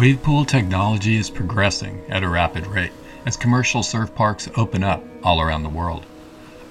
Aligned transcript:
Wave 0.00 0.22
pool 0.22 0.46
technology 0.46 1.16
is 1.16 1.28
progressing 1.28 2.02
at 2.08 2.22
a 2.22 2.28
rapid 2.30 2.66
rate 2.66 2.92
as 3.26 3.36
commercial 3.36 3.82
surf 3.82 4.14
parks 4.14 4.48
open 4.56 4.82
up 4.82 5.04
all 5.22 5.42
around 5.42 5.62
the 5.62 5.68
world. 5.68 6.06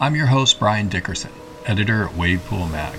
I'm 0.01 0.15
your 0.15 0.25
host, 0.25 0.57
Brian 0.57 0.89
Dickerson, 0.89 1.29
editor 1.67 2.05
at 2.05 2.15
Wave 2.15 2.43
Pool 2.45 2.67
Mag. 2.69 2.97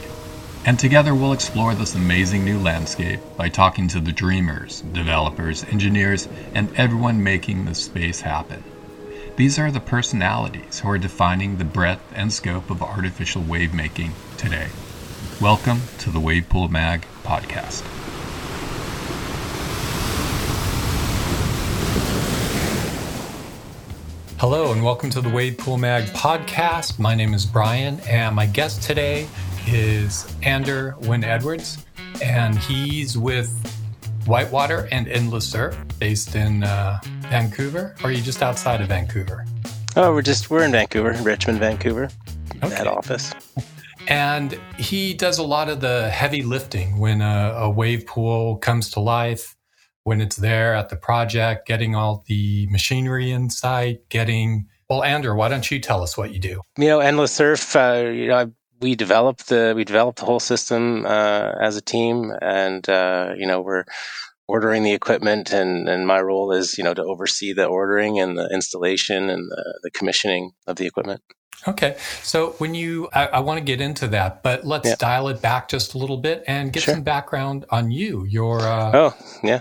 And 0.65 0.79
together 0.79 1.17
we'll 1.17 1.33
explore 1.33 1.75
this 1.75 1.97
amazing 1.97 2.45
new 2.45 2.61
landscape 2.61 3.19
by 3.37 3.49
talking 3.49 3.89
to 3.89 3.99
the 3.99 4.13
dreamers, 4.13 4.83
developers, 4.93 5.65
engineers, 5.65 6.29
and 6.55 6.73
everyone 6.77 7.25
making 7.25 7.65
the 7.65 7.75
space 7.75 8.21
happen. 8.21 8.63
These 9.35 9.59
are 9.59 9.73
the 9.73 9.81
personalities 9.81 10.79
who 10.79 10.91
are 10.91 10.99
defining 10.99 11.57
the 11.57 11.65
breadth 11.65 12.05
and 12.15 12.33
scope 12.33 12.71
of 12.71 12.85
artificial 12.85 13.43
wave 13.43 13.75
making 13.75 14.13
today. 14.37 14.69
Welcome 15.41 15.81
to 15.99 16.11
the 16.11 16.21
Wave 16.21 16.49
Pool 16.49 16.69
Mag 16.69 17.05
podcast. 17.25 18.10
Hello, 24.41 24.73
and 24.73 24.83
welcome 24.83 25.11
to 25.11 25.21
the 25.21 25.29
Wave 25.29 25.59
Pool 25.59 25.77
Mag 25.77 26.05
podcast. 26.15 26.99
My 26.99 27.15
name 27.15 27.35
is 27.35 27.45
Brian, 27.45 28.01
and 28.09 28.35
my 28.35 28.47
guest 28.47 28.83
today 28.83 29.29
is 29.67 30.35
Ander 30.43 30.97
Wynne-Edwards, 31.03 31.85
and 32.23 32.57
he's 32.57 33.19
with 33.19 33.51
Whitewater 34.25 34.89
and 34.93 35.07
Endless 35.09 35.47
Surf, 35.47 35.77
based 35.99 36.37
in 36.37 36.63
uh, 36.63 37.01
Vancouver. 37.29 37.95
Or 38.03 38.09
are 38.09 38.13
you 38.13 38.23
just 38.23 38.43
outside 38.43 38.81
of 38.81 38.89
Vancouver? 38.89 39.45
Oh, 39.95 40.15
we're 40.15 40.23
just 40.23 40.49
we're 40.49 40.65
in 40.65 40.73
Vancouver, 40.73 41.13
Richmond, 41.23 41.59
Vancouver, 41.59 42.09
okay. 42.65 42.75
head 42.75 42.87
office. 42.87 43.35
And 44.09 44.59
he 44.79 45.13
does 45.13 45.37
a 45.37 45.45
lot 45.45 45.69
of 45.69 45.83
the 45.83 46.09
heavy 46.09 46.43
lifting 46.43 46.99
when 46.99 47.21
a, 47.21 47.53
a 47.57 47.69
wave 47.69 48.07
pool 48.07 48.57
comes 48.57 48.89
to 48.93 49.01
life 49.01 49.55
when 50.05 50.21
it's 50.21 50.37
there 50.37 50.75
at 50.75 50.89
the 50.89 50.97
project, 50.97 51.67
getting 51.67 51.95
all 51.95 52.25
the 52.27 52.67
machinery 52.71 53.31
in 53.31 53.51
sight, 53.51 54.09
getting 54.09 54.67
well, 54.89 55.05
Ander, 55.05 55.37
why 55.37 55.49
don't 55.49 55.71
you 55.71 55.79
tell 55.79 56.03
us 56.03 56.19
what 56.19 56.33
you 56.33 56.41
do? 56.41 56.63
You 56.77 56.89
know, 56.89 56.99
Endless 56.99 57.31
Surf. 57.31 57.77
Uh, 57.77 58.11
you 58.13 58.27
know, 58.27 58.53
we 58.81 58.97
developed 58.97 59.47
the 59.49 59.73
we 59.77 59.85
developed 59.85 60.19
the 60.19 60.25
whole 60.25 60.41
system 60.41 61.07
uh, 61.07 61.53
as 61.61 61.77
a 61.77 61.81
team, 61.81 62.33
and 62.43 62.89
uh, 62.89 63.35
you 63.37 63.47
know 63.47 63.61
we're 63.61 63.85
ordering 64.49 64.83
the 64.83 64.93
equipment, 64.93 65.53
and 65.53 65.89
and 65.89 66.07
my 66.07 66.21
role 66.21 66.51
is 66.53 66.77
you 66.77 66.85
know 66.85 66.95
to 66.95 67.05
oversee 67.05 67.53
the 67.53 67.67
ordering 67.67 68.19
and 68.19 68.37
the 68.37 68.49
installation 68.53 69.31
and 69.31 69.49
the, 69.49 69.81
the 69.85 69.91
commissioning 69.93 70.51
of 70.67 70.77
the 70.77 70.87
equipment. 70.87 71.23
Okay, 71.69 71.97
so 72.23 72.53
when 72.53 72.75
you, 72.75 73.11
I, 73.13 73.27
I 73.27 73.41
want 73.41 73.59
to 73.59 73.65
get 73.65 73.83
into 73.83 74.09
that, 74.09 74.43
but 74.43 74.65
let's 74.67 74.89
yeah. 74.89 74.95
dial 74.99 75.29
it 75.29 75.43
back 75.43 75.69
just 75.69 75.93
a 75.93 75.99
little 75.99 76.17
bit 76.17 76.43
and 76.47 76.73
get 76.73 76.85
sure. 76.85 76.95
some 76.95 77.03
background 77.03 77.67
on 77.69 77.91
you. 77.91 78.25
Your 78.25 78.61
uh, 78.61 78.93
oh 78.95 79.17
yeah, 79.45 79.61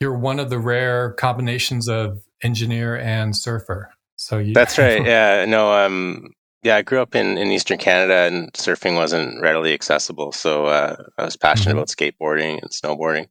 you're 0.00 0.16
one 0.16 0.40
of 0.40 0.50
the 0.50 0.58
rare 0.58 1.12
combinations 1.12 1.88
of 1.88 2.22
engineer 2.42 2.96
and 2.96 3.36
surfer. 3.36 3.90
So 4.16 4.38
you, 4.38 4.54
that's 4.54 4.78
right. 4.78 5.04
Yeah, 5.06 5.44
no, 5.46 5.72
um, 5.72 6.32
yeah, 6.62 6.76
I 6.76 6.82
grew 6.82 7.00
up 7.00 7.14
in, 7.14 7.36
in 7.38 7.50
Eastern 7.50 7.78
Canada 7.78 8.26
and 8.26 8.52
surfing 8.54 8.96
wasn't 8.96 9.40
readily 9.40 9.74
accessible. 9.74 10.32
So 10.32 10.66
uh, 10.66 10.96
I 11.18 11.24
was 11.24 11.36
passionate 11.36 11.76
mm-hmm. 11.76 11.78
about 11.78 11.88
skateboarding 11.88 12.60
and 12.62 12.70
snowboarding. 12.70 13.28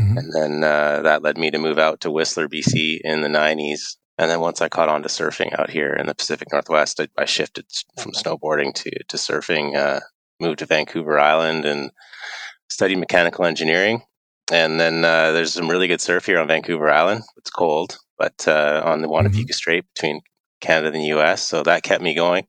Mm-hmm. 0.00 0.18
And 0.18 0.32
then 0.34 0.64
uh, 0.64 1.02
that 1.02 1.22
led 1.22 1.38
me 1.38 1.50
to 1.50 1.58
move 1.58 1.78
out 1.78 2.00
to 2.00 2.10
Whistler, 2.10 2.48
BC 2.48 3.00
in 3.02 3.22
the 3.22 3.28
90s. 3.28 3.96
And 4.18 4.30
then 4.30 4.40
once 4.40 4.60
I 4.60 4.68
caught 4.68 4.88
on 4.88 5.02
to 5.02 5.08
surfing 5.08 5.58
out 5.58 5.70
here 5.70 5.94
in 5.94 6.06
the 6.06 6.14
Pacific 6.14 6.48
Northwest, 6.52 7.00
I, 7.00 7.08
I 7.16 7.24
shifted 7.24 7.66
from 7.98 8.12
snowboarding 8.12 8.74
to, 8.74 8.90
to 8.90 9.16
surfing, 9.16 9.76
uh, 9.76 10.00
moved 10.40 10.58
to 10.58 10.66
Vancouver 10.66 11.18
Island 11.18 11.64
and 11.64 11.90
studied 12.68 12.98
mechanical 12.98 13.44
engineering 13.44 14.02
and 14.50 14.80
then 14.80 15.04
uh, 15.04 15.32
there's 15.32 15.52
some 15.52 15.68
really 15.68 15.88
good 15.88 16.00
surf 16.00 16.26
here 16.26 16.38
on 16.38 16.48
Vancouver 16.48 16.90
Island. 16.90 17.22
It's 17.36 17.50
cold, 17.50 17.98
but 18.16 18.46
uh, 18.46 18.82
on 18.84 19.02
the 19.02 19.08
Juan 19.08 19.24
de 19.24 19.30
Fuca 19.30 19.42
mm-hmm. 19.42 19.52
Strait 19.52 19.84
between 19.94 20.20
Canada 20.60 20.88
and 20.88 20.96
the 20.96 21.08
U.S. 21.08 21.42
So 21.42 21.62
that 21.62 21.82
kept 21.82 22.02
me 22.02 22.14
going. 22.14 22.46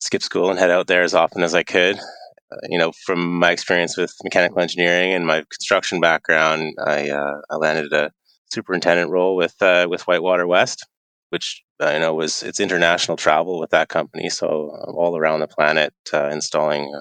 Skip 0.00 0.22
school 0.22 0.50
and 0.50 0.58
head 0.58 0.70
out 0.70 0.86
there 0.86 1.02
as 1.02 1.14
often 1.14 1.42
as 1.42 1.54
I 1.54 1.62
could. 1.62 1.98
Uh, 1.98 2.56
you 2.68 2.78
know, 2.78 2.92
from 3.04 3.38
my 3.38 3.50
experience 3.50 3.96
with 3.96 4.12
mechanical 4.22 4.60
engineering 4.60 5.12
and 5.12 5.26
my 5.26 5.44
construction 5.50 6.00
background, 6.00 6.74
I, 6.84 7.10
uh, 7.10 7.40
I 7.50 7.56
landed 7.56 7.92
a 7.92 8.10
superintendent 8.52 9.10
role 9.10 9.36
with 9.36 9.54
uh, 9.62 9.86
with 9.88 10.06
Whitewater 10.06 10.46
West, 10.46 10.86
which 11.30 11.62
I 11.80 11.98
know 11.98 12.14
was 12.14 12.42
it's 12.42 12.60
international 12.60 13.16
travel 13.16 13.58
with 13.58 13.70
that 13.70 13.88
company. 13.88 14.28
So 14.28 14.46
uh, 14.46 14.92
all 14.92 15.16
around 15.16 15.40
the 15.40 15.48
planet, 15.48 15.94
installing 16.12 16.92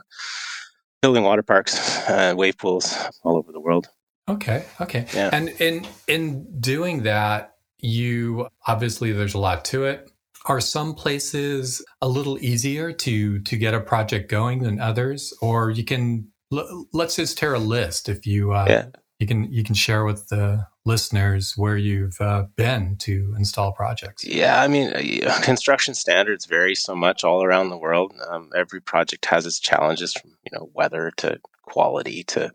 building 1.04 1.24
water 1.24 1.44
parks, 1.44 2.00
uh, 2.10 2.34
wave 2.36 2.58
pools 2.58 2.98
all 3.24 3.38
over 3.38 3.52
the 3.52 3.60
world. 3.60 3.90
Okay. 4.28 4.66
Okay. 4.80 5.06
Yeah. 5.14 5.30
And 5.34 5.50
in 5.60 5.86
in 6.08 6.60
doing 6.60 7.04
that, 7.04 7.56
you 7.80 8.48
obviously 8.68 9.12
there's 9.12 9.34
a 9.34 9.40
lot 9.40 9.66
to 9.66 9.86
it. 9.86 10.10
Are 10.46 10.62
some 10.62 10.94
places 10.94 11.84
a 12.02 12.08
little 12.08 12.38
easier 12.40 12.92
to 12.92 13.40
to 13.40 13.58
get 13.58 13.74
a 13.74 13.80
project 13.80 14.30
going 14.30 14.64
than 14.64 14.80
others, 14.80 15.34
or 15.42 15.70
you 15.70 15.84
can 15.84 16.30
let's 16.52 17.16
just 17.16 17.38
tear 17.38 17.54
a 17.54 17.60
list 17.60 18.10
if 18.10 18.26
you 18.26 18.54
uh, 18.54 18.66
yeah. 18.68 18.86
you 19.20 19.28
can 19.28 19.52
you 19.52 19.64
can 19.64 19.76
share 19.76 20.06
with 20.06 20.28
the 20.30 20.68
listeners 20.86 21.54
where 21.56 21.78
you've 21.78 22.20
uh, 22.20 22.44
been 22.56 22.98
to 22.98 23.34
install 23.38 23.72
projects. 23.72 24.26
Yeah, 24.26 24.62
I 24.62 24.68
mean, 24.68 24.92
uh, 25.26 25.40
construction 25.44 25.94
standards 25.94 26.46
vary 26.46 26.76
so 26.76 26.94
much 26.96 27.24
all 27.24 27.44
around 27.44 27.70
the 27.70 27.78
world. 27.78 28.14
Um, 28.30 28.50
every 28.56 28.82
project 28.82 29.26
has 29.26 29.46
its 29.46 29.60
challenges, 29.60 30.14
from 30.14 30.32
you 30.44 30.58
know 30.58 30.70
weather 30.74 31.12
to 31.18 31.40
quality 31.64 32.24
to 32.26 32.52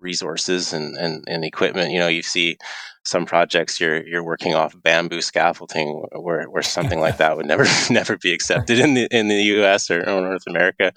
resources 0.00 0.72
and, 0.72 0.96
and, 0.96 1.24
and 1.26 1.44
equipment. 1.44 1.92
You 1.92 1.98
know, 1.98 2.08
you 2.08 2.22
see 2.22 2.58
some 3.04 3.24
projects 3.24 3.80
you're 3.80 4.06
you're 4.06 4.24
working 4.24 4.54
off 4.54 4.74
bamboo 4.82 5.22
scaffolding 5.22 6.04
where, 6.12 6.44
where 6.44 6.62
something 6.62 7.00
like 7.00 7.16
that 7.16 7.36
would 7.36 7.46
never 7.46 7.64
never 7.90 8.18
be 8.18 8.32
accepted 8.32 8.78
in 8.78 8.94
the 8.94 9.08
in 9.10 9.28
the 9.28 9.42
US 9.58 9.90
or, 9.90 10.00
or 10.00 10.20
North 10.20 10.44
America. 10.46 10.92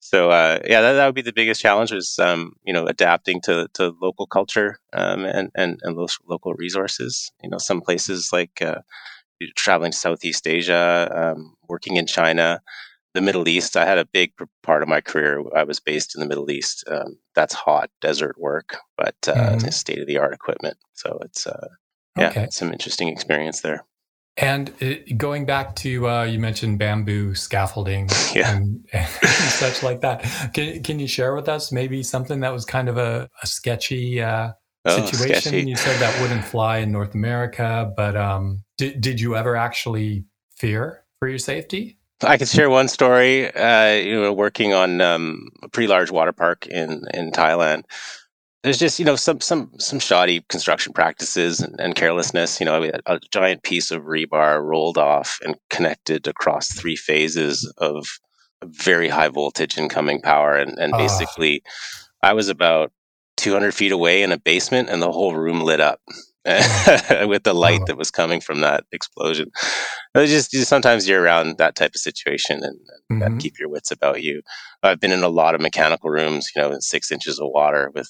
So 0.00 0.30
uh, 0.30 0.60
yeah, 0.64 0.80
that, 0.80 0.94
that 0.94 1.04
would 1.04 1.14
be 1.14 1.22
the 1.22 1.34
biggest 1.34 1.60
challenge 1.60 1.92
is 1.92 2.18
um, 2.18 2.54
you 2.64 2.72
know 2.72 2.86
adapting 2.86 3.42
to, 3.42 3.68
to 3.74 3.94
local 4.00 4.26
culture 4.26 4.78
um, 4.94 5.24
and, 5.24 5.50
and 5.54 5.78
and 5.82 5.98
those 5.98 6.18
local 6.26 6.54
resources. 6.54 7.30
You 7.42 7.50
know, 7.50 7.58
some 7.58 7.82
places 7.82 8.30
like 8.32 8.62
uh, 8.62 8.80
traveling 9.54 9.92
to 9.92 9.98
Southeast 9.98 10.46
Asia, 10.46 11.10
um, 11.14 11.54
working 11.68 11.96
in 11.96 12.06
China, 12.06 12.62
the 13.18 13.24
Middle 13.24 13.48
East. 13.48 13.76
I 13.76 13.84
had 13.84 13.98
a 13.98 14.04
big 14.04 14.32
part 14.62 14.82
of 14.82 14.88
my 14.88 15.00
career. 15.00 15.42
I 15.54 15.64
was 15.64 15.80
based 15.80 16.14
in 16.14 16.20
the 16.20 16.26
Middle 16.26 16.50
East. 16.52 16.84
Um, 16.88 17.18
that's 17.34 17.52
hot 17.52 17.90
desert 18.00 18.38
work, 18.38 18.76
but 18.96 19.16
uh, 19.26 19.56
mm. 19.56 19.72
state 19.72 19.98
of 19.98 20.06
the 20.06 20.18
art 20.18 20.32
equipment. 20.32 20.76
So 20.94 21.18
it's 21.22 21.44
uh, 21.46 21.66
yeah, 22.16 22.28
okay. 22.28 22.46
some 22.50 22.72
interesting 22.72 23.08
experience 23.08 23.60
there. 23.62 23.84
And 24.36 24.72
it, 24.78 25.02
uh, 25.10 25.14
going 25.16 25.46
back 25.46 25.74
to 25.76 26.08
uh, 26.08 26.22
you 26.22 26.38
mentioned 26.38 26.78
bamboo 26.78 27.34
scaffolding 27.34 28.08
yeah. 28.36 28.54
and, 28.54 28.86
and, 28.92 29.08
such 29.08 29.82
like 29.82 30.00
that. 30.02 30.22
Can 30.54 30.84
can 30.84 31.00
you 31.00 31.08
share 31.08 31.34
with 31.34 31.48
us 31.48 31.72
maybe 31.72 32.04
something 32.04 32.38
that 32.40 32.52
was 32.52 32.64
kind 32.64 32.88
of 32.88 32.98
a, 32.98 33.28
a 33.42 33.46
sketchy 33.48 34.22
uh, 34.22 34.52
oh, 34.84 35.04
situation? 35.06 35.40
Sketchy. 35.40 35.68
You 35.68 35.74
said 35.74 35.98
that 36.00 36.22
wouldn't 36.22 36.44
fly 36.44 36.78
in 36.78 36.92
North 36.92 37.14
America, 37.14 37.92
but 37.96 38.16
um, 38.16 38.62
did 38.76 39.00
did 39.00 39.20
you 39.20 39.34
ever 39.34 39.56
actually 39.56 40.24
fear 40.56 41.04
for 41.18 41.28
your 41.28 41.38
safety? 41.38 41.97
I 42.22 42.36
can 42.36 42.46
share 42.46 42.68
one 42.68 42.88
story. 42.88 43.52
Uh, 43.54 43.94
you 43.94 44.20
know, 44.20 44.32
working 44.32 44.72
on 44.72 45.00
um, 45.00 45.48
a 45.62 45.68
pretty 45.68 45.88
large 45.88 46.10
water 46.10 46.32
park 46.32 46.66
in 46.66 47.02
in 47.14 47.30
Thailand. 47.30 47.84
There's 48.64 48.78
just 48.78 48.98
you 48.98 49.04
know 49.04 49.16
some 49.16 49.40
some 49.40 49.70
some 49.78 50.00
shoddy 50.00 50.44
construction 50.48 50.92
practices 50.92 51.60
and, 51.60 51.78
and 51.78 51.94
carelessness. 51.94 52.58
You 52.60 52.66
know, 52.66 52.90
a 53.06 53.20
giant 53.32 53.62
piece 53.62 53.90
of 53.90 54.02
rebar 54.02 54.62
rolled 54.62 54.98
off 54.98 55.38
and 55.44 55.54
connected 55.70 56.26
across 56.26 56.72
three 56.72 56.96
phases 56.96 57.72
of 57.78 58.06
very 58.64 59.08
high 59.08 59.28
voltage 59.28 59.78
incoming 59.78 60.20
power, 60.20 60.56
and 60.56 60.76
and 60.78 60.94
uh. 60.94 60.98
basically, 60.98 61.62
I 62.22 62.32
was 62.32 62.48
about 62.48 62.90
200 63.36 63.72
feet 63.72 63.92
away 63.92 64.22
in 64.22 64.32
a 64.32 64.38
basement, 64.38 64.88
and 64.88 65.00
the 65.00 65.12
whole 65.12 65.36
room 65.36 65.60
lit 65.60 65.80
up. 65.80 66.00
with 66.44 67.42
the 67.42 67.54
light 67.54 67.84
that 67.86 67.98
was 67.98 68.10
coming 68.10 68.40
from 68.40 68.60
that 68.60 68.84
explosion. 68.92 69.50
It 70.14 70.18
was 70.18 70.30
just, 70.30 70.50
just 70.50 70.68
sometimes 70.68 71.08
you're 71.08 71.22
around 71.22 71.58
that 71.58 71.76
type 71.76 71.94
of 71.94 72.00
situation 72.00 72.62
and, 72.62 72.78
and 73.10 73.22
mm-hmm. 73.22 73.38
keep 73.38 73.58
your 73.58 73.68
wits 73.68 73.90
about 73.90 74.22
you. 74.22 74.42
I've 74.82 75.00
been 75.00 75.12
in 75.12 75.22
a 75.22 75.28
lot 75.28 75.54
of 75.54 75.60
mechanical 75.60 76.10
rooms, 76.10 76.50
you 76.54 76.62
know, 76.62 76.72
in 76.72 76.80
six 76.80 77.12
inches 77.12 77.38
of 77.38 77.48
water 77.50 77.90
with 77.94 78.08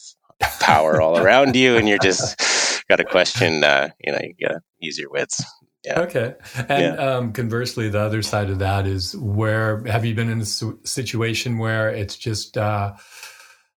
power 0.61 1.01
all 1.01 1.19
around 1.23 1.57
you, 1.57 1.77
and 1.77 1.89
you're 1.89 1.99
just 1.99 2.85
got 2.89 2.97
to 2.97 3.05
question. 3.05 3.65
Uh, 3.65 3.91
you 4.05 4.13
know, 4.13 4.21
you 4.23 4.35
got 4.47 4.55
to 4.55 4.61
use 4.79 4.99
your 4.99 5.11
wits. 5.11 5.43
Yeah. 5.85 6.01
Okay. 6.01 6.35
And 6.69 6.97
yeah. 6.97 7.17
um, 7.17 7.33
conversely, 7.33 7.89
the 7.89 8.01
other 8.01 8.23
side 8.23 8.51
of 8.51 8.59
that 8.59 8.87
is 8.87 9.17
where 9.17 9.83
have 9.85 10.05
you 10.05 10.15
been 10.15 10.29
in 10.29 10.41
a 10.41 10.45
situation 10.45 11.59
where 11.59 11.89
it's 11.89 12.17
just 12.17 12.59
uh, 12.59 12.95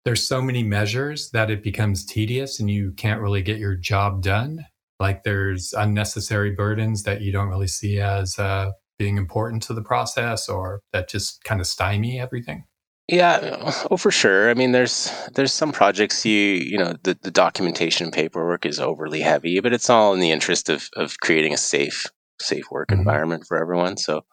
there's 0.06 0.28
so 0.28 0.42
many 0.42 0.64
measures 0.64 1.30
that 1.32 1.52
it 1.52 1.64
becomes 1.64 2.06
tedious 2.06 2.60
and 2.60 2.70
you 2.70 2.92
can't 2.92 3.22
really 3.22 3.42
get 3.42 3.58
your 3.58 3.76
job 3.76 4.22
done. 4.22 4.66
Like 5.00 5.24
there's 5.24 5.74
unnecessary 5.74 6.52
burdens 6.52 7.04
that 7.04 7.22
you 7.22 7.32
don't 7.32 7.50
really 7.50 7.68
see 7.68 8.00
as 8.00 8.38
uh, 8.38 8.72
being 8.98 9.18
important 9.18 9.64
to 9.64 9.74
the 9.74 9.82
process 9.82 10.50
or 10.50 10.82
that 10.94 11.10
just 11.10 11.44
kind 11.44 11.62
of 11.62 11.68
stymie 11.68 12.20
everything. 12.20 12.66
Yeah, 13.08 13.74
oh 13.90 13.98
for 13.98 14.12
sure. 14.12 14.52
I 14.52 14.54
mean, 14.54 14.72
there's 14.72 15.12
there's 15.34 15.52
some 15.52 15.72
projects 15.72 16.26
you 16.26 16.34
you 16.34 16.78
know 16.78 16.94
the, 17.02 17.18
the 17.20 17.32
documentation 17.32 18.12
paperwork 18.12 18.68
is 18.68 18.80
overly 18.80 19.22
heavy, 19.22 19.60
but 19.62 19.74
it's 19.74 19.90
all 19.90 20.14
in 20.14 20.20
the 20.20 20.30
interest 20.30 20.70
of 20.70 20.90
of 20.96 21.20
creating 21.20 21.54
a 21.54 21.58
safe 21.58 22.06
safe 22.40 22.66
work 22.70 22.90
mm-hmm. 22.90 23.00
environment 23.00 23.46
for 23.48 23.60
everyone. 23.60 23.98
So 23.98 24.26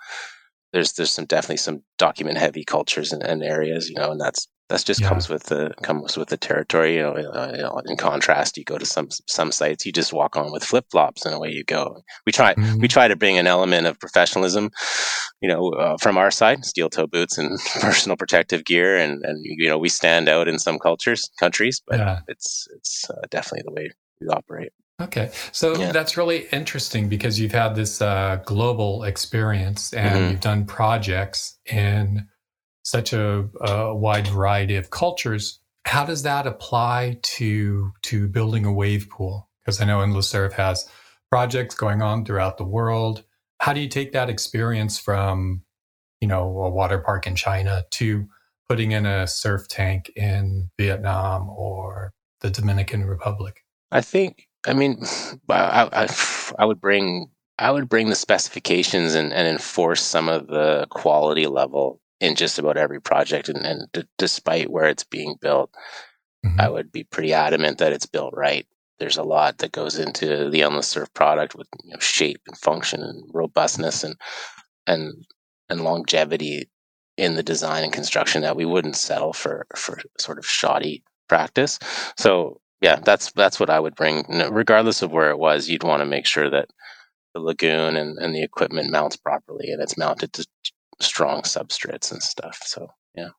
there's 0.74 0.92
there's 0.92 1.10
some 1.10 1.24
definitely 1.24 1.56
some 1.56 1.84
document 1.96 2.36
heavy 2.36 2.64
cultures 2.64 3.14
and, 3.14 3.22
and 3.22 3.42
areas, 3.42 3.88
you 3.88 3.96
know, 3.96 4.10
and 4.10 4.20
that's 4.20 4.46
that's 4.68 4.82
just 4.82 5.00
yeah. 5.00 5.08
comes 5.08 5.28
with 5.28 5.44
the 5.44 5.72
comes 5.82 6.16
with 6.16 6.28
the 6.28 6.36
territory. 6.36 6.96
You 6.96 7.02
know, 7.02 7.16
you 7.16 7.62
know, 7.62 7.80
in 7.86 7.96
contrast, 7.96 8.56
you 8.56 8.64
go 8.64 8.78
to 8.78 8.86
some 8.86 9.08
some 9.26 9.52
sites, 9.52 9.86
you 9.86 9.92
just 9.92 10.12
walk 10.12 10.36
on 10.36 10.50
with 10.50 10.64
flip 10.64 10.86
flops, 10.90 11.24
and 11.24 11.34
away 11.34 11.50
you 11.50 11.64
go. 11.64 12.02
We 12.26 12.32
try 12.32 12.54
mm-hmm. 12.54 12.80
we 12.80 12.88
try 12.88 13.06
to 13.06 13.16
bring 13.16 13.38
an 13.38 13.46
element 13.46 13.86
of 13.86 14.00
professionalism, 14.00 14.70
you 15.40 15.48
know, 15.48 15.70
uh, 15.70 15.96
from 16.00 16.18
our 16.18 16.30
side, 16.30 16.64
steel 16.64 16.90
toe 16.90 17.06
boots 17.06 17.38
and 17.38 17.58
personal 17.80 18.16
protective 18.16 18.64
gear, 18.64 18.96
and 18.96 19.24
and 19.24 19.44
you 19.44 19.68
know 19.68 19.78
we 19.78 19.88
stand 19.88 20.28
out 20.28 20.48
in 20.48 20.58
some 20.58 20.78
cultures 20.78 21.30
countries, 21.38 21.80
but 21.86 21.98
yeah. 21.98 22.20
it's 22.26 22.66
it's 22.74 23.08
uh, 23.08 23.22
definitely 23.30 23.62
the 23.66 23.72
way 23.72 23.90
we 24.20 24.26
operate. 24.28 24.72
Okay, 25.00 25.30
so 25.52 25.76
yeah. 25.76 25.92
that's 25.92 26.16
really 26.16 26.46
interesting 26.52 27.08
because 27.08 27.38
you've 27.38 27.52
had 27.52 27.74
this 27.74 28.00
uh, 28.00 28.40
global 28.46 29.04
experience 29.04 29.92
and 29.92 30.14
mm-hmm. 30.14 30.30
you've 30.30 30.40
done 30.40 30.64
projects 30.64 31.58
in 31.66 32.26
such 32.86 33.12
a, 33.12 33.48
a, 33.60 33.92
wide 33.92 34.28
variety 34.28 34.76
of 34.76 34.90
cultures. 34.90 35.58
How 35.86 36.04
does 36.04 36.22
that 36.22 36.46
apply 36.46 37.18
to 37.22 37.92
to 38.02 38.28
building 38.28 38.64
a 38.64 38.72
wave 38.72 39.10
pool? 39.10 39.50
Because 39.60 39.80
I 39.80 39.86
know 39.86 40.20
Surf 40.20 40.52
has 40.52 40.88
projects 41.28 41.74
going 41.74 42.00
on 42.00 42.24
throughout 42.24 42.58
the 42.58 42.64
world. 42.64 43.24
How 43.58 43.72
do 43.72 43.80
you 43.80 43.88
take 43.88 44.12
that 44.12 44.30
experience 44.30 45.00
from, 45.00 45.62
you 46.20 46.28
know, 46.28 46.44
a 46.62 46.70
water 46.70 46.98
park 46.98 47.26
in 47.26 47.34
China 47.34 47.84
to 47.90 48.28
putting 48.68 48.92
in 48.92 49.04
a 49.04 49.26
surf 49.26 49.66
tank 49.66 50.12
in 50.14 50.70
Vietnam 50.78 51.48
or 51.48 52.12
the 52.40 52.50
Dominican 52.50 53.04
Republic? 53.04 53.64
I 53.90 54.00
think 54.00 54.46
I 54.64 54.74
mean, 54.74 55.04
I, 55.50 55.88
I, 55.92 56.08
I, 56.56 56.64
would 56.64 56.80
bring 56.80 57.30
I 57.58 57.72
would 57.72 57.88
bring 57.88 58.10
the 58.10 58.14
specifications 58.14 59.16
and, 59.16 59.32
and 59.32 59.48
enforce 59.48 60.02
some 60.02 60.28
of 60.28 60.46
the 60.46 60.86
quality 60.88 61.48
level 61.48 62.00
in 62.20 62.34
just 62.34 62.58
about 62.58 62.76
every 62.76 63.00
project, 63.00 63.48
and, 63.48 63.64
and 63.64 63.88
d- 63.92 64.04
despite 64.18 64.70
where 64.70 64.88
it's 64.88 65.04
being 65.04 65.36
built, 65.40 65.70
mm-hmm. 66.44 66.60
I 66.60 66.68
would 66.68 66.90
be 66.90 67.04
pretty 67.04 67.32
adamant 67.32 67.78
that 67.78 67.92
it's 67.92 68.06
built 68.06 68.34
right. 68.34 68.66
There's 68.98 69.18
a 69.18 69.22
lot 69.22 69.58
that 69.58 69.72
goes 69.72 69.98
into 69.98 70.48
the 70.48 70.62
endless 70.62 70.88
surf 70.88 71.12
product 71.12 71.54
with 71.54 71.68
you 71.84 71.92
know, 71.92 71.98
shape 72.00 72.40
and 72.46 72.56
function 72.56 73.02
and 73.02 73.24
robustness 73.34 74.04
and 74.04 74.16
and 74.86 75.26
and 75.68 75.82
longevity 75.82 76.70
in 77.16 77.34
the 77.34 77.42
design 77.42 77.84
and 77.84 77.92
construction 77.92 78.42
that 78.42 78.56
we 78.56 78.64
wouldn't 78.64 78.96
settle 78.96 79.32
for 79.32 79.66
for 79.76 80.00
sort 80.18 80.38
of 80.38 80.46
shoddy 80.46 81.02
practice. 81.28 81.78
So 82.16 82.60
yeah, 82.80 82.96
that's 82.96 83.32
that's 83.32 83.60
what 83.60 83.70
I 83.70 83.80
would 83.80 83.94
bring. 83.94 84.24
Regardless 84.50 85.02
of 85.02 85.12
where 85.12 85.30
it 85.30 85.38
was, 85.38 85.68
you'd 85.68 85.84
want 85.84 86.00
to 86.00 86.06
make 86.06 86.26
sure 86.26 86.48
that 86.50 86.68
the 87.34 87.40
lagoon 87.40 87.96
and, 87.96 88.18
and 88.18 88.34
the 88.34 88.42
equipment 88.42 88.90
mounts 88.90 89.16
properly 89.16 89.70
and 89.70 89.82
it's 89.82 89.98
mounted 89.98 90.32
to 90.34 90.46
strong 91.00 91.42
substrates 91.42 92.12
and 92.12 92.22
stuff. 92.22 92.62
So 92.64 92.88
yeah. 93.14 93.30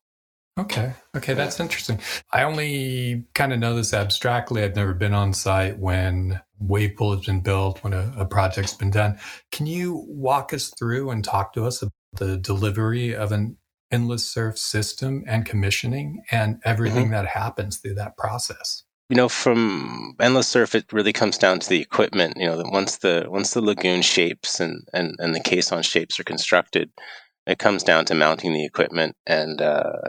Okay. 0.57 0.93
Okay, 1.15 1.33
that's 1.35 1.59
interesting. 1.59 1.99
I 2.33 2.43
only 2.43 3.25
kind 3.35 3.53
of 3.53 3.59
know 3.59 3.75
this 3.75 3.93
abstractly. 3.93 4.63
I've 4.63 4.75
never 4.75 4.93
been 4.93 5.13
on 5.13 5.33
site 5.33 5.77
when 5.77 6.41
wave 6.59 6.95
pool 6.97 7.15
has 7.15 7.25
been 7.25 7.41
built, 7.41 7.83
when 7.83 7.93
a, 7.93 8.11
a, 8.17 8.25
project's 8.25 8.73
been 8.73 8.89
done. 8.89 9.19
Can 9.51 9.67
you 9.67 10.03
walk 10.07 10.53
us 10.53 10.73
through 10.77 11.11
and 11.11 11.23
talk 11.23 11.53
to 11.53 11.65
us 11.65 11.83
about 11.83 11.93
the 12.15 12.37
delivery 12.37 13.15
of 13.15 13.31
an 13.31 13.57
endless 13.91 14.29
surf 14.29 14.57
system 14.57 15.23
and 15.27 15.45
commissioning 15.45 16.23
and 16.31 16.59
everything 16.65 17.05
mm-hmm. 17.05 17.13
that 17.13 17.27
happens 17.27 17.77
through 17.77 17.95
that 17.95 18.17
process? 18.17 18.83
you 19.09 19.15
know 19.15 19.29
from 19.29 20.15
endless 20.19 20.47
surf 20.47 20.75
it 20.75 20.91
really 20.91 21.13
comes 21.13 21.37
down 21.37 21.59
to 21.59 21.69
the 21.69 21.81
equipment 21.81 22.35
you 22.37 22.45
know 22.45 22.61
once 22.65 22.97
the 22.97 23.25
once 23.29 23.53
the 23.53 23.61
lagoon 23.61 24.01
shapes 24.01 24.59
and 24.59 24.87
and, 24.93 25.15
and 25.19 25.33
the 25.33 25.39
caisson 25.39 25.81
shapes 25.81 26.19
are 26.19 26.23
constructed 26.23 26.89
it 27.47 27.57
comes 27.57 27.83
down 27.83 28.05
to 28.05 28.15
mounting 28.15 28.53
the 28.53 28.65
equipment 28.65 29.15
and 29.25 29.61
uh, 29.61 30.01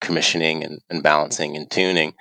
commissioning 0.00 0.64
and, 0.64 0.80
and, 0.88 1.02
balancing 1.02 1.56
and 1.56 1.70
tuning. 1.70 2.14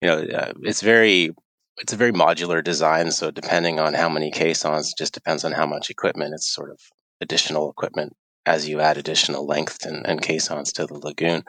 You 0.00 0.08
know 0.08 0.18
uh, 0.18 0.52
it's 0.62 0.82
very 0.82 1.30
it's 1.78 1.92
a 1.92 1.96
very 1.96 2.12
modular 2.12 2.62
design 2.62 3.10
so 3.12 3.30
depending 3.30 3.78
on 3.80 3.94
how 3.94 4.08
many 4.08 4.30
caissons 4.30 4.88
it 4.88 4.98
just 4.98 5.14
depends 5.14 5.44
on 5.44 5.52
how 5.52 5.66
much 5.66 5.88
equipment. 5.88 6.34
It's 6.34 6.52
sort 6.52 6.70
of 6.70 6.80
additional 7.20 7.70
equipment 7.70 8.14
as 8.44 8.68
you 8.68 8.80
add 8.80 8.98
additional 8.98 9.46
length 9.46 9.86
and, 9.86 10.04
and 10.06 10.20
caissons 10.20 10.72
to 10.72 10.86
the 10.86 10.94
lagoon. 10.94 11.44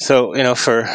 So 0.00 0.36
you 0.36 0.42
know, 0.42 0.54
for 0.54 0.86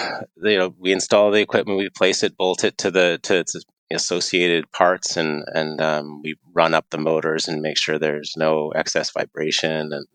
you 0.43 0.57
know, 0.57 0.75
we 0.77 0.91
install 0.91 1.31
the 1.31 1.41
equipment, 1.41 1.79
we 1.79 1.89
place 1.89 2.23
it, 2.23 2.37
bolt 2.37 2.63
it 2.63 2.77
to 2.79 2.91
the 2.91 3.19
to 3.23 3.39
its 3.39 3.55
associated 3.91 4.71
parts, 4.71 5.17
and 5.17 5.43
and 5.53 5.81
um, 5.81 6.21
we 6.23 6.35
run 6.53 6.73
up 6.73 6.85
the 6.91 6.97
motors 6.97 7.47
and 7.47 7.61
make 7.61 7.77
sure 7.77 7.97
there's 7.97 8.33
no 8.37 8.71
excess 8.75 9.11
vibration 9.11 9.91
and 9.91 10.05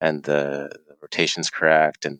and 0.00 0.24
the, 0.24 0.70
the 0.88 0.94
rotation's 1.02 1.50
correct 1.50 2.04
and 2.04 2.18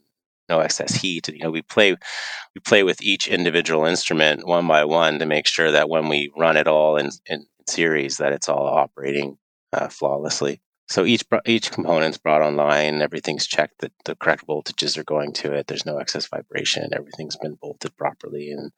no 0.49 0.61
excess 0.61 0.95
heat. 0.95 1.29
And, 1.29 1.37
you 1.37 1.45
know, 1.45 1.51
we 1.51 1.63
play 1.63 1.93
we 1.93 2.61
play 2.65 2.83
with 2.83 3.03
each 3.03 3.29
individual 3.29 3.85
instrument 3.85 4.47
one 4.47 4.67
by 4.67 4.85
one 4.85 5.19
to 5.19 5.27
make 5.27 5.47
sure 5.47 5.71
that 5.71 5.89
when 5.89 6.09
we 6.09 6.33
run 6.37 6.57
it 6.57 6.67
all 6.67 6.97
in, 6.97 7.11
in 7.27 7.47
series, 7.69 8.17
that 8.17 8.33
it's 8.33 8.49
all 8.49 8.67
operating 8.67 9.39
uh, 9.73 9.89
flawlessly 9.89 10.61
so 10.89 11.05
each 11.05 11.25
each 11.45 11.71
component's 11.71 12.19
brought 12.19 12.41
online. 12.41 13.03
Everything's 13.03 13.47
checked 13.47 13.81
that 13.81 13.93
the 14.07 14.17
correct 14.17 14.47
voltages 14.47 14.97
are 14.97 15.05
going 15.05 15.33
to 15.35 15.53
it. 15.53 15.67
There's 15.67 15.87
no 15.87 15.99
excess 15.99 16.27
vibration. 16.27 16.91
Everything's 16.93 17.37
been 17.37 17.59
bolted 17.61 17.97
properly, 17.97 18.51
and 18.51 18.73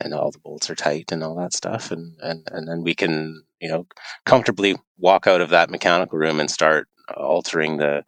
and 0.00 0.14
all 0.14 0.30
the 0.30 0.38
bolts 0.38 0.70
are 0.70 0.74
tight 0.74 1.12
and 1.12 1.22
all 1.22 1.36
that 1.36 1.52
stuff. 1.52 1.90
And 1.90 2.16
and 2.20 2.46
and 2.50 2.68
then 2.68 2.82
we 2.82 2.94
can 2.94 3.42
you 3.60 3.68
know 3.68 3.86
comfortably 4.26 4.76
walk 4.98 5.26
out 5.26 5.40
of 5.40 5.50
that 5.50 5.70
mechanical 5.70 6.18
room 6.18 6.40
and 6.40 6.50
start 6.50 6.88
altering 7.16 7.76
the, 7.76 8.04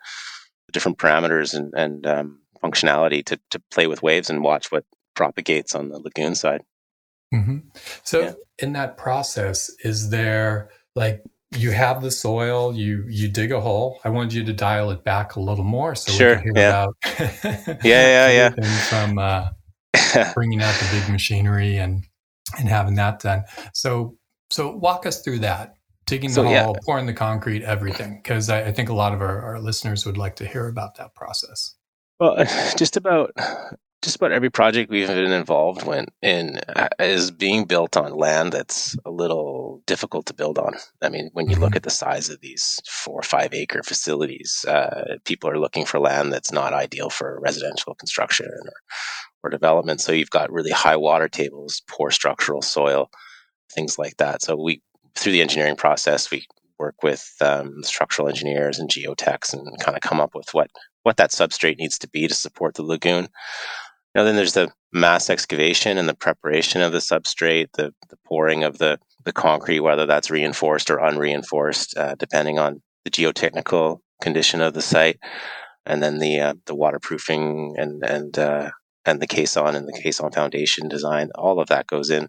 different 0.72 0.98
parameters 0.98 1.54
and 1.54 1.72
and 1.74 2.06
um, 2.06 2.40
functionality 2.62 3.24
to 3.24 3.38
to 3.50 3.58
play 3.70 3.86
with 3.86 4.02
waves 4.02 4.28
and 4.28 4.42
watch 4.42 4.70
what 4.70 4.84
propagates 5.14 5.74
on 5.74 5.88
the 5.88 5.98
lagoon 5.98 6.34
side. 6.34 6.62
Mm-hmm. 7.32 7.58
So 8.02 8.20
yeah. 8.20 8.32
in 8.58 8.72
that 8.74 8.96
process, 8.96 9.70
is 9.80 10.10
there 10.10 10.70
like 10.94 11.22
you 11.56 11.70
have 11.70 12.02
the 12.02 12.10
soil, 12.10 12.74
you 12.74 13.04
you 13.08 13.28
dig 13.28 13.52
a 13.52 13.60
hole. 13.60 14.00
I 14.04 14.10
wanted 14.10 14.34
you 14.34 14.44
to 14.44 14.52
dial 14.52 14.90
it 14.90 15.04
back 15.04 15.36
a 15.36 15.40
little 15.40 15.64
more 15.64 15.94
so 15.94 16.12
sure, 16.12 16.30
we 16.30 16.34
can 16.34 16.42
hear 16.44 16.52
yeah. 16.56 16.84
about 16.84 17.84
yeah, 17.84 18.28
yeah, 18.28 18.50
yeah. 18.56 18.78
from 18.90 19.18
uh, 19.18 19.48
bringing 20.34 20.62
out 20.62 20.74
the 20.74 20.98
big 20.98 21.10
machinery 21.10 21.78
and 21.78 22.04
and 22.58 22.68
having 22.68 22.94
that 22.96 23.20
done. 23.20 23.44
So 23.74 24.16
so 24.50 24.74
walk 24.76 25.06
us 25.06 25.22
through 25.22 25.40
that. 25.40 25.74
Digging 26.06 26.30
the 26.30 26.34
so, 26.34 26.42
hole, 26.44 26.52
yeah. 26.52 26.72
pouring 26.84 27.06
the 27.06 27.12
concrete, 27.12 27.64
everything, 27.64 28.20
because 28.22 28.48
I, 28.48 28.66
I, 28.66 28.72
think 28.72 28.90
a 28.90 28.94
lot 28.94 29.12
of 29.12 29.20
our, 29.20 29.42
our 29.42 29.58
listeners 29.58 30.06
would 30.06 30.16
like 30.16 30.36
to 30.36 30.46
hear 30.46 30.68
about 30.68 30.98
that 30.98 31.16
process. 31.16 31.74
Well, 32.20 32.36
just 32.76 32.96
about 32.96 33.32
just 34.06 34.16
about 34.16 34.30
every 34.30 34.50
project 34.50 34.88
we've 34.88 35.08
been 35.08 35.32
involved 35.32 35.84
in 36.22 36.60
uh, 36.76 36.88
is 37.00 37.32
being 37.32 37.64
built 37.64 37.96
on 37.96 38.14
land 38.14 38.52
that's 38.52 38.96
a 39.04 39.10
little 39.10 39.82
difficult 39.86 40.26
to 40.26 40.34
build 40.34 40.58
on. 40.58 40.74
I 41.02 41.08
mean, 41.08 41.30
when 41.32 41.48
you 41.50 41.56
look 41.56 41.70
mm-hmm. 41.70 41.76
at 41.76 41.82
the 41.82 41.90
size 41.90 42.28
of 42.28 42.40
these 42.40 42.80
four 42.88 43.18
or 43.18 43.24
five 43.24 43.52
acre 43.52 43.82
facilities, 43.82 44.64
uh, 44.68 45.16
people 45.24 45.50
are 45.50 45.58
looking 45.58 45.84
for 45.84 45.98
land 45.98 46.32
that's 46.32 46.52
not 46.52 46.72
ideal 46.72 47.10
for 47.10 47.40
residential 47.40 47.96
construction 47.96 48.46
or, 48.46 48.72
or 49.46 49.50
development. 49.50 50.00
So 50.00 50.12
you've 50.12 50.30
got 50.30 50.52
really 50.52 50.70
high 50.70 50.96
water 50.96 51.28
tables, 51.28 51.82
poor 51.88 52.10
structural 52.10 52.62
soil, 52.62 53.10
things 53.74 53.98
like 53.98 54.16
that. 54.18 54.42
So 54.42 54.56
we, 54.56 54.82
through 55.14 55.32
the 55.32 55.40
engineering 55.40 55.76
process, 55.76 56.30
we 56.30 56.46
work 56.78 57.02
with 57.02 57.24
um, 57.40 57.82
structural 57.82 58.28
engineers 58.28 58.78
and 58.78 58.90
geotechs 58.90 59.52
and 59.52 59.66
kind 59.80 59.96
of 59.96 60.02
come 60.02 60.20
up 60.20 60.34
with 60.34 60.52
what 60.52 60.70
what 61.04 61.16
that 61.18 61.30
substrate 61.30 61.78
needs 61.78 61.98
to 62.00 62.08
be 62.08 62.26
to 62.26 62.34
support 62.34 62.74
the 62.74 62.82
lagoon. 62.82 63.28
Now, 64.16 64.24
then 64.24 64.34
there's 64.34 64.54
the 64.54 64.72
mass 64.92 65.30
excavation 65.30 65.98
and 65.98 66.08
the 66.08 66.14
preparation 66.14 66.80
of 66.82 66.90
the 66.90 66.98
substrate, 66.98 67.68
the, 67.74 67.94
the 68.08 68.16
pouring 68.26 68.64
of 68.64 68.78
the, 68.78 68.98
the 69.24 69.32
concrete, 69.32 69.80
whether 69.80 70.06
that's 70.06 70.30
reinforced 70.30 70.90
or 70.90 70.98
unreinforced, 70.98 71.96
uh, 71.96 72.16
depending 72.18 72.58
on 72.58 72.82
the 73.04 73.10
geotechnical 73.10 73.98
condition 74.20 74.60
of 74.60 74.74
the 74.74 74.82
site, 74.82 75.18
and 75.84 76.02
then 76.02 76.18
the 76.18 76.40
uh, 76.40 76.54
the 76.66 76.74
waterproofing 76.74 77.74
and 77.76 78.02
and 78.04 78.38
uh, 78.38 78.70
and 79.06 79.20
the 79.20 79.26
caisson 79.26 79.74
and 79.74 79.86
the 79.86 79.98
caisson 80.00 80.32
foundation 80.32 80.88
design. 80.88 81.30
All 81.34 81.60
of 81.60 81.68
that 81.68 81.86
goes 81.86 82.10
in, 82.10 82.28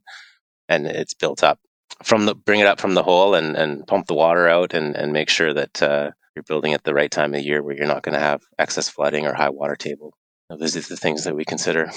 and 0.69 0.87
it's 0.87 1.13
built 1.13 1.43
up 1.43 1.59
from 2.03 2.25
the 2.25 2.35
bring 2.35 2.59
it 2.59 2.67
up 2.67 2.79
from 2.79 2.93
the 2.93 3.03
hole 3.03 3.35
and 3.35 3.55
and 3.55 3.85
pump 3.87 4.07
the 4.07 4.13
water 4.13 4.47
out 4.47 4.73
and 4.73 4.95
and 4.95 5.13
make 5.13 5.29
sure 5.29 5.53
that 5.53 5.81
uh, 5.81 6.11
you're 6.35 6.43
building 6.43 6.73
at 6.73 6.83
the 6.83 6.93
right 6.93 7.11
time 7.11 7.33
of 7.33 7.41
year 7.41 7.63
where 7.63 7.75
you're 7.75 7.87
not 7.87 8.03
going 8.03 8.13
to 8.13 8.19
have 8.19 8.41
excess 8.59 8.89
flooding 8.89 9.25
or 9.25 9.33
high 9.33 9.49
water 9.49 9.75
table 9.75 10.13
those 10.49 10.77
are 10.77 10.81
the 10.81 10.95
things 10.95 11.23
that 11.25 11.35
we 11.35 11.45
consider. 11.45 11.91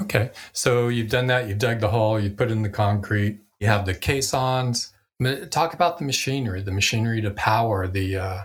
Okay. 0.00 0.30
So 0.52 0.88
you've 0.88 1.10
done 1.10 1.26
that. 1.26 1.48
You've 1.48 1.58
dug 1.58 1.80
the 1.80 1.88
hole, 1.88 2.18
you 2.20 2.30
put 2.30 2.50
in 2.50 2.62
the 2.62 2.68
concrete, 2.68 3.40
you 3.60 3.66
have 3.66 3.84
the 3.84 3.94
caissons. 3.94 4.92
Talk 5.50 5.74
about 5.74 5.98
the 5.98 6.04
machinery, 6.04 6.62
the 6.62 6.72
machinery 6.72 7.20
to 7.20 7.30
power 7.32 7.88
the 7.88 8.16
uh, 8.16 8.42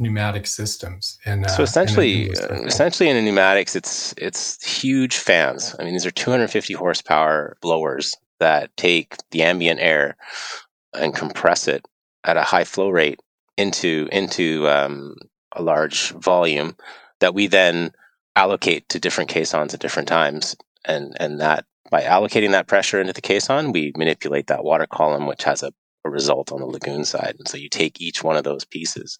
pneumatic 0.00 0.46
systems 0.46 1.18
and 1.24 1.44
uh, 1.44 1.48
so 1.48 1.62
essentially 1.62 2.26
in 2.26 2.36
uh, 2.38 2.62
essentially 2.66 3.08
in 3.08 3.16
the 3.16 3.22
pneumatics 3.22 3.76
it's 3.76 4.12
it's 4.18 4.64
huge 4.64 5.16
fans. 5.16 5.74
I 5.78 5.84
mean 5.84 5.92
these 5.92 6.06
are 6.06 6.10
250 6.10 6.74
horsepower 6.74 7.56
blowers 7.60 8.14
that 8.40 8.76
take 8.76 9.16
the 9.30 9.42
ambient 9.42 9.80
air 9.80 10.16
and 10.92 11.14
compress 11.14 11.68
it 11.68 11.86
at 12.24 12.36
a 12.36 12.42
high 12.42 12.64
flow 12.64 12.88
rate 12.88 13.20
into 13.56 14.08
into 14.10 14.68
um, 14.68 15.14
a 15.52 15.62
large 15.62 16.10
volume 16.10 16.76
that 17.20 17.34
we 17.34 17.46
then 17.46 17.92
allocate 18.36 18.88
to 18.88 18.98
different 18.98 19.30
caissons 19.30 19.74
at 19.74 19.80
different 19.80 20.08
times. 20.08 20.56
And 20.84 21.16
and 21.20 21.40
that 21.40 21.66
by 21.90 22.02
allocating 22.02 22.50
that 22.50 22.66
pressure 22.66 23.00
into 23.00 23.12
the 23.12 23.20
caisson 23.20 23.72
we 23.72 23.92
manipulate 23.96 24.48
that 24.48 24.64
water 24.64 24.86
column 24.86 25.26
which 25.26 25.44
has 25.44 25.62
a, 25.62 25.72
a 26.04 26.10
result 26.10 26.50
on 26.50 26.60
the 26.60 26.66
lagoon 26.66 27.04
side. 27.04 27.36
And 27.38 27.46
so 27.46 27.56
you 27.56 27.68
take 27.68 28.00
each 28.00 28.24
one 28.24 28.36
of 28.36 28.44
those 28.44 28.64
pieces 28.64 29.18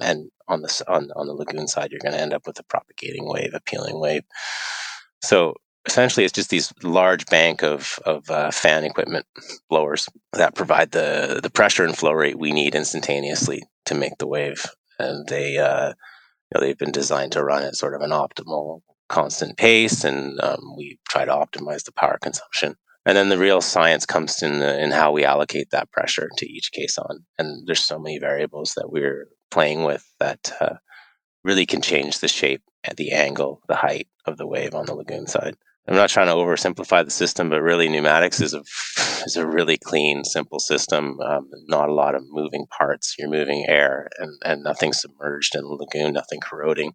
and 0.00 0.30
on 0.48 0.62
the 0.62 0.84
on, 0.88 1.10
on 1.16 1.26
the 1.26 1.34
lagoon 1.34 1.66
side 1.68 1.90
you're 1.90 2.00
going 2.00 2.14
to 2.14 2.20
end 2.20 2.32
up 2.32 2.46
with 2.46 2.58
a 2.58 2.64
propagating 2.64 3.28
wave 3.28 3.52
a 3.54 3.60
peeling 3.60 4.00
wave. 4.00 4.24
So 5.22 5.54
essentially 5.86 6.24
it's 6.24 6.32
just 6.32 6.50
these 6.50 6.72
large 6.82 7.26
bank 7.26 7.62
of 7.62 7.98
of 8.04 8.28
uh, 8.30 8.50
fan 8.50 8.84
equipment 8.84 9.26
blowers 9.70 10.08
that 10.32 10.54
provide 10.54 10.90
the 10.92 11.40
the 11.42 11.50
pressure 11.50 11.84
and 11.84 11.96
flow 11.96 12.12
rate 12.12 12.38
we 12.38 12.52
need 12.52 12.74
instantaneously 12.74 13.62
to 13.86 13.94
make 13.94 14.18
the 14.18 14.26
wave. 14.26 14.66
And 14.98 15.26
they 15.28 15.58
uh, 15.58 15.88
you 15.88 15.94
know 16.54 16.60
they've 16.60 16.78
been 16.78 16.92
designed 16.92 17.32
to 17.32 17.44
run 17.44 17.62
at 17.62 17.76
sort 17.76 17.94
of 17.94 18.02
an 18.02 18.10
optimal 18.10 18.80
constant 19.08 19.56
pace 19.56 20.04
and 20.04 20.40
um, 20.40 20.74
we 20.76 20.98
try 21.08 21.24
to 21.24 21.30
optimize 21.32 21.84
the 21.84 21.92
power 21.92 22.18
consumption. 22.20 22.74
And 23.04 23.16
then 23.16 23.28
the 23.28 23.38
real 23.38 23.60
science 23.60 24.04
comes 24.04 24.42
in 24.42 24.58
the, 24.58 24.82
in 24.82 24.90
how 24.90 25.12
we 25.12 25.24
allocate 25.24 25.70
that 25.70 25.92
pressure 25.92 26.28
to 26.38 26.46
each 26.46 26.72
caisson. 26.72 27.24
And 27.38 27.64
there's 27.64 27.84
so 27.84 28.00
many 28.00 28.18
variables 28.18 28.74
that 28.74 28.90
we're 28.90 29.28
playing 29.50 29.84
with 29.84 30.06
that 30.18 30.52
uh, 30.60 30.74
really 31.44 31.66
can 31.66 31.82
change 31.82 32.18
the 32.18 32.28
shape 32.28 32.62
the 32.96 33.12
angle, 33.12 33.60
the 33.68 33.74
height 33.74 34.08
of 34.26 34.36
the 34.36 34.46
wave 34.46 34.74
on 34.74 34.86
the 34.86 34.94
lagoon 34.94 35.26
side. 35.26 35.56
I'm 35.88 35.94
not 35.94 36.10
trying 36.10 36.26
to 36.26 36.32
oversimplify 36.32 37.04
the 37.04 37.10
system, 37.10 37.48
but 37.48 37.62
really 37.62 37.88
pneumatics 37.88 38.40
is 38.40 38.54
a 38.54 38.62
is 39.24 39.36
a 39.36 39.46
really 39.46 39.76
clean, 39.76 40.24
simple 40.24 40.58
system. 40.58 41.20
Um, 41.20 41.48
not 41.68 41.88
a 41.88 41.94
lot 41.94 42.14
of 42.14 42.22
moving 42.28 42.66
parts. 42.76 43.14
You're 43.18 43.30
moving 43.30 43.66
air, 43.68 44.08
and, 44.18 44.32
and 44.44 44.64
nothing 44.64 44.92
submerged 44.92 45.54
in 45.54 45.62
the 45.62 45.68
lagoon, 45.68 46.12
nothing 46.12 46.40
corroding. 46.40 46.92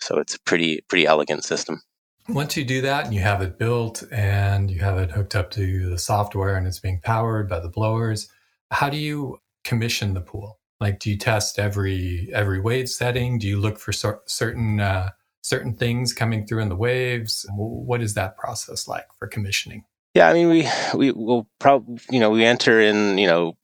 So 0.00 0.18
it's 0.18 0.34
a 0.34 0.40
pretty 0.40 0.82
pretty 0.88 1.06
elegant 1.06 1.44
system. 1.44 1.80
Once 2.28 2.56
you 2.56 2.64
do 2.64 2.82
that 2.82 3.06
and 3.06 3.14
you 3.14 3.20
have 3.20 3.42
it 3.42 3.58
built 3.58 4.04
and 4.12 4.70
you 4.70 4.80
have 4.80 4.98
it 4.98 5.10
hooked 5.10 5.34
up 5.34 5.50
to 5.50 5.88
the 5.88 5.98
software 5.98 6.54
and 6.54 6.66
it's 6.66 6.78
being 6.78 7.00
powered 7.02 7.48
by 7.48 7.58
the 7.58 7.68
blowers, 7.68 8.28
how 8.70 8.88
do 8.88 8.96
you 8.96 9.38
commission 9.64 10.14
the 10.14 10.20
pool? 10.20 10.60
Like, 10.82 10.98
do 10.98 11.10
you 11.10 11.16
test 11.16 11.60
every 11.60 12.28
every 12.34 12.58
wave 12.58 12.88
setting? 12.88 13.38
Do 13.38 13.46
you 13.46 13.60
look 13.60 13.78
for 13.78 13.92
certain 13.92 14.80
uh, 14.80 15.10
certain 15.40 15.74
things 15.74 16.12
coming 16.12 16.44
through 16.44 16.60
in 16.60 16.68
the 16.70 16.76
waves? 16.76 17.46
What 17.54 18.02
is 18.02 18.14
that 18.14 18.36
process 18.36 18.88
like 18.88 19.06
for 19.16 19.28
commissioning? 19.28 19.84
Yeah, 20.14 20.28
I 20.28 20.32
mean, 20.32 20.48
we 20.48 20.68
we 20.92 21.12
will 21.12 21.48
probably 21.60 22.00
you 22.10 22.18
know 22.18 22.30
we 22.30 22.44
enter 22.44 22.80
in 22.80 23.16
you 23.16 23.28
know 23.28 23.56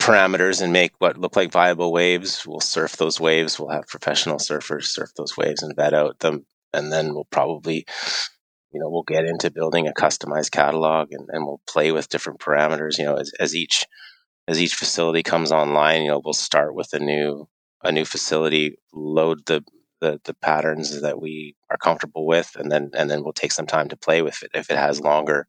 parameters 0.00 0.60
and 0.60 0.72
make 0.72 0.90
what 0.98 1.16
look 1.16 1.36
like 1.36 1.52
viable 1.52 1.92
waves. 1.92 2.44
We'll 2.44 2.58
surf 2.58 2.96
those 2.96 3.20
waves. 3.20 3.56
We'll 3.56 3.70
have 3.70 3.86
professional 3.86 4.38
surfers 4.38 4.86
surf 4.86 5.10
those 5.16 5.36
waves 5.36 5.62
and 5.62 5.76
vet 5.76 5.94
out 5.94 6.18
them, 6.18 6.44
and 6.72 6.90
then 6.90 7.14
we'll 7.14 7.28
probably 7.30 7.86
you 8.72 8.80
know 8.80 8.90
we'll 8.90 9.04
get 9.04 9.26
into 9.26 9.52
building 9.52 9.86
a 9.86 9.92
customized 9.92 10.50
catalog 10.50 11.12
and, 11.12 11.28
and 11.28 11.46
we'll 11.46 11.60
play 11.68 11.92
with 11.92 12.08
different 12.08 12.40
parameters. 12.40 12.98
You 12.98 13.04
know, 13.04 13.14
as, 13.14 13.30
as 13.38 13.54
each 13.54 13.86
as 14.46 14.60
each 14.60 14.74
facility 14.74 15.22
comes 15.22 15.52
online, 15.52 16.02
you 16.02 16.08
know, 16.08 16.20
we'll 16.24 16.34
start 16.34 16.74
with 16.74 16.92
a 16.92 16.98
new 16.98 17.48
a 17.82 17.92
new 17.92 18.04
facility, 18.04 18.76
load 18.92 19.46
the 19.46 19.64
the, 20.00 20.20
the 20.24 20.34
patterns 20.34 21.00
that 21.00 21.20
we 21.20 21.56
are 21.70 21.78
comfortable 21.78 22.26
with, 22.26 22.52
and 22.56 22.70
then 22.70 22.90
and 22.94 23.10
then 23.10 23.22
we'll 23.22 23.32
take 23.32 23.52
some 23.52 23.66
time 23.66 23.88
to 23.88 23.96
play 23.96 24.22
with 24.22 24.42
it. 24.42 24.50
If 24.54 24.70
it 24.70 24.76
has 24.76 25.00
longer 25.00 25.46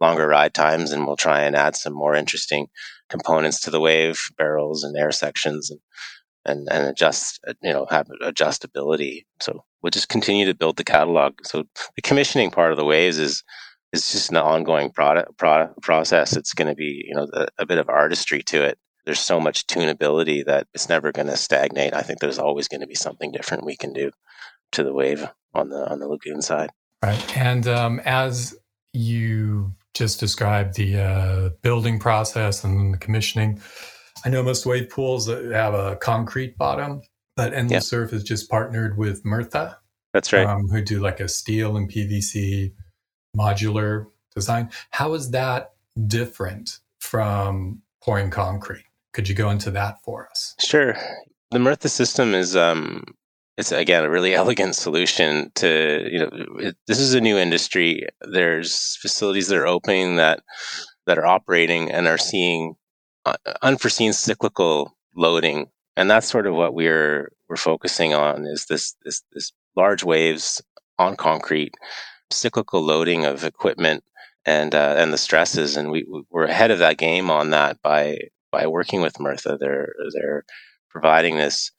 longer 0.00 0.28
ride 0.28 0.54
times, 0.54 0.92
and 0.92 1.06
we'll 1.06 1.16
try 1.16 1.40
and 1.42 1.56
add 1.56 1.76
some 1.76 1.92
more 1.92 2.14
interesting 2.14 2.68
components 3.10 3.60
to 3.62 3.70
the 3.70 3.80
wave, 3.80 4.20
barrels 4.36 4.84
and 4.84 4.96
air 4.96 5.12
sections, 5.12 5.70
and 5.70 5.80
and, 6.44 6.68
and 6.70 6.86
adjust 6.86 7.40
you 7.62 7.72
know 7.72 7.86
have 7.90 8.06
adjustability. 8.22 9.24
So 9.40 9.64
we'll 9.82 9.90
just 9.90 10.08
continue 10.08 10.46
to 10.46 10.54
build 10.54 10.76
the 10.76 10.84
catalog. 10.84 11.34
So 11.44 11.64
the 11.96 12.02
commissioning 12.02 12.50
part 12.50 12.70
of 12.72 12.78
the 12.78 12.84
waves 12.84 13.18
is 13.18 13.42
it's 13.92 14.12
just 14.12 14.30
an 14.30 14.36
ongoing 14.36 14.90
product, 14.90 15.36
product 15.38 15.80
process. 15.82 16.36
It's 16.36 16.52
going 16.52 16.68
to 16.68 16.74
be, 16.74 17.04
you 17.06 17.14
know, 17.14 17.26
a, 17.32 17.48
a, 17.58 17.66
bit 17.66 17.78
of 17.78 17.88
artistry 17.88 18.42
to 18.44 18.62
it. 18.62 18.78
There's 19.06 19.20
so 19.20 19.40
much 19.40 19.66
tunability 19.66 20.44
that 20.44 20.66
it's 20.74 20.88
never 20.88 21.12
going 21.12 21.28
to 21.28 21.36
stagnate. 21.36 21.94
I 21.94 22.02
think 22.02 22.20
there's 22.20 22.38
always 22.38 22.68
going 22.68 22.82
to 22.82 22.86
be 22.86 22.94
something 22.94 23.32
different 23.32 23.64
we 23.64 23.76
can 23.76 23.92
do 23.92 24.10
to 24.72 24.84
the 24.84 24.92
wave 24.92 25.26
on 25.54 25.70
the 25.70 25.90
on 25.90 25.98
the 25.98 26.08
lagoon 26.08 26.42
side. 26.42 26.70
Right, 27.02 27.36
and 27.36 27.66
um, 27.66 28.00
as 28.04 28.54
you 28.92 29.72
just 29.94 30.20
described 30.20 30.74
the 30.74 31.00
uh, 31.00 31.48
building 31.62 31.98
process 31.98 32.64
and 32.64 32.92
the 32.92 32.98
commissioning, 32.98 33.62
I 34.24 34.28
know 34.28 34.42
most 34.42 34.66
wave 34.66 34.90
pools 34.90 35.28
have 35.28 35.74
a 35.74 35.96
concrete 35.96 36.58
bottom, 36.58 37.00
but 37.36 37.54
Endless 37.54 37.72
yeah. 37.72 37.80
Surf 37.80 38.12
is 38.12 38.24
just 38.24 38.50
partnered 38.50 38.98
with 38.98 39.24
Murtha. 39.24 39.78
That's 40.12 40.32
right. 40.32 40.46
Um, 40.46 40.68
who 40.68 40.82
do 40.82 41.00
like 41.00 41.20
a 41.20 41.28
steel 41.28 41.76
and 41.76 41.90
PVC 41.90 42.72
modular 43.36 44.06
design. 44.34 44.70
How 44.90 45.14
is 45.14 45.30
that 45.30 45.72
different 46.06 46.78
from 47.00 47.82
pouring 48.02 48.30
concrete? 48.30 48.84
Could 49.12 49.28
you 49.28 49.34
go 49.34 49.50
into 49.50 49.70
that 49.72 50.02
for 50.04 50.28
us? 50.30 50.54
Sure. 50.60 50.96
The 51.50 51.58
Murtha 51.58 51.88
system 51.88 52.34
is 52.34 52.56
um, 52.56 53.04
it's 53.56 53.72
again 53.72 54.04
a 54.04 54.10
really 54.10 54.34
elegant 54.42 54.74
solution 54.74 55.50
to 55.56 56.08
you 56.10 56.18
know 56.18 56.30
it, 56.58 56.76
this 56.86 57.00
is 57.00 57.14
a 57.14 57.20
new 57.20 57.36
industry. 57.36 58.06
There's 58.20 58.96
facilities 58.96 59.48
that 59.48 59.58
are 59.58 59.66
opening 59.66 60.16
that 60.16 60.40
that 61.06 61.18
are 61.18 61.26
operating 61.26 61.90
and 61.90 62.06
are 62.06 62.18
seeing 62.18 62.74
uh, 63.24 63.36
unforeseen 63.62 64.12
cyclical 64.12 64.96
loading, 65.16 65.66
and 65.96 66.10
that's 66.10 66.28
sort 66.28 66.46
of 66.46 66.54
what 66.54 66.74
we're 66.74 67.32
we're 67.48 67.56
focusing 67.56 68.14
on 68.14 68.46
is 68.46 68.66
this 68.66 68.94
this 69.04 69.22
this 69.32 69.52
large 69.74 70.04
waves 70.04 70.62
on 70.98 71.16
concrete 71.16 71.74
cyclical 72.30 72.82
loading 72.82 73.24
of 73.24 73.44
equipment 73.44 74.04
and 74.46 74.74
uh, 74.74 74.94
and 74.96 75.12
the 75.12 75.18
stresses, 75.18 75.76
and 75.76 75.90
we 75.90 76.06
we're 76.30 76.44
ahead 76.44 76.70
of 76.70 76.78
that 76.78 76.98
game 76.98 77.30
on 77.30 77.50
that 77.50 77.80
by 77.82 78.18
by 78.50 78.66
working 78.66 79.02
with 79.02 79.20
Murtha. 79.20 79.58
They're 79.58 79.92
they're 80.14 80.44
providing 80.90 81.36
this 81.36 81.70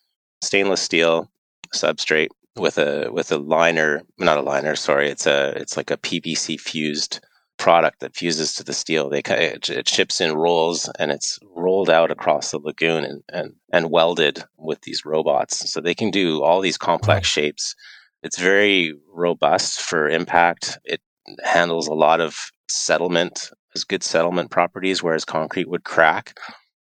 stainless 0.44 0.82
steel 0.82 1.32
substrate 1.74 2.30
with 2.56 2.78
a 2.78 3.10
with 3.12 3.32
a 3.32 3.38
liner, 3.38 4.04
not 4.18 4.38
a 4.38 4.42
liner, 4.42 4.76
sorry, 4.76 5.10
it's 5.10 5.28
a 5.28 5.54
it's 5.56 5.78
like 5.78 5.92
a 5.92 5.98
PVC 5.98 6.60
fused 6.60 7.20
product 7.58 8.00
that 8.00 8.16
fuses 8.16 8.54
to 8.56 8.64
the 8.64 8.74
steel. 8.74 9.10
They 9.10 9.22
it, 9.26 9.70
it 9.70 9.90
ships 9.90 10.22
in 10.22 10.34
rolls 10.34 10.90
and 11.00 11.12
it's 11.12 11.40
rolled 11.56 11.90
out 11.90 12.12
across 12.12 12.52
the 12.52 12.60
lagoon 12.60 13.04
and, 13.04 13.24
and 13.30 13.56
and 13.72 13.92
welded 13.92 14.44
with 14.58 14.82
these 14.82 15.06
robots, 15.06 15.72
so 15.72 15.82
they 15.82 15.96
can 15.96 16.12
do 16.12 16.44
all 16.44 16.62
these 16.62 16.78
complex 16.78 17.28
shapes 17.28 17.76
it's 18.24 18.40
very 18.40 18.94
robust 19.14 19.82
for 19.82 20.10
impact. 20.10 20.78
It 20.84 21.02
handles 21.44 21.88
a 21.88 21.94
lot 21.94 22.22
of 22.22 22.38
settlement, 22.68 23.50
has 23.74 23.84
good 23.84 24.04
settlement 24.04 24.52
properties, 24.52 25.02
whereas 25.02 25.26
concrete 25.26 25.70
would 25.70 25.84
crack 25.84 26.38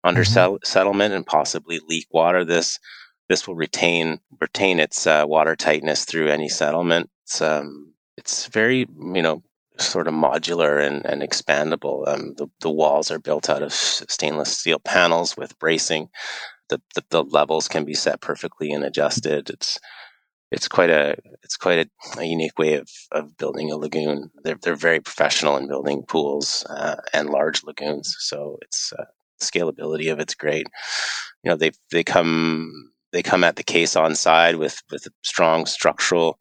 under 0.02 0.22
mm-hmm. 0.22 0.56
settlement 0.64 1.14
and 1.14 1.26
possibly 1.26 1.80
leak 1.88 2.06
water. 2.10 2.44
This 2.44 2.78
this 3.28 3.48
will 3.48 3.54
retain 3.54 4.20
retain 4.40 4.78
its 4.78 5.06
uh, 5.06 5.24
water 5.26 5.56
tightness 5.56 6.04
through 6.04 6.28
any 6.28 6.48
settlement. 6.48 7.10
It's 7.24 7.40
um, 7.40 7.94
it's 8.16 8.46
very 8.46 8.80
you 8.80 9.22
know 9.22 9.42
sort 9.78 10.06
of 10.06 10.14
modular 10.14 10.84
and, 10.86 11.04
and 11.04 11.22
expandable. 11.22 12.06
Um, 12.06 12.34
the, 12.36 12.46
the 12.60 12.70
walls 12.70 13.10
are 13.10 13.18
built 13.18 13.50
out 13.50 13.62
of 13.62 13.72
stainless 13.72 14.56
steel 14.56 14.78
panels 14.78 15.36
with 15.36 15.58
bracing. 15.58 16.08
The, 16.68 16.80
the, 16.94 17.04
the 17.10 17.24
levels 17.24 17.66
can 17.66 17.84
be 17.84 17.94
set 17.94 18.20
perfectly 18.20 18.70
and 18.70 18.84
adjusted. 18.84 19.50
It's 19.50 19.80
it's 20.54 20.68
quite 20.68 20.90
a 20.90 21.16
it's 21.42 21.56
quite 21.56 21.80
a, 21.80 22.20
a, 22.20 22.24
unique 22.24 22.58
way 22.58 22.74
of, 22.74 22.88
of 23.10 23.36
building 23.36 23.72
a 23.72 23.76
lagoon. 23.76 24.30
They're 24.44 24.58
they're 24.62 24.76
very 24.76 25.00
professional 25.00 25.56
in 25.56 25.66
building 25.66 26.04
pools 26.06 26.64
uh, 26.70 26.96
and 27.12 27.30
large 27.30 27.64
lagoons, 27.64 28.14
so 28.20 28.58
it's 28.62 28.92
uh, 28.92 29.04
scalability 29.42 30.12
of 30.12 30.20
it's 30.20 30.34
great. 30.34 30.66
You 31.42 31.50
know 31.50 31.56
they 31.56 31.72
they 31.90 32.04
come 32.04 32.70
they 33.12 33.22
come 33.22 33.42
at 33.42 33.56
the 33.56 33.64
caisson 33.64 34.14
side 34.14 34.56
with 34.56 34.80
with 34.92 35.08
strong 35.22 35.66
structural 35.66 36.38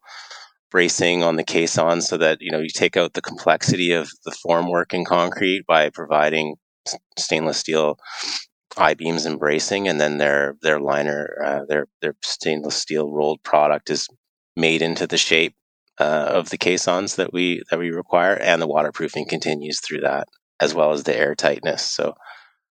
bracing 0.70 1.22
on 1.24 1.36
the 1.36 1.44
caisson, 1.44 2.00
so 2.00 2.16
that 2.16 2.38
you 2.40 2.52
know 2.52 2.60
you 2.60 2.70
take 2.72 2.96
out 2.96 3.14
the 3.14 3.22
complexity 3.22 3.90
of 3.90 4.08
the 4.24 4.36
formwork 4.46 4.94
in 4.94 5.04
concrete 5.04 5.66
by 5.66 5.90
providing 5.90 6.54
stainless 7.18 7.58
steel 7.58 7.98
I 8.76 8.94
beams 8.94 9.26
and 9.26 9.38
bracing, 9.38 9.88
and 9.88 10.00
then 10.00 10.18
their 10.18 10.56
their 10.62 10.80
liner, 10.80 11.36
uh, 11.44 11.64
their 11.68 11.86
their 12.00 12.14
stainless 12.22 12.76
steel 12.76 13.10
rolled 13.10 13.42
product 13.42 13.90
is 13.90 14.08
made 14.56 14.82
into 14.82 15.06
the 15.06 15.16
shape 15.16 15.54
uh, 15.98 16.30
of 16.30 16.50
the 16.50 16.58
caissons 16.58 17.16
that 17.16 17.32
we 17.32 17.62
that 17.70 17.78
we 17.78 17.90
require, 17.90 18.34
and 18.34 18.60
the 18.60 18.66
waterproofing 18.66 19.26
continues 19.28 19.80
through 19.80 20.00
that, 20.00 20.28
as 20.60 20.74
well 20.74 20.92
as 20.92 21.04
the 21.04 21.16
air 21.16 21.34
tightness. 21.34 21.82
So 21.82 22.14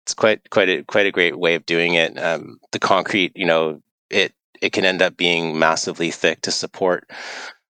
it's 0.04 0.14
quite 0.14 0.48
quite 0.50 0.68
a 0.68 0.84
quite 0.84 1.06
a 1.06 1.12
great 1.12 1.38
way 1.38 1.54
of 1.54 1.66
doing 1.66 1.94
it. 1.94 2.18
Um, 2.18 2.58
the 2.72 2.78
concrete, 2.78 3.32
you 3.34 3.46
know, 3.46 3.80
it 4.08 4.32
it 4.60 4.72
can 4.72 4.84
end 4.84 5.02
up 5.02 5.16
being 5.16 5.58
massively 5.58 6.10
thick 6.10 6.42
to 6.42 6.50
support 6.50 7.08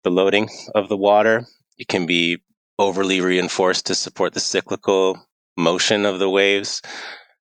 the 0.03 0.12
loading 0.12 0.50
of 0.75 0.89
the 0.89 0.98
water. 0.98 1.46
It 1.77 1.88
can 1.88 2.05
be 2.05 2.39
overly 2.79 3.22
reinforced 3.22 3.88
to 3.88 3.96
support 3.96 4.34
the 4.34 4.39
cyclical 4.39 5.17
motion 5.57 6.05
of 6.05 6.19
the 6.19 6.29
waves. 6.29 6.81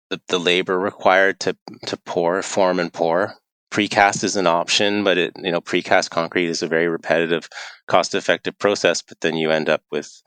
The, 0.10 0.22
the 0.28 0.40
labor 0.40 0.80
required 0.80 1.40
to 1.42 1.58
to 1.88 1.98
pour, 1.98 2.42
form, 2.42 2.80
and 2.80 2.92
pour. 2.92 3.36
Precast 3.72 4.24
is 4.24 4.36
an 4.36 4.48
option, 4.48 5.04
but 5.04 5.18
it 5.18 5.34
you 5.38 5.52
know 5.52 5.62
precast 5.62 6.10
concrete 6.10 6.48
is 6.48 6.64
a 6.64 6.68
very 6.68 6.88
repetitive, 6.88 7.48
cost-effective 7.88 8.58
process. 8.58 9.02
But 9.02 9.22
then 9.22 9.36
you 9.36 9.52
end 9.52 9.70
up 9.70 9.84
with 9.92 10.22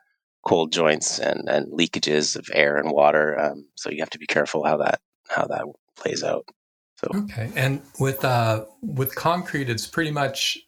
cold 0.47 0.73
joints 0.73 1.19
and, 1.19 1.49
and 1.49 1.73
leakages 1.73 2.37
of 2.37 2.49
air 2.53 2.77
and 2.77 2.91
water. 2.91 3.39
Um, 3.39 3.67
so 3.77 3.91
you 3.91 3.99
have 4.01 4.11
to 4.11 4.19
be 4.19 4.27
careful 4.27 4.65
how 4.65 4.77
that 4.79 5.01
how 5.29 5.47
that 5.47 5.65
plays 5.97 6.23
out. 6.23 6.47
So 6.97 7.09
okay, 7.25 7.51
and 7.57 7.83
with 7.99 8.25
uh, 8.25 8.67
with 8.83 9.15
concrete, 9.15 9.69
it's 9.69 9.87
pretty 9.87 10.13
much 10.13 10.59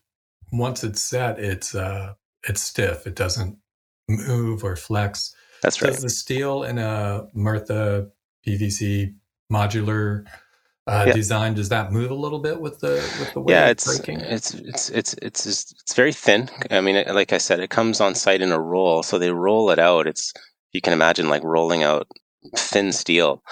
once 0.52 0.82
it's 0.82 1.02
set, 1.02 1.38
it's 1.38 1.74
uh, 1.74 2.14
it's 2.48 2.60
stiff. 2.60 3.06
It 3.06 3.14
doesn't 3.14 3.58
move 4.08 4.64
or 4.64 4.76
flex. 4.76 5.34
That's 5.62 5.80
right. 5.80 5.92
Does 5.92 6.02
the 6.02 6.10
steel 6.10 6.64
in 6.64 6.78
a 6.78 7.26
Murtha 7.34 8.10
PVC 8.46 9.14
modular 9.52 10.24
uh, 10.86 11.04
yeah. 11.06 11.12
design 11.12 11.54
does 11.54 11.70
that 11.70 11.92
move 11.92 12.10
a 12.10 12.14
little 12.14 12.40
bit 12.40 12.60
with 12.60 12.80
the 12.80 12.94
with 13.18 13.32
the 13.32 13.42
yeah 13.48 13.68
it's 13.68 13.84
breaking? 13.84 14.20
it's 14.20 14.52
it's 14.54 14.90
it's 14.90 15.14
it's 15.22 15.44
just, 15.44 15.80
it's 15.80 15.94
very 15.94 16.12
thin 16.12 16.50
i 16.70 16.80
mean 16.80 16.96
it, 16.96 17.14
like 17.14 17.32
i 17.32 17.38
said 17.38 17.58
it 17.60 17.70
comes 17.70 18.00
on 18.00 18.14
site 18.14 18.42
in 18.42 18.52
a 18.52 18.60
roll 18.60 19.02
so 19.02 19.18
they 19.18 19.30
roll 19.30 19.70
it 19.70 19.78
out 19.78 20.06
it's 20.06 20.32
you 20.72 20.82
can 20.82 20.92
imagine 20.92 21.28
like 21.28 21.42
rolling 21.42 21.82
out 21.82 22.06
thin 22.56 22.92
steel 22.92 23.42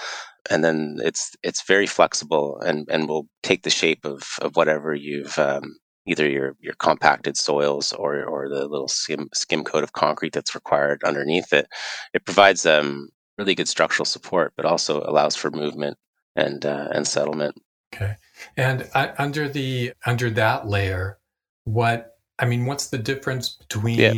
and 0.49 0.63
then 0.63 0.97
it's 1.03 1.35
it's 1.41 1.63
very 1.63 1.87
flexible 1.87 2.59
and 2.61 2.87
and 2.89 3.07
will 3.07 3.27
take 3.41 3.63
the 3.63 3.69
shape 3.69 4.05
of 4.05 4.23
of 4.41 4.55
whatever 4.55 4.93
you've 4.93 5.37
um, 5.39 5.75
either 6.05 6.29
your 6.29 6.55
your 6.59 6.73
compacted 6.75 7.37
soils 7.37 7.93
or 7.93 8.23
or 8.25 8.49
the 8.49 8.67
little 8.67 8.87
skim 8.87 9.29
skim 9.33 9.63
coat 9.63 9.83
of 9.83 9.93
concrete 9.93 10.33
that's 10.33 10.55
required 10.55 11.01
underneath 11.03 11.53
it. 11.53 11.67
It 12.13 12.25
provides 12.25 12.65
um, 12.65 13.09
really 13.37 13.55
good 13.55 13.67
structural 13.67 14.05
support, 14.05 14.53
but 14.55 14.65
also 14.65 15.01
allows 15.01 15.35
for 15.35 15.51
movement 15.51 15.97
and 16.35 16.65
uh, 16.65 16.89
and 16.91 17.07
settlement. 17.07 17.61
Okay, 17.93 18.15
and 18.57 18.89
uh, 18.93 19.13
under 19.17 19.47
the 19.47 19.93
under 20.05 20.29
that 20.31 20.67
layer, 20.67 21.19
what 21.65 22.17
I 22.39 22.45
mean, 22.45 22.65
what's 22.65 22.87
the 22.87 22.97
difference 22.97 23.49
between 23.49 23.99
yeah. 23.99 24.13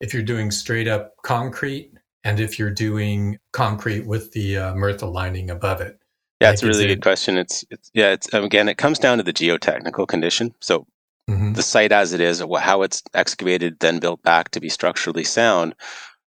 if 0.00 0.14
you're 0.14 0.22
doing 0.22 0.50
straight 0.50 0.88
up 0.88 1.14
concrete 1.22 1.92
and 2.24 2.40
if 2.40 2.58
you're 2.58 2.70
doing 2.70 3.38
concrete 3.52 4.06
with 4.06 4.32
the 4.32 4.56
uh, 4.56 5.06
lining 5.06 5.50
above 5.50 5.80
it? 5.80 5.98
Yeah, 6.40 6.48
like, 6.48 6.54
it's 6.54 6.62
a 6.62 6.66
really 6.66 6.84
it, 6.84 6.88
good 6.88 7.02
question. 7.02 7.36
It's, 7.36 7.64
it's 7.70 7.90
yeah, 7.94 8.12
it's 8.12 8.32
again, 8.32 8.68
it 8.68 8.78
comes 8.78 8.98
down 8.98 9.18
to 9.18 9.24
the 9.24 9.32
geotechnical 9.32 10.06
condition. 10.06 10.54
So 10.60 10.86
mm-hmm. 11.28 11.54
the 11.54 11.62
site 11.62 11.92
as 11.92 12.12
it 12.12 12.20
is, 12.20 12.40
how 12.40 12.82
it's 12.82 13.02
excavated, 13.14 13.80
then 13.80 13.98
built 13.98 14.22
back 14.22 14.50
to 14.50 14.60
be 14.60 14.68
structurally 14.68 15.24
sound, 15.24 15.74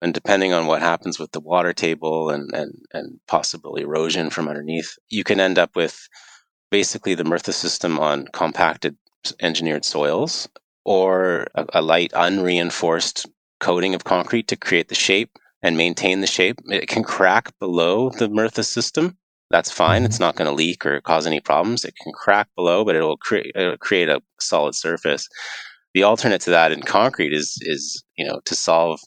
and 0.02 0.14
depending 0.14 0.52
on 0.52 0.66
what 0.66 0.80
happens 0.80 1.18
with 1.18 1.32
the 1.32 1.40
water 1.40 1.72
table 1.72 2.30
and 2.30 2.50
and 2.54 2.74
and 2.92 3.20
possible 3.26 3.76
erosion 3.76 4.30
from 4.30 4.48
underneath, 4.48 4.96
you 5.08 5.24
can 5.24 5.40
end 5.40 5.58
up 5.58 5.76
with 5.76 6.08
basically 6.70 7.14
the 7.14 7.24
Murtha 7.24 7.52
system 7.52 7.98
on 7.98 8.26
compacted 8.32 8.96
engineered 9.40 9.84
soils 9.84 10.48
or 10.84 11.46
a, 11.54 11.66
a 11.74 11.82
light 11.82 12.12
unreinforced 12.14 13.26
coating 13.60 13.94
of 13.94 14.04
concrete 14.04 14.48
to 14.48 14.56
create 14.56 14.88
the 14.88 14.94
shape 14.94 15.30
and 15.62 15.76
maintain 15.76 16.20
the 16.20 16.26
shape. 16.26 16.58
It 16.66 16.88
can 16.88 17.04
crack 17.04 17.52
below 17.58 18.10
the 18.10 18.28
Murtha 18.28 18.64
system. 18.64 19.18
That's 19.50 19.70
fine. 19.70 19.98
Mm-hmm. 19.98 20.06
It's 20.06 20.20
not 20.20 20.36
going 20.36 20.48
to 20.48 20.54
leak 20.54 20.86
or 20.86 21.00
cause 21.00 21.26
any 21.26 21.40
problems. 21.40 21.84
It 21.84 21.94
can 22.02 22.12
crack 22.12 22.48
below, 22.56 22.84
but 22.84 22.96
it'll, 22.96 23.18
cre- 23.18 23.50
it'll 23.54 23.76
create 23.76 24.08
a 24.08 24.22
solid 24.38 24.74
surface. 24.74 25.28
The 25.92 26.04
alternate 26.04 26.40
to 26.42 26.50
that 26.50 26.72
in 26.72 26.82
concrete 26.82 27.32
is 27.32 27.58
is 27.62 28.04
you 28.16 28.24
know 28.24 28.40
to 28.44 28.54
solve 28.54 29.00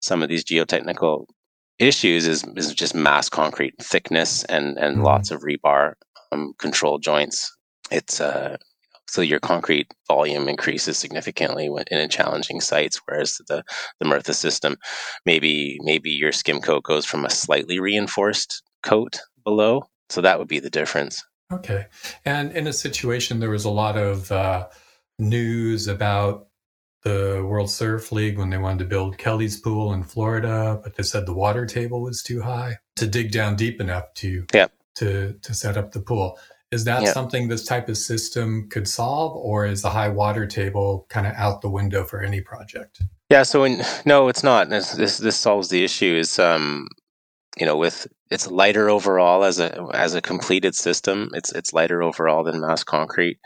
some 0.00 0.22
of 0.22 0.28
these 0.28 0.44
geotechnical 0.44 1.26
issues 1.78 2.26
is 2.26 2.44
is 2.56 2.74
just 2.74 2.94
mass 2.94 3.28
concrete 3.28 3.74
thickness 3.80 4.44
and 4.44 4.78
and 4.78 4.96
mm-hmm. 4.96 5.04
lots 5.04 5.30
of 5.30 5.42
rebar 5.42 5.94
um, 6.32 6.52
control 6.58 6.98
joints. 6.98 7.54
It's 7.90 8.20
uh, 8.20 8.56
so 9.08 9.22
your 9.22 9.40
concrete 9.40 9.92
volume 10.08 10.48
increases 10.48 10.98
significantly 10.98 11.70
when, 11.70 11.84
in 11.90 12.08
challenging 12.08 12.60
sites 12.60 13.00
whereas 13.06 13.40
the 13.48 13.62
the 14.00 14.06
Murtha 14.06 14.34
system 14.34 14.76
maybe 15.24 15.78
maybe 15.82 16.10
your 16.10 16.32
skim 16.32 16.60
coat 16.60 16.82
goes 16.82 17.06
from 17.06 17.24
a 17.24 17.30
slightly 17.30 17.78
reinforced 17.78 18.62
coat 18.82 19.20
below 19.44 19.82
so 20.08 20.20
that 20.20 20.38
would 20.38 20.48
be 20.48 20.60
the 20.60 20.70
difference 20.70 21.22
okay 21.52 21.86
and 22.24 22.52
in 22.52 22.66
a 22.66 22.72
situation 22.72 23.40
there 23.40 23.50
was 23.50 23.64
a 23.64 23.70
lot 23.70 23.96
of 23.96 24.30
uh, 24.32 24.66
news 25.18 25.86
about 25.86 26.45
the 27.06 27.44
World 27.46 27.70
Surf 27.70 28.10
League 28.10 28.36
when 28.36 28.50
they 28.50 28.58
wanted 28.58 28.80
to 28.80 28.84
build 28.84 29.16
Kelly's 29.16 29.60
Pool 29.60 29.92
in 29.92 30.02
Florida, 30.02 30.80
but 30.82 30.96
they 30.96 31.04
said 31.04 31.24
the 31.24 31.32
water 31.32 31.64
table 31.64 32.02
was 32.02 32.20
too 32.20 32.42
high 32.42 32.78
to 32.96 33.06
dig 33.06 33.30
down 33.30 33.54
deep 33.54 33.80
enough 33.80 34.12
to 34.14 34.44
yeah. 34.52 34.66
to 34.96 35.34
to 35.40 35.54
set 35.54 35.76
up 35.76 35.92
the 35.92 36.00
pool. 36.00 36.36
Is 36.72 36.82
that 36.84 37.02
yeah. 37.02 37.12
something 37.12 37.46
this 37.46 37.64
type 37.64 37.88
of 37.88 37.96
system 37.96 38.68
could 38.70 38.88
solve, 38.88 39.36
or 39.36 39.66
is 39.66 39.82
the 39.82 39.90
high 39.90 40.08
water 40.08 40.46
table 40.46 41.06
kind 41.08 41.28
of 41.28 41.34
out 41.34 41.62
the 41.62 41.70
window 41.70 42.02
for 42.02 42.22
any 42.22 42.40
project? 42.40 43.00
Yeah, 43.30 43.44
so 43.44 43.62
in, 43.62 43.82
no, 44.04 44.26
it's 44.26 44.42
not. 44.42 44.68
This, 44.68 44.92
this, 44.92 45.18
this 45.18 45.36
solves 45.36 45.68
the 45.68 45.84
issue. 45.84 46.16
Is 46.16 46.40
um, 46.40 46.88
you 47.56 47.66
know, 47.66 47.76
with 47.76 48.08
it's 48.32 48.50
lighter 48.50 48.90
overall 48.90 49.44
as 49.44 49.60
a 49.60 49.88
as 49.94 50.16
a 50.16 50.20
completed 50.20 50.74
system. 50.74 51.30
It's 51.34 51.52
it's 51.52 51.72
lighter 51.72 52.02
overall 52.02 52.42
than 52.42 52.60
mass 52.60 52.82
concrete. 52.82 53.38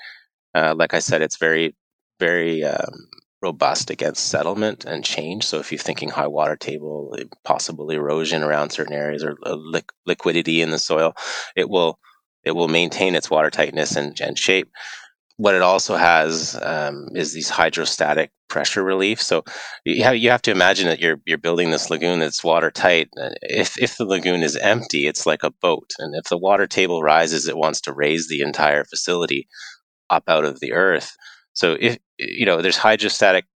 Uh, 0.54 0.74
like 0.74 0.94
I 0.94 1.00
said, 1.00 1.20
it's 1.20 1.36
very 1.36 1.76
very 2.18 2.64
um, 2.64 3.08
robust 3.42 3.90
against 3.90 4.28
settlement 4.28 4.84
and 4.84 5.04
change. 5.04 5.44
So 5.46 5.58
if 5.58 5.72
you're 5.72 5.78
thinking 5.78 6.10
high 6.10 6.26
water 6.26 6.56
table, 6.56 7.16
possible 7.44 7.90
erosion 7.90 8.42
around 8.42 8.70
certain 8.70 8.92
areas 8.92 9.24
or 9.24 9.36
li- 9.42 9.82
liquidity 10.06 10.60
in 10.60 10.70
the 10.70 10.78
soil, 10.78 11.14
it 11.56 11.68
will 11.68 11.98
it 12.44 12.52
will 12.52 12.68
maintain 12.68 13.14
its 13.14 13.30
water 13.30 13.50
tightness 13.50 13.96
and, 13.96 14.18
and 14.20 14.38
shape. 14.38 14.70
What 15.36 15.54
it 15.54 15.62
also 15.62 15.96
has 15.96 16.58
um, 16.62 17.08
is 17.14 17.32
these 17.32 17.48
hydrostatic 17.48 18.30
pressure 18.48 18.82
relief. 18.82 19.22
So 19.22 19.42
you 19.84 20.02
have, 20.04 20.16
you 20.16 20.30
have 20.30 20.42
to 20.42 20.50
imagine 20.50 20.86
that 20.88 21.00
you're 21.00 21.16
you're 21.24 21.38
building 21.38 21.70
this 21.70 21.88
lagoon 21.88 22.20
that's 22.20 22.44
watertight. 22.44 23.08
If 23.42 23.78
if 23.78 23.96
the 23.96 24.04
lagoon 24.04 24.42
is 24.42 24.56
empty, 24.56 25.06
it's 25.06 25.24
like 25.24 25.42
a 25.42 25.52
boat, 25.62 25.90
and 25.98 26.14
if 26.14 26.24
the 26.24 26.36
water 26.36 26.66
table 26.66 27.02
rises, 27.02 27.48
it 27.48 27.56
wants 27.56 27.80
to 27.82 27.94
raise 27.94 28.28
the 28.28 28.42
entire 28.42 28.84
facility 28.84 29.48
up 30.10 30.24
out 30.28 30.44
of 30.44 30.60
the 30.60 30.72
earth. 30.72 31.16
So 31.54 31.76
if 31.80 31.98
you 32.20 32.46
know, 32.46 32.60
there's 32.60 32.76
hydrostatic 32.76 33.46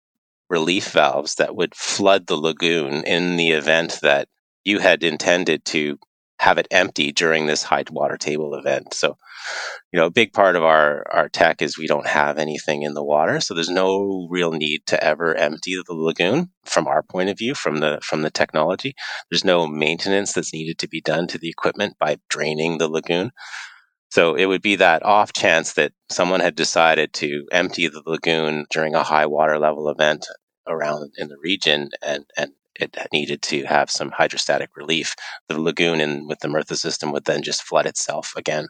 relief 0.48 0.90
valves 0.90 1.36
that 1.36 1.56
would 1.56 1.74
flood 1.74 2.26
the 2.26 2.36
lagoon 2.36 3.04
in 3.04 3.36
the 3.36 3.50
event 3.50 3.98
that 4.02 4.28
you 4.64 4.78
had 4.78 5.02
intended 5.02 5.64
to 5.64 5.98
have 6.38 6.58
it 6.58 6.66
empty 6.70 7.12
during 7.12 7.46
this 7.46 7.62
high 7.62 7.84
water 7.90 8.16
table 8.16 8.54
event. 8.54 8.92
So, 8.92 9.16
you 9.92 9.98
know, 9.98 10.06
a 10.06 10.10
big 10.10 10.32
part 10.32 10.56
of 10.56 10.64
our, 10.64 11.06
our 11.10 11.28
tech 11.28 11.62
is 11.62 11.78
we 11.78 11.86
don't 11.86 12.06
have 12.06 12.38
anything 12.38 12.82
in 12.82 12.94
the 12.94 13.04
water. 13.04 13.40
So 13.40 13.54
there's 13.54 13.70
no 13.70 14.26
real 14.30 14.52
need 14.52 14.82
to 14.86 15.02
ever 15.02 15.34
empty 15.34 15.74
the 15.86 15.94
lagoon 15.94 16.50
from 16.64 16.86
our 16.86 17.02
point 17.02 17.30
of 17.30 17.38
view, 17.38 17.54
from 17.54 17.78
the 17.78 18.00
from 18.02 18.22
the 18.22 18.30
technology. 18.30 18.94
There's 19.30 19.44
no 19.44 19.66
maintenance 19.66 20.32
that's 20.32 20.52
needed 20.52 20.78
to 20.78 20.88
be 20.88 21.00
done 21.00 21.28
to 21.28 21.38
the 21.38 21.50
equipment 21.50 21.94
by 21.98 22.18
draining 22.28 22.78
the 22.78 22.88
lagoon. 22.88 23.30
So 24.14 24.36
it 24.36 24.46
would 24.46 24.62
be 24.62 24.76
that 24.76 25.02
off 25.02 25.32
chance 25.32 25.72
that 25.72 25.90
someone 26.08 26.38
had 26.38 26.54
decided 26.54 27.12
to 27.14 27.48
empty 27.50 27.88
the 27.88 28.00
lagoon 28.06 28.64
during 28.70 28.94
a 28.94 29.02
high 29.02 29.26
water 29.26 29.58
level 29.58 29.88
event 29.88 30.24
around 30.68 31.14
in 31.18 31.26
the 31.26 31.36
region 31.42 31.90
and, 32.00 32.24
and 32.36 32.52
it 32.76 32.96
needed 33.12 33.42
to 33.42 33.64
have 33.64 33.90
some 33.90 34.12
hydrostatic 34.12 34.76
relief. 34.76 35.16
The 35.48 35.60
lagoon 35.60 36.00
in 36.00 36.28
with 36.28 36.38
the 36.38 36.46
Murtha 36.46 36.76
system 36.76 37.10
would 37.10 37.24
then 37.24 37.42
just 37.42 37.64
flood 37.64 37.86
itself 37.86 38.34
again, 38.36 38.68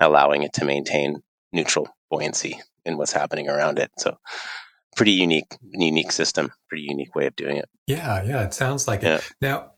allowing 0.00 0.42
it 0.42 0.54
to 0.54 0.64
maintain 0.64 1.22
neutral 1.52 1.86
buoyancy 2.10 2.60
in 2.84 2.96
what's 2.96 3.12
happening 3.12 3.48
around 3.48 3.78
it. 3.78 3.92
So 3.96 4.18
pretty 4.96 5.12
unique, 5.12 5.56
unique 5.62 6.10
system, 6.10 6.50
pretty 6.68 6.86
unique 6.88 7.14
way 7.14 7.26
of 7.26 7.36
doing 7.36 7.58
it. 7.58 7.68
Yeah, 7.86 8.24
yeah, 8.24 8.42
it 8.42 8.54
sounds 8.54 8.88
like 8.88 9.02
yeah. 9.02 9.18
it. 9.18 9.32
Now, 9.40 9.70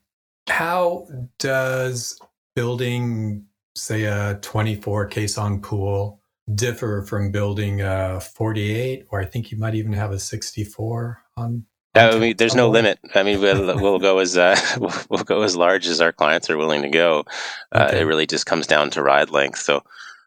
how 0.48 1.07
does 1.38 2.18
building, 2.57 3.44
say, 3.74 4.04
a 4.04 4.38
24 4.42 5.06
caisson 5.06 5.61
pool 5.61 6.20
differ 6.54 7.02
from 7.02 7.30
building 7.30 7.80
a 7.80 8.20
48, 8.20 9.06
or 9.11 9.20
I 9.20 9.24
think 9.26 9.50
you 9.50 9.58
might 9.58 9.74
even 9.74 9.92
have 9.92 10.11
a 10.11 10.18
64 10.18 11.22
on 11.37 11.64
I 11.94 12.18
mean, 12.18 12.37
there's 12.38 12.54
no 12.54 12.70
limit. 12.70 12.98
I 13.14 13.22
mean, 13.22 13.40
we'll, 13.40 13.76
we'll 13.80 13.98
go 13.98 14.18
as 14.18 14.38
uh, 14.38 14.56
we'll 15.11 15.24
go 15.24 15.42
as 15.42 15.56
large 15.56 15.87
as 15.87 16.00
our 16.00 16.12
clients 16.12 16.48
are 16.48 16.56
willing 16.56 16.82
to 16.82 16.88
go. 16.88 17.24
Uh, 17.70 17.87
okay. 17.88 18.00
It 18.00 18.04
really 18.04 18.26
just 18.26 18.46
comes 18.46 18.66
down 18.66 18.90
to 18.90 19.02
ride 19.02 19.30
length. 19.30 19.58
So 19.58 19.82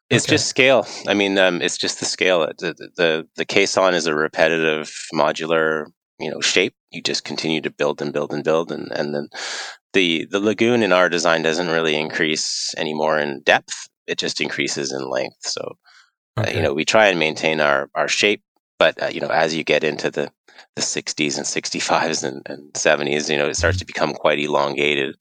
it's 0.09 0.25
okay. 0.25 0.33
just 0.33 0.47
scale. 0.47 0.87
I 1.07 1.15
mean, 1.15 1.37
um, 1.37 1.61
it's 1.61 1.77
just 1.77 1.99
the 1.99 2.05
scale. 2.05 2.41
The, 2.41 2.91
the 2.95 3.27
the 3.35 3.45
caisson 3.45 3.95
is 3.95 4.05
a 4.05 4.13
repetitive, 4.13 4.93
modular, 5.13 5.87
you 6.19 6.31
know, 6.31 6.41
shape. 6.41 6.73
You 6.91 7.01
just 7.01 7.23
continue 7.23 7.61
to 7.61 7.69
build 7.69 8.01
and 8.01 8.13
build 8.13 8.33
and 8.33 8.43
build, 8.43 8.71
and 8.71 8.91
and 8.91 9.13
then 9.13 9.29
the 9.93 10.25
the 10.29 10.39
lagoon 10.39 10.83
in 10.83 10.93
our 10.93 11.09
design 11.09 11.41
doesn't 11.41 11.67
really 11.67 11.95
increase 11.95 12.73
anymore 12.77 13.19
in 13.19 13.41
depth. 13.41 13.87
It 14.07 14.17
just 14.17 14.39
increases 14.39 14.91
in 14.91 15.09
length. 15.09 15.37
So 15.41 15.77
Okay. 16.37 16.51
Uh, 16.51 16.55
you 16.55 16.61
know, 16.61 16.73
we 16.73 16.85
try 16.85 17.07
and 17.07 17.19
maintain 17.19 17.61
our 17.61 17.89
our 17.95 18.07
shape, 18.07 18.43
but 18.77 19.01
uh, 19.01 19.07
you 19.07 19.21
know, 19.21 19.29
as 19.29 19.55
you 19.55 19.63
get 19.63 19.83
into 19.83 20.11
the 20.11 20.31
the 20.75 20.81
60s 20.81 21.37
and 21.37 21.45
65s 21.45 22.23
and, 22.23 22.41
and 22.47 22.73
70s, 22.73 23.29
you 23.29 23.37
know, 23.37 23.47
it 23.47 23.55
starts 23.55 23.77
mm-hmm. 23.77 23.81
to 23.81 23.85
become 23.85 24.13
quite 24.13 24.39
elongated. 24.39 25.15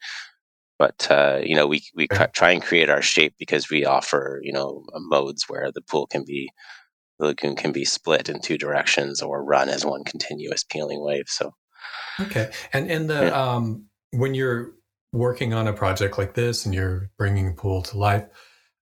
But 0.78 1.06
uh, 1.10 1.40
you 1.44 1.54
know, 1.54 1.66
we 1.68 1.82
we 1.94 2.08
try 2.08 2.50
and 2.50 2.62
create 2.62 2.90
our 2.90 3.02
shape 3.02 3.34
because 3.38 3.70
we 3.70 3.84
offer 3.84 4.40
you 4.42 4.52
know 4.52 4.84
modes 4.96 5.44
where 5.48 5.70
the 5.72 5.82
pool 5.82 6.06
can 6.08 6.24
be 6.24 6.50
the 7.24 7.30
lagoon 7.30 7.56
can 7.56 7.72
be 7.72 7.84
split 7.84 8.28
in 8.28 8.40
two 8.40 8.58
directions 8.58 9.22
or 9.22 9.42
run 9.42 9.68
as 9.68 9.84
one 9.84 10.04
continuous 10.04 10.64
peeling 10.64 11.02
wave. 11.02 11.24
So, 11.28 11.52
okay, 12.20 12.50
and 12.72 12.90
in 12.90 13.06
the 13.06 13.24
yeah. 13.26 13.54
um, 13.54 13.86
when 14.10 14.34
you're 14.34 14.72
working 15.12 15.54
on 15.54 15.66
a 15.66 15.72
project 15.72 16.18
like 16.18 16.34
this 16.34 16.66
and 16.66 16.74
you're 16.74 17.10
bringing 17.16 17.48
a 17.48 17.52
pool 17.52 17.82
to 17.82 17.98
life, 17.98 18.26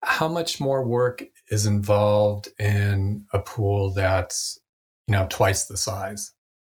how 0.03 0.27
much 0.27 0.59
more 0.59 0.83
work 0.85 1.23
is 1.49 1.65
involved 1.65 2.49
in 2.59 3.25
a 3.33 3.39
pool 3.39 3.93
that's 3.93 4.59
you 5.07 5.13
know 5.13 5.27
twice 5.29 5.65
the 5.65 5.77
size? 5.77 6.33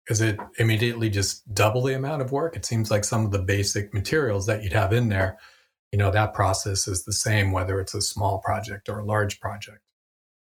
Is 0.08 0.22
it 0.22 0.38
immediately 0.60 1.10
just 1.10 1.52
double 1.52 1.82
the 1.82 1.96
amount 1.96 2.22
of 2.22 2.32
work? 2.32 2.56
It 2.56 2.66
seems 2.66 2.92
like 2.92 3.04
some 3.04 3.26
of 3.26 3.32
the 3.32 3.42
basic 3.42 3.92
materials 3.92 4.46
that 4.46 4.62
you'd 4.62 4.74
have 4.74 4.94
in 4.94 5.10
there, 5.10 5.40
you 5.92 5.98
know, 5.98 6.12
that 6.12 6.36
process 6.36 6.88
is 6.88 7.06
the 7.06 7.14
same 7.14 7.52
whether 7.52 7.80
it's 7.80 7.96
a 7.96 8.02
small 8.02 8.38
project 8.38 8.88
or 8.88 9.00
a 9.00 9.06
large 9.06 9.40
project. 9.40 9.80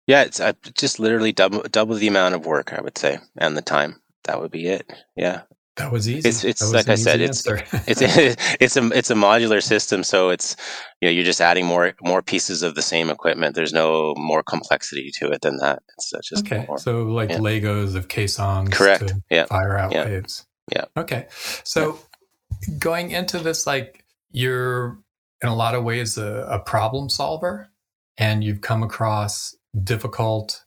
Yeah, 0.07 0.23
it's 0.23 0.39
uh, 0.39 0.53
just 0.73 0.99
literally 0.99 1.31
double 1.31 1.63
double 1.63 1.95
the 1.95 2.07
amount 2.07 2.35
of 2.35 2.45
work, 2.45 2.73
I 2.73 2.81
would 2.81 2.97
say, 2.97 3.19
and 3.37 3.57
the 3.57 3.61
time. 3.61 4.01
That 4.25 4.41
would 4.41 4.51
be 4.51 4.67
it. 4.67 4.91
Yeah. 5.15 5.41
That 5.77 5.91
was 5.91 6.07
easy. 6.07 6.29
It's, 6.29 6.43
it's 6.45 6.73
like 6.73 6.87
I 6.87 6.95
said, 6.95 7.19
it's 7.19 7.45
it's 7.45 8.01
it's 8.61 8.77
a 8.77 8.97
it's 8.97 9.11
a 9.11 9.15
modular 9.15 9.61
system, 9.61 10.03
so 10.03 10.29
it's 10.29 10.55
you 11.01 11.07
know 11.07 11.11
you're 11.11 11.25
just 11.25 11.41
adding 11.41 11.65
more 11.65 11.93
more 12.01 12.21
pieces 12.21 12.63
of 12.63 12.75
the 12.75 12.81
same 12.81 13.09
equipment. 13.09 13.55
There's 13.55 13.73
no 13.73 14.13
more 14.15 14.41
complexity 14.41 15.11
to 15.19 15.31
it 15.31 15.41
than 15.41 15.57
that. 15.57 15.83
It's 15.97 16.11
just 16.29 16.45
okay. 16.45 16.65
More, 16.65 16.77
so 16.77 17.03
like 17.03 17.29
yeah. 17.29 17.39
Legos 17.39 17.95
of 17.95 18.07
caissons, 18.07 18.69
correct? 18.69 19.13
yeah, 19.29 19.45
fire 19.45 19.77
out 19.77 19.91
yeah. 19.91 20.05
waves. 20.05 20.45
Yeah. 20.71 20.85
Okay. 20.95 21.27
So 21.65 21.99
yeah. 22.67 22.75
going 22.79 23.11
into 23.11 23.39
this, 23.39 23.67
like 23.67 24.05
you're 24.31 24.97
in 25.43 25.49
a 25.49 25.55
lot 25.55 25.75
of 25.75 25.83
ways 25.83 26.17
a, 26.17 26.47
a 26.49 26.59
problem 26.59 27.09
solver, 27.09 27.69
and 28.17 28.45
you've 28.45 28.61
come 28.61 28.81
across 28.81 29.53
difficult 29.83 30.63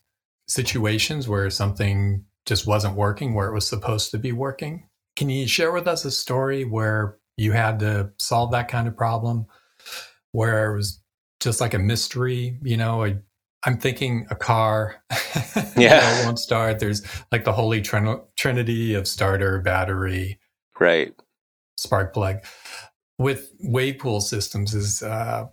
situations 0.47 1.27
where 1.27 1.49
something 1.49 2.25
just 2.45 2.65
wasn't 2.65 2.95
working 2.95 3.33
where 3.33 3.47
it 3.47 3.53
was 3.53 3.67
supposed 3.67 4.11
to 4.11 4.17
be 4.17 4.31
working 4.31 4.89
can 5.19 5.29
you 5.29 5.47
share 5.47 5.73
with 5.73 5.85
us 5.85 6.05
a 6.05 6.11
story 6.11 6.63
where 6.63 7.17
you 7.35 7.51
had 7.51 7.79
to 7.79 8.11
solve 8.19 8.51
that 8.53 8.69
kind 8.69 8.87
of 8.87 8.95
problem, 8.95 9.47
where 10.31 10.71
it 10.71 10.77
was 10.77 11.01
just 11.41 11.59
like 11.59 11.73
a 11.73 11.79
mystery? 11.79 12.57
You 12.63 12.77
know, 12.77 13.03
i 13.03 13.17
am 13.65 13.77
thinking 13.79 14.27
a 14.29 14.35
car, 14.35 14.95
yeah, 15.11 15.73
you 15.75 15.89
know, 15.89 16.21
won't 16.23 16.39
start. 16.39 16.79
There's 16.79 17.05
like 17.33 17.43
the 17.43 17.51
holy 17.51 17.81
trin- 17.81 18.21
trinity 18.37 18.93
of 18.93 19.09
starter, 19.09 19.59
battery, 19.59 20.39
right, 20.79 21.13
spark 21.77 22.13
plug. 22.13 22.37
With 23.17 23.51
wave 23.59 23.99
pool 23.99 24.21
systems, 24.21 24.73
is 24.73 25.03
uh, 25.03 25.47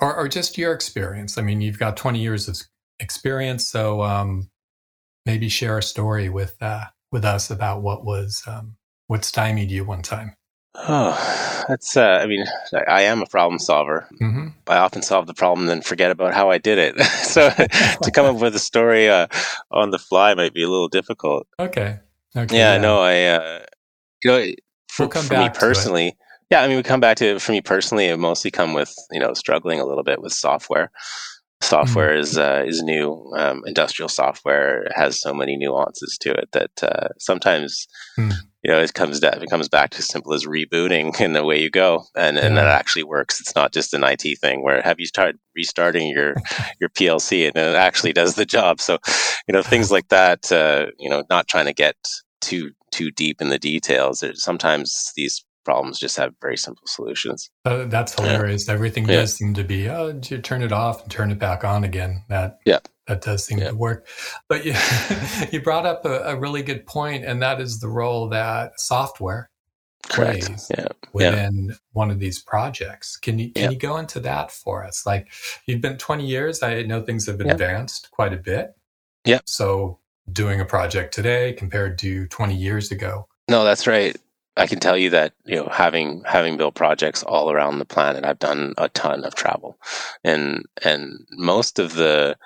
or, 0.00 0.16
or 0.16 0.28
just 0.28 0.58
your 0.58 0.74
experience. 0.74 1.38
I 1.38 1.42
mean, 1.42 1.62
you've 1.62 1.78
got 1.78 1.96
20 1.96 2.20
years 2.20 2.46
of 2.46 2.60
experience, 3.00 3.66
so 3.66 4.02
um, 4.02 4.50
maybe 5.26 5.48
share 5.48 5.78
a 5.78 5.82
story 5.82 6.28
with 6.28 6.56
uh, 6.60 6.86
with 7.12 7.24
us 7.24 7.50
about 7.50 7.82
what 7.82 8.04
was 8.04 8.42
um, 8.46 8.76
what 9.06 9.24
stymied 9.24 9.70
you 9.70 9.84
one 9.84 10.02
time? 10.02 10.34
Oh, 10.74 11.64
that's, 11.66 11.96
uh, 11.96 12.20
I 12.22 12.26
mean, 12.26 12.44
I 12.86 13.02
am 13.02 13.20
a 13.20 13.26
problem 13.26 13.58
solver. 13.58 14.06
Mm-hmm. 14.20 14.48
I 14.68 14.76
often 14.76 15.02
solve 15.02 15.26
the 15.26 15.34
problem 15.34 15.62
and 15.62 15.70
then 15.70 15.82
forget 15.82 16.10
about 16.10 16.34
how 16.34 16.50
I 16.50 16.58
did 16.58 16.78
it. 16.78 17.00
so 17.24 17.50
to 18.02 18.10
come 18.12 18.26
up 18.26 18.40
with 18.40 18.54
a 18.54 18.60
story 18.60 19.08
uh, 19.08 19.26
on 19.70 19.90
the 19.90 19.98
fly 19.98 20.34
might 20.34 20.54
be 20.54 20.62
a 20.62 20.68
little 20.68 20.88
difficult. 20.88 21.48
Okay. 21.58 21.98
okay 22.36 22.56
yeah, 22.56 22.74
yeah. 22.74 22.80
no, 22.80 23.00
I, 23.00 23.24
uh, 23.24 23.64
you 24.22 24.30
know, 24.30 24.46
for, 24.88 25.08
we'll 25.08 25.22
for 25.22 25.38
me 25.38 25.50
personally, 25.52 26.16
yeah, 26.50 26.62
I 26.62 26.68
mean, 26.68 26.76
we 26.76 26.82
come 26.82 27.00
back 27.00 27.16
to 27.18 27.26
it 27.26 27.42
for 27.42 27.52
me 27.52 27.60
personally, 27.60 28.06
it 28.06 28.16
mostly 28.16 28.50
come 28.50 28.72
with, 28.72 28.94
you 29.10 29.20
know, 29.20 29.34
struggling 29.34 29.80
a 29.80 29.84
little 29.84 30.04
bit 30.04 30.22
with 30.22 30.32
software. 30.32 30.90
Software 31.60 32.10
mm-hmm. 32.10 32.20
is 32.20 32.38
uh, 32.38 32.64
is 32.66 32.82
new. 32.82 33.32
Um, 33.36 33.62
industrial 33.66 34.08
software 34.08 34.86
has 34.94 35.20
so 35.20 35.34
many 35.34 35.56
nuances 35.56 36.16
to 36.22 36.32
it 36.32 36.48
that 36.52 36.70
uh, 36.82 37.08
sometimes 37.18 37.86
mm 38.18 38.32
you 38.62 38.72
know, 38.72 38.80
it 38.80 38.92
comes 38.92 39.20
down, 39.20 39.40
it 39.40 39.50
comes 39.50 39.68
back 39.68 39.90
to 39.90 39.98
as 39.98 40.08
simple 40.08 40.34
as 40.34 40.44
rebooting 40.44 41.18
and 41.20 41.34
the 41.34 41.44
way 41.44 41.60
you 41.60 41.70
go, 41.70 42.04
and 42.16 42.36
yeah. 42.36 42.44
and 42.44 42.56
that 42.56 42.66
actually 42.66 43.04
works. 43.04 43.40
It's 43.40 43.54
not 43.54 43.72
just 43.72 43.94
an 43.94 44.04
IT 44.04 44.38
thing 44.40 44.62
where 44.62 44.82
have 44.82 44.98
you 44.98 45.06
started 45.06 45.38
restarting 45.54 46.08
your 46.08 46.34
your 46.80 46.90
PLC 46.90 47.46
and 47.46 47.56
it 47.56 47.76
actually 47.76 48.12
does 48.12 48.34
the 48.34 48.46
job. 48.46 48.80
So, 48.80 48.98
you 49.46 49.52
know, 49.52 49.62
things 49.62 49.90
like 49.90 50.08
that. 50.08 50.50
Uh, 50.50 50.86
you 50.98 51.08
know, 51.08 51.24
not 51.30 51.48
trying 51.48 51.66
to 51.66 51.72
get 51.72 51.96
too 52.40 52.72
too 52.90 53.10
deep 53.10 53.40
in 53.40 53.48
the 53.48 53.58
details. 53.58 54.20
There's, 54.20 54.42
sometimes 54.42 55.12
these 55.14 55.44
problems 55.68 55.98
just 55.98 56.16
have 56.16 56.32
very 56.40 56.56
simple 56.56 56.86
solutions. 56.86 57.50
Uh, 57.66 57.84
that's 57.84 58.14
hilarious. 58.14 58.66
Yeah. 58.66 58.72
Everything 58.72 59.06
yeah. 59.06 59.16
does 59.16 59.34
seem 59.34 59.52
to 59.52 59.62
be, 59.62 59.86
oh, 59.90 60.18
you 60.24 60.38
turn 60.38 60.62
it 60.62 60.72
off 60.72 61.02
and 61.02 61.10
turn 61.10 61.30
it 61.30 61.38
back 61.38 61.62
on 61.62 61.84
again. 61.84 62.24
That 62.30 62.58
yeah. 62.64 62.78
That 63.06 63.20
does 63.20 63.44
seem 63.44 63.58
yeah. 63.58 63.68
to 63.68 63.74
work. 63.74 64.06
But 64.48 64.64
you, 64.64 64.74
you 65.52 65.60
brought 65.60 65.84
up 65.84 66.06
a, 66.06 66.20
a, 66.20 66.36
really 66.36 66.62
good 66.62 66.86
point, 66.86 67.26
and 67.26 67.42
that 67.42 67.60
is 67.60 67.80
the 67.80 67.88
role 67.88 68.30
that 68.30 68.80
software 68.80 69.50
Correct. 70.08 70.46
plays 70.46 70.70
yeah. 70.70 70.88
within 71.12 71.74
one 71.92 72.10
of 72.10 72.18
these 72.18 72.42
projects. 72.42 73.18
Can 73.18 73.38
you 73.38 73.52
can 73.52 73.70
you 73.70 73.78
go 73.78 73.98
into 73.98 74.20
that 74.20 74.50
for 74.50 74.84
us? 74.84 75.04
Like 75.04 75.28
you've 75.66 75.82
been 75.82 75.98
20 75.98 76.26
years. 76.26 76.62
I 76.62 76.82
know 76.82 77.02
things 77.02 77.26
have 77.26 77.36
been 77.36 77.50
advanced 77.50 78.10
quite 78.10 78.32
a 78.32 78.38
bit. 78.38 78.70
Yeah. 79.26 79.40
So 79.44 79.98
doing 80.32 80.62
a 80.62 80.64
project 80.64 81.12
today 81.12 81.52
compared 81.52 81.98
to 81.98 82.26
20 82.28 82.54
years 82.54 82.90
ago. 82.90 83.28
No, 83.50 83.64
that's 83.64 83.86
right. 83.86 84.16
I 84.58 84.66
can 84.66 84.80
tell 84.80 84.96
you 84.96 85.10
that 85.10 85.34
you 85.46 85.56
know 85.56 85.68
having 85.70 86.22
having 86.26 86.56
built 86.56 86.74
projects 86.74 87.22
all 87.22 87.50
around 87.50 87.78
the 87.78 87.84
planet, 87.84 88.24
I've 88.24 88.38
done 88.38 88.74
a 88.76 88.88
ton 88.88 89.24
of 89.24 89.34
travel, 89.34 89.78
and 90.24 90.64
and 90.84 91.20
most 91.32 91.78
of 91.78 91.94
the 91.94 92.36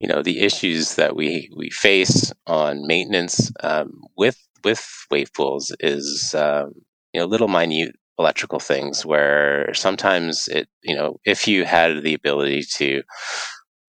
you 0.00 0.08
know 0.08 0.22
the 0.22 0.40
issues 0.40 0.96
that 0.96 1.14
we 1.14 1.50
we 1.56 1.70
face 1.70 2.32
on 2.46 2.86
maintenance 2.86 3.52
um, 3.62 4.02
with 4.16 4.38
with 4.64 4.84
wave 5.10 5.32
pools 5.34 5.74
is 5.80 6.34
um, 6.34 6.72
you 7.12 7.20
know 7.20 7.26
little 7.26 7.48
minute 7.48 7.94
electrical 8.18 8.60
things 8.60 9.06
where 9.06 9.72
sometimes 9.74 10.48
it 10.48 10.68
you 10.82 10.94
know 10.94 11.18
if 11.24 11.48
you 11.48 11.64
had 11.64 12.02
the 12.02 12.14
ability 12.14 12.62
to 12.62 13.02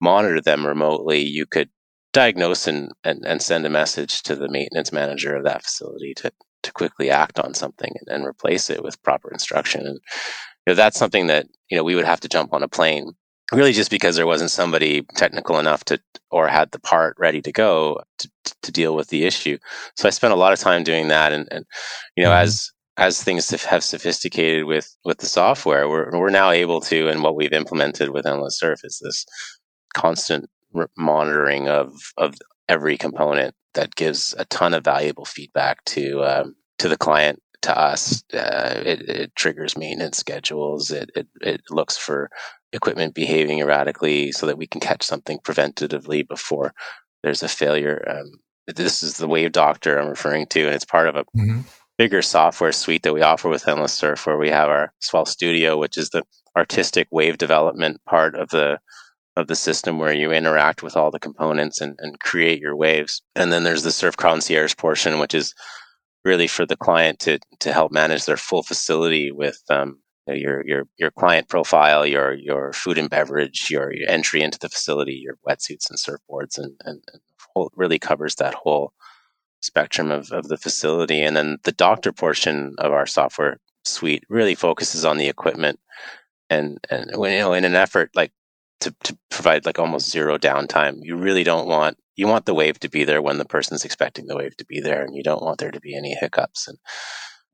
monitor 0.00 0.40
them 0.40 0.66
remotely 0.66 1.20
you 1.22 1.46
could 1.46 1.68
diagnose 2.12 2.66
and, 2.66 2.92
and, 3.02 3.24
and 3.26 3.42
send 3.42 3.66
a 3.66 3.70
message 3.70 4.22
to 4.22 4.36
the 4.36 4.48
maintenance 4.48 4.92
manager 4.92 5.34
of 5.34 5.44
that 5.44 5.62
facility 5.62 6.14
to 6.14 6.32
to 6.64 6.72
quickly 6.72 7.10
act 7.10 7.38
on 7.38 7.54
something 7.54 7.92
and, 8.00 8.16
and 8.16 8.26
replace 8.26 8.70
it 8.70 8.82
with 8.82 9.02
proper 9.02 9.30
instruction. 9.30 9.86
And 9.86 10.00
you 10.66 10.72
know, 10.72 10.74
that's 10.74 10.98
something 10.98 11.28
that 11.28 11.46
you 11.70 11.76
know 11.76 11.84
we 11.84 11.94
would 11.94 12.04
have 12.04 12.20
to 12.20 12.28
jump 12.28 12.52
on 12.52 12.62
a 12.62 12.68
plane 12.68 13.12
really 13.52 13.72
just 13.72 13.90
because 13.90 14.16
there 14.16 14.26
wasn't 14.26 14.50
somebody 14.50 15.02
technical 15.16 15.58
enough 15.58 15.84
to 15.84 16.00
or 16.30 16.48
had 16.48 16.70
the 16.72 16.80
part 16.80 17.14
ready 17.18 17.42
to 17.42 17.52
go 17.52 18.00
to, 18.18 18.30
to 18.62 18.72
deal 18.72 18.96
with 18.96 19.08
the 19.08 19.24
issue. 19.24 19.58
So 19.96 20.08
I 20.08 20.10
spent 20.10 20.32
a 20.32 20.36
lot 20.36 20.52
of 20.52 20.58
time 20.58 20.82
doing 20.82 21.08
that, 21.08 21.32
and, 21.32 21.48
and 21.50 21.64
you 22.16 22.24
know 22.24 22.30
mm-hmm. 22.30 22.44
as 22.44 22.70
as 22.96 23.22
things 23.22 23.50
have 23.50 23.84
sophisticated 23.84 24.64
with 24.64 24.94
with 25.04 25.18
the 25.18 25.26
software, 25.26 25.88
we're 25.88 26.10
we're 26.18 26.30
now 26.30 26.50
able 26.50 26.80
to, 26.82 27.08
and 27.08 27.22
what 27.22 27.36
we've 27.36 27.52
implemented 27.52 28.10
with 28.10 28.26
Endless 28.26 28.58
Surf 28.58 28.80
is 28.84 29.00
this 29.02 29.26
constant 29.94 30.48
monitoring 30.96 31.68
of 31.68 31.92
of 32.16 32.34
every 32.68 32.96
component 32.96 33.54
that 33.74 33.94
gives 33.94 34.34
a 34.38 34.44
ton 34.46 34.74
of 34.74 34.84
valuable 34.84 35.24
feedback 35.24 35.84
to 35.86 36.24
um, 36.24 36.54
to 36.78 36.88
the 36.88 36.96
client 36.96 37.40
to 37.62 37.78
us. 37.78 38.22
Uh, 38.32 38.82
it, 38.84 39.08
it, 39.08 39.36
triggers 39.36 39.76
maintenance 39.76 40.18
schedules. 40.18 40.90
It, 40.90 41.10
it, 41.14 41.28
it 41.40 41.62
looks 41.70 41.96
for 41.96 42.30
equipment 42.72 43.14
behaving 43.14 43.60
erratically 43.60 44.32
so 44.32 44.46
that 44.46 44.58
we 44.58 44.66
can 44.66 44.80
catch 44.80 45.02
something 45.02 45.38
preventatively 45.38 46.26
before 46.26 46.74
there's 47.22 47.42
a 47.42 47.48
failure. 47.48 48.04
Um, 48.08 48.40
this 48.66 49.02
is 49.02 49.18
the 49.18 49.28
wave 49.28 49.52
doctor 49.52 49.98
i'm 49.98 50.08
referring 50.08 50.46
to 50.46 50.64
and 50.64 50.74
it's 50.74 50.84
part 50.84 51.08
of 51.08 51.16
a 51.16 51.24
mm-hmm. 51.36 51.60
bigger 51.98 52.22
software 52.22 52.72
suite 52.72 53.02
that 53.02 53.14
we 53.14 53.22
offer 53.22 53.48
with 53.48 53.68
endless 53.68 53.92
surf 53.92 54.26
where 54.26 54.38
we 54.38 54.48
have 54.48 54.68
our 54.68 54.92
swell 55.00 55.26
studio 55.26 55.78
which 55.78 55.98
is 55.98 56.10
the 56.10 56.22
artistic 56.56 57.08
wave 57.10 57.38
development 57.38 58.00
part 58.06 58.34
of 58.34 58.48
the 58.50 58.78
of 59.36 59.48
the 59.48 59.56
system 59.56 59.98
where 59.98 60.12
you 60.12 60.30
interact 60.30 60.82
with 60.82 60.96
all 60.96 61.10
the 61.10 61.18
components 61.18 61.80
and, 61.80 61.96
and 61.98 62.20
create 62.20 62.60
your 62.60 62.76
waves. 62.76 63.22
And 63.34 63.52
then 63.52 63.64
there's 63.64 63.82
the 63.82 63.90
Surf 63.90 64.16
Concierge 64.16 64.76
portion, 64.76 65.18
which 65.18 65.34
is 65.34 65.54
really 66.24 66.46
for 66.46 66.64
the 66.64 66.76
client 66.76 67.18
to 67.20 67.38
to 67.60 67.72
help 67.72 67.92
manage 67.92 68.24
their 68.24 68.36
full 68.36 68.62
facility 68.62 69.32
with 69.32 69.60
um, 69.70 69.98
your 70.26 70.64
your 70.66 70.84
your 70.98 71.10
client 71.10 71.48
profile, 71.48 72.06
your 72.06 72.32
your 72.34 72.72
food 72.72 72.96
and 72.96 73.10
beverage, 73.10 73.68
your, 73.70 73.92
your 73.92 74.08
entry 74.08 74.42
into 74.42 74.58
the 74.58 74.68
facility, 74.68 75.14
your 75.14 75.36
wetsuits 75.46 75.90
and 75.90 75.98
surfboards, 75.98 76.56
and 76.56 76.74
and, 76.84 77.02
and 77.12 77.22
whole, 77.54 77.70
really 77.76 77.98
covers 77.98 78.36
that 78.36 78.54
whole 78.54 78.92
spectrum 79.60 80.10
of, 80.10 80.30
of 80.30 80.48
the 80.48 80.56
facility. 80.56 81.22
And 81.22 81.36
then 81.36 81.58
the 81.64 81.72
doctor 81.72 82.12
portion 82.12 82.74
of 82.78 82.92
our 82.92 83.06
software 83.06 83.58
suite 83.84 84.24
really 84.28 84.54
focuses 84.54 85.04
on 85.04 85.18
the 85.18 85.28
equipment 85.28 85.78
and 86.50 86.78
and 86.90 87.10
you 87.10 87.38
know 87.38 87.52
in 87.52 87.64
an 87.64 87.74
effort 87.74 88.10
like 88.14 88.32
to, 88.80 88.94
to 89.04 89.18
provide 89.30 89.66
like 89.66 89.78
almost 89.78 90.10
zero 90.10 90.38
downtime. 90.38 90.98
You 91.02 91.16
really 91.16 91.44
don't 91.44 91.66
want 91.66 91.98
you 92.16 92.28
want 92.28 92.46
the 92.46 92.54
wave 92.54 92.78
to 92.80 92.88
be 92.88 93.04
there 93.04 93.20
when 93.20 93.38
the 93.38 93.44
person's 93.44 93.84
expecting 93.84 94.26
the 94.26 94.36
wave 94.36 94.56
to 94.58 94.64
be 94.64 94.80
there, 94.80 95.02
and 95.02 95.16
you 95.16 95.22
don't 95.22 95.42
want 95.42 95.58
there 95.58 95.72
to 95.72 95.80
be 95.80 95.96
any 95.96 96.14
hiccups. 96.14 96.68
And 96.68 96.78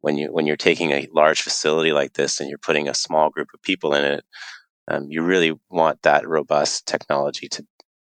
when 0.01 0.17
you 0.17 0.33
when 0.33 0.47
you're 0.47 0.57
taking 0.57 0.91
a 0.93 1.09
large 1.15 1.43
facility 1.43 1.93
like 1.93 2.15
this 2.15 2.41
and 2.41 2.49
you're 2.49 2.59
putting 2.59 2.89
a 2.89 2.95
small 2.95 3.31
group 3.31 3.49
of 3.55 3.63
people 3.63 3.95
in 3.95 4.05
it, 4.05 4.25
um, 4.89 5.07
you 5.09 5.23
really 5.23 5.53
want 5.71 6.03
that 6.03 6.29
robust 6.29 6.87
technology 6.87 7.49
to 7.49 7.67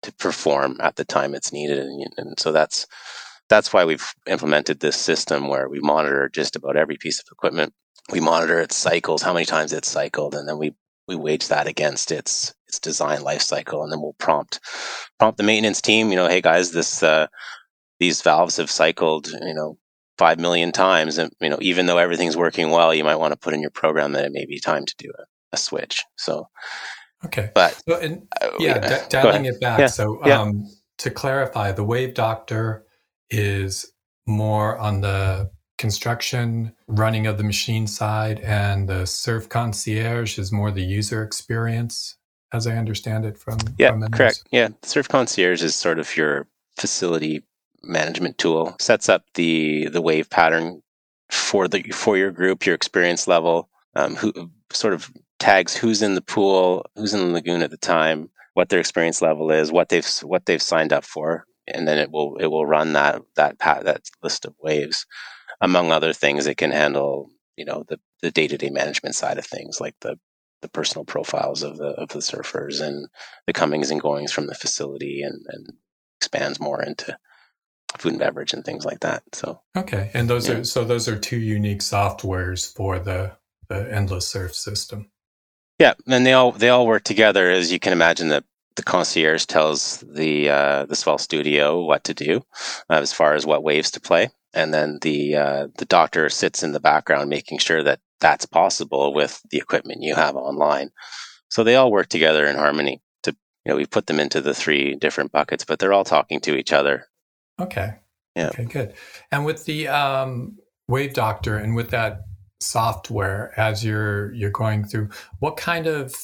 to 0.02 0.12
perform 0.14 0.76
at 0.80 0.96
the 0.96 1.04
time 1.04 1.34
it's 1.34 1.52
needed, 1.52 1.78
and, 1.78 2.06
and 2.16 2.40
so 2.40 2.52
that's 2.52 2.86
that's 3.48 3.72
why 3.72 3.84
we've 3.84 4.12
implemented 4.26 4.80
this 4.80 4.96
system 4.96 5.48
where 5.48 5.68
we 5.68 5.80
monitor 5.80 6.28
just 6.32 6.56
about 6.56 6.76
every 6.76 6.96
piece 6.96 7.20
of 7.20 7.26
equipment. 7.30 7.72
We 8.12 8.20
monitor 8.20 8.60
its 8.60 8.76
cycles, 8.76 9.22
how 9.22 9.32
many 9.32 9.46
times 9.46 9.72
it's 9.72 9.90
cycled, 9.90 10.34
and 10.34 10.48
then 10.48 10.58
we 10.58 10.74
we 11.08 11.16
wage 11.16 11.48
that 11.48 11.66
against 11.66 12.10
its 12.12 12.54
its 12.76 12.80
design 12.80 13.22
life 13.22 13.42
cycle, 13.42 13.82
and 13.82 13.92
then 13.92 14.00
we'll 14.00 14.14
prompt 14.18 14.60
prompt 15.18 15.38
the 15.38 15.44
maintenance 15.44 15.80
team. 15.80 16.10
You 16.10 16.16
know, 16.16 16.28
hey 16.28 16.40
guys, 16.40 16.72
this 16.72 17.02
uh, 17.02 17.26
these 17.98 18.22
valves 18.22 18.56
have 18.58 18.70
cycled, 18.70 19.28
you 19.28 19.54
know, 19.54 19.78
five 20.18 20.38
million 20.38 20.72
times, 20.72 21.18
and 21.18 21.32
you 21.40 21.48
know, 21.48 21.58
even 21.60 21.86
though 21.86 21.98
everything's 21.98 22.36
working 22.36 22.70
well, 22.70 22.94
you 22.94 23.04
might 23.04 23.16
want 23.16 23.32
to 23.32 23.38
put 23.38 23.54
in 23.54 23.60
your 23.60 23.70
program 23.70 24.12
that 24.12 24.24
it 24.24 24.32
may 24.32 24.46
be 24.46 24.60
time 24.60 24.84
to 24.84 24.94
do 24.98 25.10
a, 25.18 25.22
a 25.52 25.56
switch. 25.56 26.04
So, 26.16 26.48
okay, 27.24 27.50
but 27.54 27.80
so, 27.88 27.98
and, 27.98 28.26
uh, 28.40 28.50
yeah, 28.58 28.88
d- 28.88 29.06
dialing 29.08 29.46
it 29.46 29.60
back. 29.60 29.80
Yeah. 29.80 29.86
So, 29.86 30.20
yeah. 30.26 30.40
Um, 30.40 30.70
to 30.98 31.10
clarify, 31.10 31.72
the 31.72 31.84
Wave 31.84 32.14
Doctor 32.14 32.86
is 33.28 33.92
more 34.26 34.78
on 34.78 35.02
the 35.02 35.50
construction, 35.78 36.72
running 36.88 37.26
of 37.26 37.36
the 37.36 37.44
machine 37.44 37.86
side, 37.86 38.40
and 38.40 38.88
the 38.88 39.06
Surf 39.06 39.48
Concierge 39.48 40.38
is 40.38 40.50
more 40.50 40.70
the 40.70 40.82
user 40.82 41.22
experience, 41.22 42.16
as 42.56 42.66
I 42.66 42.76
understand 42.76 43.24
it 43.24 43.38
from. 43.38 43.58
Yeah, 43.78 43.90
from 43.90 44.08
correct. 44.10 44.44
Yeah, 44.50 44.68
Surf 44.82 45.08
Concierge 45.08 45.62
is 45.62 45.74
sort 45.74 45.98
of 45.98 46.16
your 46.16 46.46
facility 46.76 47.44
management 47.82 48.38
tool. 48.38 48.76
Sets 48.80 49.08
up 49.08 49.24
the 49.34 49.88
the 49.88 50.02
wave 50.02 50.28
pattern 50.30 50.82
for 51.30 51.68
the 51.68 51.82
for 51.92 52.16
your 52.16 52.30
group, 52.30 52.66
your 52.66 52.74
experience 52.74 53.26
level. 53.26 53.68
Um, 53.94 54.14
who 54.14 54.50
sort 54.72 54.92
of 54.92 55.10
tags 55.38 55.74
who's 55.74 56.02
in 56.02 56.14
the 56.14 56.20
pool, 56.20 56.84
who's 56.96 57.14
in 57.14 57.20
the 57.20 57.32
lagoon 57.32 57.62
at 57.62 57.70
the 57.70 57.78
time, 57.78 58.28
what 58.52 58.68
their 58.68 58.80
experience 58.80 59.22
level 59.22 59.50
is, 59.50 59.72
what 59.72 59.88
they've 59.88 60.06
what 60.22 60.46
they've 60.46 60.62
signed 60.62 60.92
up 60.92 61.04
for, 61.04 61.46
and 61.66 61.88
then 61.88 61.98
it 61.98 62.10
will 62.10 62.36
it 62.36 62.46
will 62.46 62.66
run 62.66 62.92
that 62.92 63.22
that 63.36 63.58
pat, 63.58 63.84
that 63.84 64.02
list 64.22 64.44
of 64.44 64.54
waves 64.62 65.06
among 65.60 65.90
other 65.90 66.12
things, 66.12 66.46
it 66.46 66.56
can 66.56 66.70
handle 66.70 67.30
you 67.56 67.64
know 67.64 67.84
the 67.88 67.98
the 68.22 68.30
day 68.30 68.48
to 68.48 68.58
day 68.58 68.70
management 68.70 69.14
side 69.14 69.38
of 69.38 69.46
things, 69.46 69.80
like 69.80 69.94
the 70.00 70.16
the 70.66 70.70
personal 70.72 71.04
profiles 71.04 71.62
of 71.62 71.78
the 71.78 71.88
of 71.88 72.08
the 72.08 72.18
surfers 72.18 72.80
and 72.80 73.08
the 73.46 73.52
comings 73.52 73.90
and 73.90 74.00
goings 74.00 74.32
from 74.32 74.46
the 74.46 74.54
facility, 74.54 75.22
and 75.22 75.44
and 75.48 75.66
expands 76.18 76.58
more 76.60 76.82
into 76.82 77.16
food 77.98 78.12
and 78.12 78.18
beverage 78.18 78.52
and 78.52 78.64
things 78.64 78.84
like 78.84 79.00
that. 79.00 79.22
So 79.32 79.60
okay, 79.76 80.10
and 80.12 80.28
those 80.28 80.48
yeah. 80.48 80.56
are 80.56 80.64
so 80.64 80.84
those 80.84 81.08
are 81.08 81.18
two 81.18 81.38
unique 81.38 81.80
softwares 81.80 82.74
for 82.74 82.98
the 82.98 83.32
the 83.68 83.92
endless 83.92 84.26
surf 84.26 84.54
system. 84.54 85.10
Yeah, 85.78 85.94
and 86.06 86.26
they 86.26 86.32
all 86.32 86.52
they 86.52 86.68
all 86.68 86.86
work 86.86 87.04
together, 87.04 87.50
as 87.50 87.70
you 87.70 87.78
can 87.78 87.92
imagine. 87.92 88.28
That 88.28 88.44
the 88.76 88.82
concierge 88.82 89.46
tells 89.46 90.00
the 90.00 90.50
uh, 90.50 90.86
the 90.86 90.96
Swell 90.96 91.18
Studio 91.18 91.84
what 91.84 92.04
to 92.04 92.14
do 92.14 92.42
uh, 92.90 92.94
as 92.94 93.12
far 93.12 93.34
as 93.34 93.46
what 93.46 93.62
waves 93.62 93.90
to 93.92 94.00
play, 94.00 94.30
and 94.52 94.72
then 94.74 94.98
the 95.02 95.36
uh, 95.36 95.68
the 95.78 95.84
doctor 95.84 96.28
sits 96.28 96.62
in 96.62 96.72
the 96.72 96.80
background 96.80 97.30
making 97.30 97.58
sure 97.58 97.82
that 97.82 98.00
that's 98.20 98.46
possible 98.46 99.12
with 99.14 99.40
the 99.50 99.58
equipment 99.58 100.02
you 100.02 100.14
have 100.14 100.36
online. 100.36 100.90
So 101.48 101.64
they 101.64 101.76
all 101.76 101.90
work 101.90 102.08
together 102.08 102.46
in 102.46 102.56
harmony. 102.56 103.02
To 103.24 103.32
you 103.64 103.70
know, 103.70 103.76
we 103.76 103.86
put 103.86 104.06
them 104.06 104.20
into 104.20 104.40
the 104.40 104.54
three 104.54 104.94
different 104.94 105.32
buckets, 105.32 105.64
but 105.64 105.78
they're 105.78 105.92
all 105.92 106.04
talking 106.04 106.40
to 106.40 106.56
each 106.56 106.72
other. 106.72 107.06
Okay. 107.60 107.94
Yeah. 108.34 108.48
Okay. 108.48 108.64
Good. 108.64 108.94
And 109.32 109.44
with 109.44 109.64
the 109.64 109.88
um, 109.88 110.58
Wave 110.88 111.14
Doctor 111.14 111.56
and 111.56 111.74
with 111.74 111.90
that 111.90 112.22
software, 112.60 113.52
as 113.58 113.84
you're 113.84 114.32
you're 114.34 114.50
going 114.50 114.84
through, 114.84 115.10
what 115.40 115.56
kind 115.56 115.86
of 115.86 116.14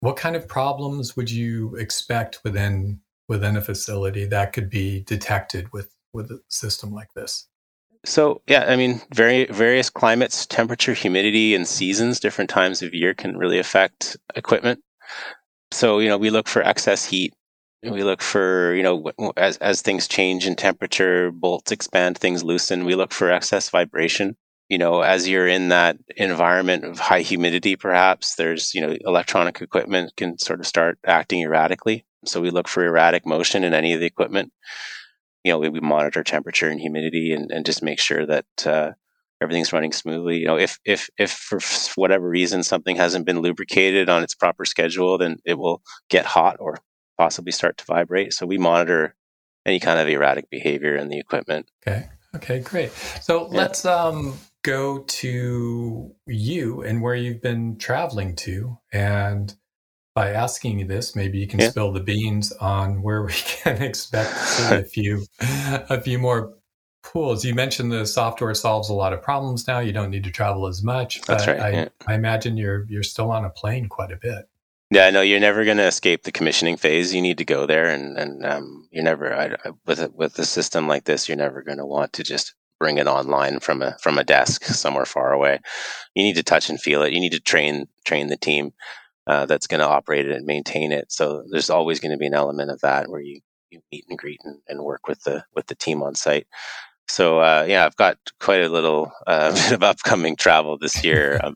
what 0.00 0.16
kind 0.16 0.36
of 0.36 0.46
problems 0.46 1.16
would 1.16 1.30
you 1.30 1.74
expect 1.76 2.40
within 2.44 3.00
within 3.28 3.56
a 3.56 3.60
facility 3.60 4.24
that 4.26 4.52
could 4.52 4.70
be 4.70 5.00
detected 5.00 5.72
with 5.72 5.94
with 6.12 6.30
a 6.30 6.40
system 6.48 6.92
like 6.92 7.12
this? 7.14 7.47
So 8.08 8.40
yeah, 8.46 8.64
I 8.66 8.76
mean, 8.76 9.02
very 9.12 9.44
various 9.44 9.90
climates, 9.90 10.46
temperature, 10.46 10.94
humidity, 10.94 11.54
and 11.54 11.68
seasons, 11.68 12.18
different 12.18 12.48
times 12.48 12.80
of 12.80 12.94
year 12.94 13.12
can 13.12 13.36
really 13.36 13.58
affect 13.58 14.16
equipment. 14.34 14.80
So 15.72 15.98
you 15.98 16.08
know, 16.08 16.16
we 16.16 16.30
look 16.30 16.48
for 16.48 16.62
excess 16.62 17.04
heat. 17.04 17.34
We 17.82 18.02
look 18.02 18.22
for 18.22 18.74
you 18.74 18.82
know 18.82 19.12
as 19.36 19.58
as 19.58 19.82
things 19.82 20.08
change 20.08 20.46
in 20.46 20.56
temperature, 20.56 21.30
bolts 21.30 21.70
expand, 21.70 22.16
things 22.16 22.42
loosen. 22.42 22.86
We 22.86 22.94
look 22.94 23.12
for 23.12 23.30
excess 23.30 23.68
vibration. 23.68 24.36
You 24.70 24.78
know, 24.78 25.02
as 25.02 25.28
you're 25.28 25.46
in 25.46 25.68
that 25.68 25.98
environment 26.16 26.84
of 26.84 26.98
high 26.98 27.20
humidity, 27.20 27.76
perhaps 27.76 28.36
there's 28.36 28.74
you 28.74 28.80
know 28.80 28.96
electronic 29.02 29.60
equipment 29.60 30.12
can 30.16 30.38
sort 30.38 30.60
of 30.60 30.66
start 30.66 30.98
acting 31.06 31.42
erratically. 31.42 32.06
So 32.24 32.40
we 32.40 32.50
look 32.50 32.68
for 32.68 32.86
erratic 32.86 33.26
motion 33.26 33.64
in 33.64 33.74
any 33.74 33.92
of 33.92 34.00
the 34.00 34.06
equipment 34.06 34.50
you 35.44 35.52
know, 35.52 35.58
we, 35.58 35.68
we 35.68 35.80
monitor 35.80 36.22
temperature 36.22 36.68
and 36.68 36.80
humidity 36.80 37.32
and, 37.32 37.50
and 37.50 37.64
just 37.64 37.82
make 37.82 38.00
sure 38.00 38.26
that 38.26 38.46
uh, 38.66 38.92
everything's 39.40 39.72
running 39.72 39.92
smoothly. 39.92 40.38
You 40.38 40.46
know, 40.46 40.58
if 40.58 40.78
if 40.84 41.08
if 41.18 41.30
for 41.30 41.60
whatever 41.94 42.28
reason 42.28 42.62
something 42.62 42.96
hasn't 42.96 43.26
been 43.26 43.40
lubricated 43.40 44.08
on 44.08 44.22
its 44.22 44.34
proper 44.34 44.64
schedule, 44.64 45.18
then 45.18 45.38
it 45.44 45.58
will 45.58 45.82
get 46.08 46.26
hot 46.26 46.56
or 46.60 46.76
possibly 47.16 47.52
start 47.52 47.76
to 47.78 47.84
vibrate. 47.84 48.32
So 48.32 48.46
we 48.46 48.58
monitor 48.58 49.14
any 49.66 49.80
kind 49.80 49.98
of 49.98 50.08
erratic 50.08 50.50
behavior 50.50 50.96
in 50.96 51.08
the 51.08 51.18
equipment. 51.18 51.70
Okay. 51.86 52.08
Okay, 52.34 52.60
great. 52.60 52.92
So 53.22 53.50
yeah. 53.50 53.56
let's 53.56 53.84
um, 53.84 54.38
go 54.62 54.98
to 54.98 56.14
you 56.26 56.82
and 56.82 57.02
where 57.02 57.14
you've 57.14 57.40
been 57.40 57.78
traveling 57.78 58.36
to 58.36 58.78
and 58.92 59.54
by 60.18 60.32
asking 60.32 60.80
you 60.80 60.84
this, 60.84 61.14
maybe 61.14 61.38
you 61.38 61.46
can 61.46 61.60
yeah. 61.60 61.70
spill 61.70 61.92
the 61.92 62.00
beans 62.00 62.50
on 62.54 63.02
where 63.02 63.22
we 63.22 63.32
can 63.62 63.80
expect 63.80 64.32
a 64.68 64.82
few 64.82 65.24
a 65.40 66.00
few 66.00 66.18
more 66.18 66.54
pools. 67.04 67.44
You 67.44 67.54
mentioned 67.54 67.92
the 67.92 68.04
software 68.04 68.52
solves 68.54 68.88
a 68.88 68.94
lot 68.94 69.12
of 69.12 69.22
problems 69.22 69.68
now. 69.68 69.78
You 69.78 69.92
don't 69.92 70.10
need 70.10 70.24
to 70.24 70.32
travel 70.32 70.66
as 70.66 70.82
much. 70.82 71.20
That's 71.22 71.46
right. 71.46 71.60
I, 71.60 71.70
yeah. 71.70 71.88
I 72.08 72.14
imagine 72.14 72.56
you're 72.56 72.84
you're 72.88 73.04
still 73.04 73.30
on 73.30 73.44
a 73.44 73.50
plane 73.50 73.88
quite 73.88 74.10
a 74.10 74.16
bit. 74.16 74.48
Yeah, 74.90 75.06
I 75.06 75.10
know 75.10 75.20
you're 75.20 75.38
never 75.38 75.64
going 75.64 75.76
to 75.76 75.86
escape 75.86 76.24
the 76.24 76.32
commissioning 76.32 76.78
phase. 76.78 77.14
You 77.14 77.22
need 77.22 77.38
to 77.38 77.44
go 77.44 77.64
there, 77.66 77.86
and 77.86 78.18
and 78.18 78.44
um, 78.44 78.88
you're 78.90 79.04
never 79.04 79.32
I, 79.32 79.54
I, 79.64 79.70
with 79.86 80.00
a, 80.00 80.08
with 80.08 80.36
a 80.40 80.44
system 80.44 80.88
like 80.88 81.04
this, 81.04 81.28
you're 81.28 81.38
never 81.38 81.62
going 81.62 81.78
to 81.78 81.86
want 81.86 82.12
to 82.14 82.24
just 82.24 82.54
bring 82.80 82.98
it 82.98 83.06
online 83.06 83.60
from 83.60 83.82
a 83.82 83.96
from 84.02 84.18
a 84.18 84.24
desk 84.24 84.64
somewhere 84.64 85.06
far 85.06 85.32
away. 85.32 85.60
You 86.16 86.24
need 86.24 86.34
to 86.34 86.42
touch 86.42 86.68
and 86.70 86.80
feel 86.80 87.04
it. 87.04 87.12
You 87.12 87.20
need 87.20 87.34
to 87.34 87.40
train 87.40 87.86
train 88.04 88.26
the 88.26 88.36
team 88.36 88.72
uh, 89.28 89.44
that's 89.44 89.66
going 89.66 89.80
to 89.80 89.86
operate 89.86 90.26
it 90.26 90.32
and 90.34 90.46
maintain 90.46 90.90
it. 90.90 91.12
So 91.12 91.44
there's 91.50 91.70
always 91.70 92.00
going 92.00 92.12
to 92.12 92.18
be 92.18 92.26
an 92.26 92.34
element 92.34 92.70
of 92.70 92.80
that 92.80 93.10
where 93.10 93.20
you, 93.20 93.40
you 93.70 93.80
meet 93.92 94.06
and 94.08 94.18
greet 94.18 94.40
and, 94.42 94.58
and 94.66 94.82
work 94.82 95.06
with 95.06 95.22
the 95.24 95.44
with 95.54 95.66
the 95.66 95.74
team 95.74 96.02
on 96.02 96.14
site. 96.14 96.46
So 97.08 97.38
uh, 97.38 97.66
yeah, 97.68 97.84
I've 97.84 97.96
got 97.96 98.16
quite 98.40 98.62
a 98.62 98.70
little 98.70 99.12
uh, 99.26 99.52
bit 99.54 99.72
of 99.72 99.82
upcoming 99.82 100.34
travel 100.34 100.78
this 100.78 101.04
year. 101.04 101.38
I'll 101.44 101.54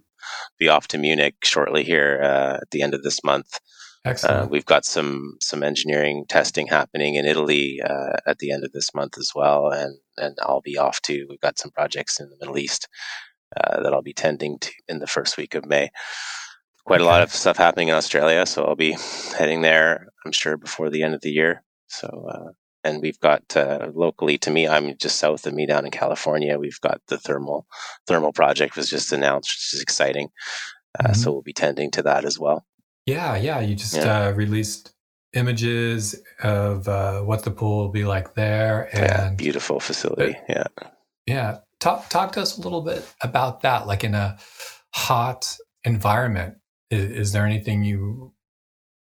be 0.58 0.68
off 0.68 0.86
to 0.88 0.98
Munich 0.98 1.36
shortly 1.42 1.82
here 1.82 2.20
uh, 2.22 2.58
at 2.60 2.70
the 2.70 2.82
end 2.82 2.92
of 2.92 3.02
this 3.02 3.24
month. 3.24 3.58
Uh, 4.04 4.10
Excellent. 4.10 4.50
we've 4.50 4.66
got 4.66 4.84
some 4.84 5.36
some 5.40 5.62
engineering 5.62 6.24
testing 6.28 6.66
happening 6.66 7.14
in 7.14 7.24
Italy 7.24 7.80
uh, 7.82 8.16
at 8.26 8.38
the 8.38 8.50
end 8.50 8.64
of 8.64 8.72
this 8.72 8.92
month 8.94 9.16
as 9.16 9.30
well, 9.34 9.70
and 9.70 9.96
and 10.18 10.36
I'll 10.42 10.60
be 10.60 10.76
off 10.76 11.00
to. 11.02 11.26
We've 11.26 11.40
got 11.40 11.58
some 11.58 11.70
projects 11.70 12.20
in 12.20 12.28
the 12.28 12.36
Middle 12.38 12.58
East 12.58 12.86
that 13.54 13.92
I'll 13.92 14.02
be 14.02 14.14
tending 14.14 14.58
to 14.58 14.72
in 14.88 14.98
the 14.98 15.06
first 15.06 15.36
week 15.36 15.54
of 15.54 15.66
May 15.66 15.90
quite 16.84 17.00
okay. 17.00 17.04
a 17.04 17.08
lot 17.08 17.22
of 17.22 17.32
stuff 17.32 17.56
happening 17.56 17.88
in 17.88 17.94
Australia, 17.94 18.46
so 18.46 18.64
I'll 18.64 18.76
be 18.76 18.96
heading 19.36 19.62
there. 19.62 20.08
I'm 20.24 20.32
sure 20.32 20.56
before 20.56 20.90
the 20.90 21.02
end 21.02 21.14
of 21.14 21.20
the 21.20 21.30
year. 21.30 21.62
So, 21.88 22.28
uh, 22.28 22.52
and 22.84 23.00
we've 23.00 23.20
got 23.20 23.56
uh, 23.56 23.88
locally 23.94 24.38
to 24.38 24.50
me, 24.50 24.66
I'm 24.66 24.96
just 24.98 25.16
south 25.16 25.46
of 25.46 25.54
me 25.54 25.66
down 25.66 25.84
in 25.84 25.90
California. 25.90 26.58
We've 26.58 26.80
got 26.80 27.00
the 27.08 27.18
thermal 27.18 27.66
thermal 28.06 28.32
project 28.32 28.76
was 28.76 28.90
just 28.90 29.12
announced, 29.12 29.50
which 29.50 29.74
is 29.74 29.82
exciting. 29.82 30.30
Uh, 30.98 31.08
mm-hmm. 31.08 31.14
So 31.14 31.32
we'll 31.32 31.42
be 31.42 31.52
tending 31.52 31.90
to 31.92 32.02
that 32.02 32.24
as 32.24 32.38
well. 32.38 32.66
Yeah, 33.06 33.36
yeah. 33.36 33.60
You 33.60 33.74
just 33.74 33.94
yeah. 33.94 34.26
Uh, 34.26 34.32
released 34.32 34.92
images 35.32 36.20
of 36.42 36.88
uh, 36.88 37.20
what 37.20 37.44
the 37.44 37.50
pool 37.50 37.78
will 37.78 37.92
be 37.92 38.04
like 38.04 38.34
there, 38.34 38.88
and 38.92 39.02
yeah, 39.02 39.34
beautiful 39.36 39.80
facility. 39.80 40.36
yeah, 40.48 40.66
yeah. 41.26 41.58
Talk 41.78 42.08
talk 42.08 42.32
to 42.32 42.42
us 42.42 42.58
a 42.58 42.60
little 42.60 42.82
bit 42.82 43.06
about 43.22 43.62
that, 43.62 43.86
like 43.86 44.04
in 44.04 44.14
a 44.14 44.38
hot 44.94 45.56
environment 45.84 46.56
is, 46.92 47.10
is 47.10 47.32
there 47.32 47.46
anything 47.46 47.84
you 47.84 48.32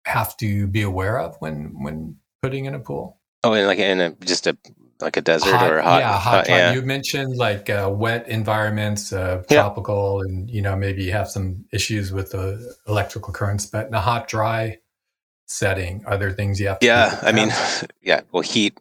have 0.05 0.35
to 0.37 0.67
be 0.67 0.81
aware 0.81 1.19
of 1.19 1.35
when 1.39 1.73
when 1.83 2.17
putting 2.41 2.65
in 2.65 2.73
a 2.73 2.79
pool? 2.79 3.19
Oh, 3.43 3.53
and 3.53 3.67
like 3.67 3.79
in 3.79 4.01
a 4.01 4.11
just 4.11 4.47
a 4.47 4.57
like 4.99 5.17
a 5.17 5.21
desert 5.21 5.51
hot, 5.51 5.71
or 5.71 5.77
a 5.79 5.83
hot, 5.83 5.99
yeah, 5.99 6.17
hot. 6.17 6.49
yeah. 6.49 6.73
You 6.73 6.81
mentioned 6.83 7.35
like 7.35 7.69
uh, 7.69 7.89
wet 7.91 8.27
environments, 8.27 9.11
uh, 9.11 9.43
tropical, 9.49 10.21
yeah. 10.23 10.29
and 10.29 10.49
you 10.49 10.61
know 10.61 10.75
maybe 10.75 11.03
you 11.03 11.11
have 11.11 11.29
some 11.29 11.65
issues 11.73 12.11
with 12.11 12.31
the 12.31 12.75
electrical 12.87 13.33
currents. 13.33 13.65
But 13.65 13.87
in 13.87 13.93
a 13.93 14.01
hot, 14.01 14.27
dry 14.27 14.77
setting? 15.51 16.03
Are 16.05 16.17
there 16.17 16.31
things 16.31 16.59
you 16.59 16.69
have? 16.69 16.77
yeah, 16.81 17.19
I 17.21 17.31
mean, 17.31 17.49
yeah. 18.01 18.21
Well, 18.31 18.43
heat, 18.43 18.77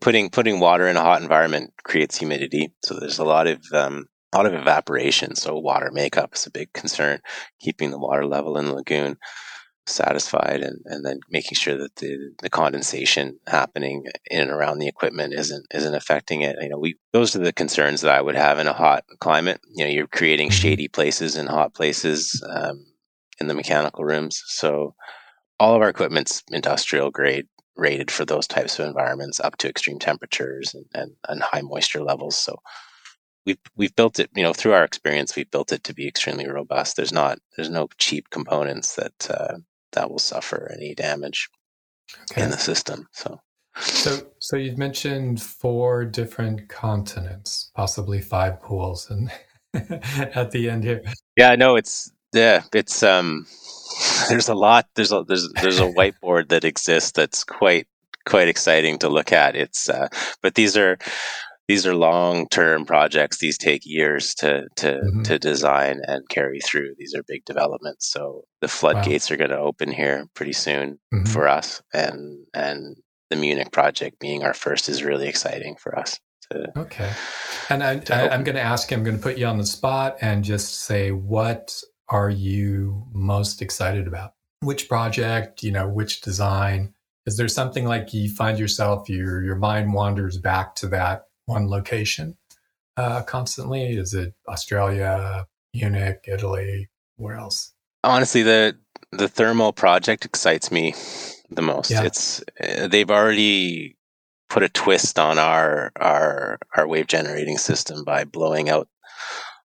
putting 0.00 0.30
putting 0.30 0.60
water 0.60 0.88
in 0.88 0.96
a 0.96 1.02
hot 1.02 1.22
environment 1.22 1.72
creates 1.82 2.16
humidity, 2.16 2.72
so 2.82 2.98
there's 2.98 3.18
a 3.18 3.24
lot 3.24 3.46
of 3.46 3.62
um, 3.72 4.08
a 4.32 4.36
lot 4.36 4.46
of 4.46 4.54
evaporation. 4.54 5.34
So 5.34 5.58
water 5.58 5.90
makeup 5.92 6.34
is 6.34 6.46
a 6.46 6.50
big 6.50 6.72
concern, 6.72 7.20
keeping 7.60 7.90
the 7.90 7.98
water 7.98 8.26
level 8.26 8.56
in 8.58 8.66
the 8.66 8.74
lagoon 8.74 9.16
satisfied 9.86 10.60
and, 10.60 10.80
and 10.84 11.04
then 11.04 11.20
making 11.30 11.56
sure 11.56 11.76
that 11.76 11.96
the, 11.96 12.32
the 12.42 12.50
condensation 12.50 13.38
happening 13.46 14.04
in 14.30 14.42
and 14.42 14.50
around 14.50 14.78
the 14.78 14.86
equipment 14.88 15.34
isn't 15.34 15.66
isn't 15.74 15.94
affecting 15.94 16.42
it. 16.42 16.56
You 16.60 16.68
know, 16.68 16.78
we 16.78 16.96
those 17.12 17.34
are 17.34 17.40
the 17.40 17.52
concerns 17.52 18.02
that 18.02 18.14
I 18.14 18.22
would 18.22 18.36
have 18.36 18.58
in 18.58 18.68
a 18.68 18.72
hot 18.72 19.04
climate. 19.18 19.60
You 19.74 19.84
know, 19.84 19.90
you're 19.90 20.06
creating 20.06 20.48
mm-hmm. 20.48 20.60
shady 20.62 20.88
places 20.88 21.36
and 21.36 21.48
hot 21.48 21.74
places 21.74 22.42
um, 22.48 22.86
in 23.40 23.48
the 23.48 23.54
mechanical 23.54 24.04
rooms. 24.04 24.42
So 24.46 24.94
all 25.58 25.74
of 25.74 25.82
our 25.82 25.88
equipment's 25.88 26.42
industrial 26.50 27.10
grade 27.10 27.46
rated 27.76 28.10
for 28.10 28.24
those 28.24 28.46
types 28.46 28.78
of 28.78 28.86
environments 28.86 29.40
up 29.40 29.56
to 29.56 29.68
extreme 29.68 29.98
temperatures 29.98 30.74
and, 30.74 30.84
and, 30.94 31.12
and 31.28 31.42
high 31.42 31.62
moisture 31.62 32.02
levels. 32.02 32.36
So 32.36 32.56
we've 33.46 33.58
we've 33.76 33.96
built 33.96 34.18
it 34.18 34.30
you 34.34 34.42
know 34.42 34.52
through 34.52 34.72
our 34.72 34.84
experience 34.84 35.34
we've 35.34 35.50
built 35.50 35.72
it 35.72 35.82
to 35.84 35.94
be 35.94 36.06
extremely 36.06 36.48
robust 36.48 36.96
there's 36.96 37.12
not 37.12 37.38
there's 37.56 37.70
no 37.70 37.88
cheap 37.98 38.30
components 38.30 38.96
that 38.96 39.30
uh, 39.30 39.56
that 39.92 40.10
will 40.10 40.18
suffer 40.18 40.70
any 40.74 40.94
damage 40.94 41.48
okay. 42.30 42.42
in 42.42 42.50
the 42.50 42.58
system. 42.58 43.08
So, 43.12 43.40
so, 43.80 44.26
so 44.38 44.56
you've 44.56 44.78
mentioned 44.78 45.42
four 45.42 46.04
different 46.04 46.68
continents, 46.68 47.70
possibly 47.74 48.20
five 48.20 48.60
pools, 48.60 49.10
and 49.10 49.30
at 49.74 50.50
the 50.50 50.68
end 50.68 50.84
here. 50.84 51.02
Yeah, 51.36 51.54
no, 51.56 51.76
it's 51.76 52.10
yeah, 52.32 52.62
it's 52.74 53.02
um, 53.02 53.46
there's 54.28 54.48
a 54.48 54.54
lot. 54.54 54.88
There's 54.94 55.12
a 55.12 55.24
there's 55.24 55.48
there's 55.60 55.80
a 55.80 55.90
whiteboard 55.90 56.48
that 56.48 56.64
exists 56.64 57.12
that's 57.12 57.44
quite 57.44 57.86
quite 58.26 58.48
exciting 58.48 58.98
to 58.98 59.08
look 59.08 59.32
at. 59.32 59.56
It's 59.56 59.88
uh, 59.88 60.08
but 60.42 60.54
these 60.54 60.76
are 60.76 60.98
these 61.70 61.86
are 61.86 61.94
long 61.94 62.48
term 62.48 62.84
projects. 62.84 63.38
These 63.38 63.56
take 63.56 63.82
years 63.84 64.34
to 64.36 64.66
to 64.76 64.86
mm-hmm. 64.94 65.22
to 65.22 65.38
design 65.38 66.00
and 66.04 66.28
carry 66.28 66.58
through. 66.58 66.94
These 66.98 67.14
are 67.14 67.22
big 67.22 67.44
developments. 67.44 68.10
So 68.10 68.42
the 68.60 68.66
floodgates 68.66 69.30
wow. 69.30 69.34
are 69.34 69.36
going 69.36 69.50
to 69.50 69.58
open 69.58 69.92
here 69.92 70.26
pretty 70.34 70.52
soon 70.52 70.98
mm-hmm. 71.14 71.26
for 71.26 71.46
us, 71.46 71.80
and 71.94 72.44
and 72.54 72.96
the 73.30 73.36
Munich 73.36 73.70
project 73.70 74.18
being 74.18 74.42
our 74.42 74.52
first 74.52 74.88
is 74.88 75.04
really 75.04 75.28
exciting 75.28 75.76
for 75.76 75.96
us. 75.96 76.18
To, 76.50 76.76
okay, 76.76 77.12
and 77.68 77.84
I, 77.84 78.02
I, 78.10 78.30
I'm 78.30 78.42
going 78.42 78.56
to 78.56 78.62
ask. 78.62 78.90
you. 78.90 78.96
I'm 78.96 79.04
going 79.04 79.16
to 79.16 79.22
put 79.22 79.38
you 79.38 79.46
on 79.46 79.58
the 79.58 79.66
spot 79.66 80.16
and 80.20 80.42
just 80.42 80.80
say, 80.80 81.12
what 81.12 81.80
are 82.08 82.30
you 82.30 83.06
most 83.12 83.62
excited 83.62 84.08
about? 84.08 84.32
Which 84.58 84.88
project? 84.88 85.62
You 85.62 85.70
know, 85.70 85.88
which 85.88 86.20
design? 86.20 86.94
Is 87.26 87.36
there 87.36 87.46
something 87.46 87.84
like 87.84 88.12
you 88.12 88.28
find 88.28 88.58
yourself 88.58 89.08
your 89.08 89.44
your 89.44 89.54
mind 89.54 89.92
wanders 89.92 90.36
back 90.36 90.74
to 90.76 90.88
that 90.88 91.26
one 91.50 91.68
location 91.68 92.36
uh, 92.96 93.22
constantly? 93.22 93.92
Is 93.92 94.14
it 94.14 94.34
Australia, 94.48 95.46
Munich, 95.74 96.24
Italy? 96.26 96.88
Where 97.16 97.36
else? 97.36 97.72
Honestly, 98.02 98.42
the 98.42 98.78
the 99.12 99.28
thermal 99.28 99.72
project 99.72 100.24
excites 100.24 100.70
me 100.70 100.94
the 101.50 101.62
most. 101.62 101.90
Yeah. 101.90 102.04
It's 102.04 102.42
uh, 102.62 102.86
they've 102.86 103.10
already 103.10 103.96
put 104.48 104.62
a 104.62 104.68
twist 104.68 105.18
on 105.18 105.38
our 105.38 105.92
our 105.96 106.58
our 106.76 106.86
wave 106.86 107.08
generating 107.08 107.58
system 107.58 108.04
by 108.04 108.24
blowing 108.24 108.70
out 108.70 108.88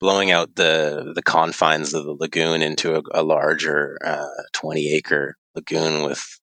blowing 0.00 0.30
out 0.30 0.56
the 0.56 1.12
the 1.14 1.22
confines 1.22 1.94
of 1.94 2.04
the 2.04 2.12
lagoon 2.12 2.62
into 2.62 2.96
a, 2.96 3.02
a 3.12 3.22
larger 3.22 3.98
uh, 4.04 4.26
20 4.52 4.92
acre 4.92 5.36
lagoon 5.54 6.04
with 6.04 6.40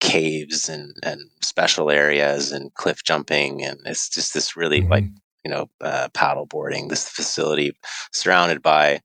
caves 0.00 0.68
and, 0.68 0.94
and 1.02 1.20
special 1.42 1.90
areas 1.90 2.52
and 2.52 2.72
cliff 2.74 3.02
jumping. 3.04 3.64
And 3.64 3.78
it's 3.84 4.08
just 4.08 4.34
this 4.34 4.56
really 4.56 4.80
mm-hmm. 4.80 4.92
like, 4.92 5.04
you 5.44 5.50
know, 5.50 5.66
uh, 5.80 6.08
paddle 6.14 6.46
boarding, 6.46 6.88
this 6.88 7.08
facility 7.08 7.76
surrounded 8.12 8.62
by 8.62 9.00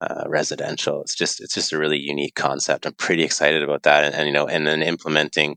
uh, 0.00 0.24
residential. 0.28 1.00
It's 1.02 1.14
just, 1.14 1.40
it's 1.40 1.54
just 1.54 1.72
a 1.72 1.78
really 1.78 1.98
unique 1.98 2.34
concept. 2.34 2.86
I'm 2.86 2.94
pretty 2.94 3.24
excited 3.24 3.62
about 3.62 3.82
that. 3.82 4.04
And, 4.04 4.14
and, 4.14 4.26
you 4.26 4.32
know, 4.32 4.46
and 4.46 4.66
then 4.66 4.82
implementing 4.82 5.56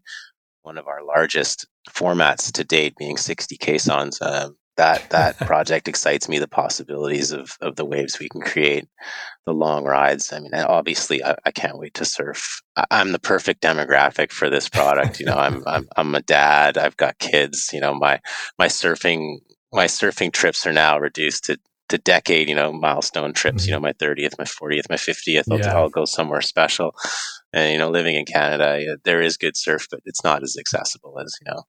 one 0.63 0.77
of 0.77 0.87
our 0.87 1.03
largest 1.03 1.67
formats 1.89 2.51
to 2.51 2.63
date 2.63 2.95
being 2.97 3.17
60 3.17 3.57
caissons. 3.57 4.21
Uh, 4.21 4.49
that 4.77 5.09
that 5.09 5.37
project 5.47 5.87
excites 5.87 6.27
me. 6.29 6.39
The 6.39 6.47
possibilities 6.47 7.31
of 7.31 7.57
of 7.61 7.75
the 7.75 7.85
waves 7.85 8.19
we 8.19 8.29
can 8.29 8.41
create, 8.41 8.87
the 9.45 9.53
long 9.53 9.83
rides. 9.83 10.31
I 10.33 10.39
mean, 10.39 10.53
obviously, 10.53 11.23
I, 11.23 11.35
I 11.45 11.51
can't 11.51 11.77
wait 11.77 11.93
to 11.95 12.05
surf. 12.05 12.61
I, 12.75 12.85
am 12.91 13.11
the 13.11 13.19
perfect 13.19 13.61
demographic 13.61 14.31
for 14.31 14.49
this 14.49 14.69
product. 14.69 15.19
You 15.19 15.27
know, 15.27 15.37
I'm 15.37 15.63
I'm 15.67 15.87
I'm 15.95 16.15
a 16.15 16.21
dad. 16.21 16.77
I've 16.77 16.97
got 16.97 17.19
kids. 17.19 17.69
You 17.73 17.81
know, 17.81 17.93
my 17.93 18.19
my 18.57 18.67
surfing 18.67 19.37
my 19.73 19.85
surfing 19.85 20.31
trips 20.31 20.65
are 20.67 20.73
now 20.73 20.99
reduced 20.99 21.45
to 21.45 21.57
to 21.91 21.97
decade, 21.97 22.49
you 22.49 22.55
know, 22.55 22.71
milestone 22.71 23.33
trips, 23.33 23.67
you 23.67 23.73
mm-hmm. 23.73 23.83
know, 23.83 23.87
my 23.87 23.93
30th, 23.93 24.37
my 24.39 24.45
40th, 24.45 24.89
my 24.89 24.95
50th, 24.95 25.43
I'll, 25.51 25.59
yeah. 25.59 25.75
I'll 25.75 25.89
go 25.89 26.05
somewhere 26.05 26.41
special. 26.41 26.95
And, 27.53 27.73
you 27.73 27.77
know, 27.77 27.89
living 27.89 28.15
in 28.15 28.25
Canada, 28.25 28.97
there 29.03 29.21
is 29.21 29.35
good 29.35 29.57
surf, 29.57 29.87
but 29.91 29.99
it's 30.05 30.23
not 30.23 30.41
as 30.41 30.55
accessible 30.57 31.19
as, 31.19 31.35
you 31.41 31.51
know, 31.51 31.63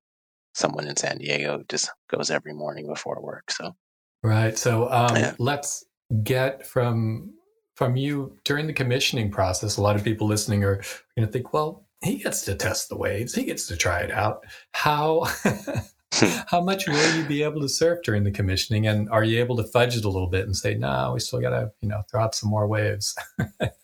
someone 0.52 0.86
in 0.86 0.96
San 0.96 1.18
Diego 1.18 1.62
just 1.68 1.90
goes 2.10 2.30
every 2.30 2.52
morning 2.52 2.86
before 2.86 3.20
work. 3.22 3.50
So, 3.50 3.74
right. 4.22 4.56
So, 4.56 4.90
um, 4.90 5.16
yeah. 5.16 5.34
let's 5.38 5.84
get 6.22 6.66
from 6.66 7.34
from 7.74 7.96
you 7.96 8.36
during 8.44 8.66
the 8.66 8.72
commissioning 8.72 9.30
process. 9.30 9.76
A 9.76 9.82
lot 9.82 9.96
of 9.96 10.04
people 10.04 10.26
listening 10.26 10.62
are 10.64 10.76
going 11.16 11.26
to 11.26 11.32
think, 11.32 11.52
well, 11.52 11.86
he 12.02 12.18
gets 12.18 12.42
to 12.42 12.54
test 12.54 12.88
the 12.88 12.96
waves, 12.96 13.34
he 13.34 13.44
gets 13.44 13.66
to 13.68 13.76
try 13.76 14.00
it 14.00 14.10
out. 14.10 14.44
How 14.72 15.26
how 16.46 16.60
much 16.60 16.86
will 16.86 17.16
you 17.16 17.24
be 17.24 17.42
able 17.42 17.60
to 17.60 17.68
surf 17.68 18.00
during 18.04 18.24
the 18.24 18.30
commissioning, 18.30 18.86
and 18.86 19.08
are 19.10 19.24
you 19.24 19.40
able 19.40 19.56
to 19.56 19.64
fudge 19.64 19.96
it 19.96 20.04
a 20.04 20.08
little 20.08 20.28
bit 20.28 20.44
and 20.44 20.56
say, 20.56 20.74
no, 20.74 21.12
we 21.14 21.20
still 21.20 21.40
got 21.40 21.50
to 21.50 21.72
you 21.80 21.88
know 21.88 22.02
throw 22.10 22.22
out 22.22 22.34
some 22.34 22.50
more 22.50 22.66
waves? 22.66 23.16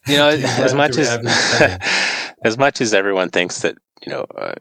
you 0.07 0.17
know, 0.17 0.29
as 0.29 0.73
much 0.73 0.97
as 0.97 1.09
as 2.43 2.57
much 2.57 2.81
as 2.81 2.93
everyone 2.93 3.29
thinks 3.29 3.61
that 3.61 3.75
you 4.05 4.11
know 4.11 4.25
uh, 4.37 4.53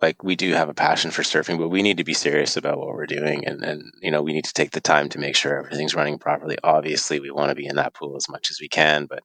like 0.00 0.22
we 0.22 0.36
do 0.36 0.52
have 0.52 0.68
a 0.68 0.74
passion 0.74 1.10
for 1.10 1.22
surfing, 1.22 1.58
but 1.58 1.68
we 1.68 1.82
need 1.82 1.96
to 1.96 2.04
be 2.04 2.14
serious 2.14 2.56
about 2.56 2.78
what 2.78 2.88
we're 2.88 3.06
doing, 3.06 3.46
and 3.46 3.62
and 3.64 3.92
you 4.00 4.10
know 4.10 4.22
we 4.22 4.32
need 4.32 4.44
to 4.44 4.52
take 4.52 4.72
the 4.72 4.80
time 4.80 5.08
to 5.10 5.18
make 5.18 5.36
sure 5.36 5.58
everything's 5.58 5.94
running 5.94 6.18
properly. 6.18 6.56
Obviously, 6.62 7.20
we 7.20 7.30
want 7.30 7.50
to 7.50 7.54
be 7.54 7.66
in 7.66 7.76
that 7.76 7.94
pool 7.94 8.16
as 8.16 8.28
much 8.28 8.50
as 8.50 8.58
we 8.60 8.68
can, 8.68 9.06
but 9.06 9.22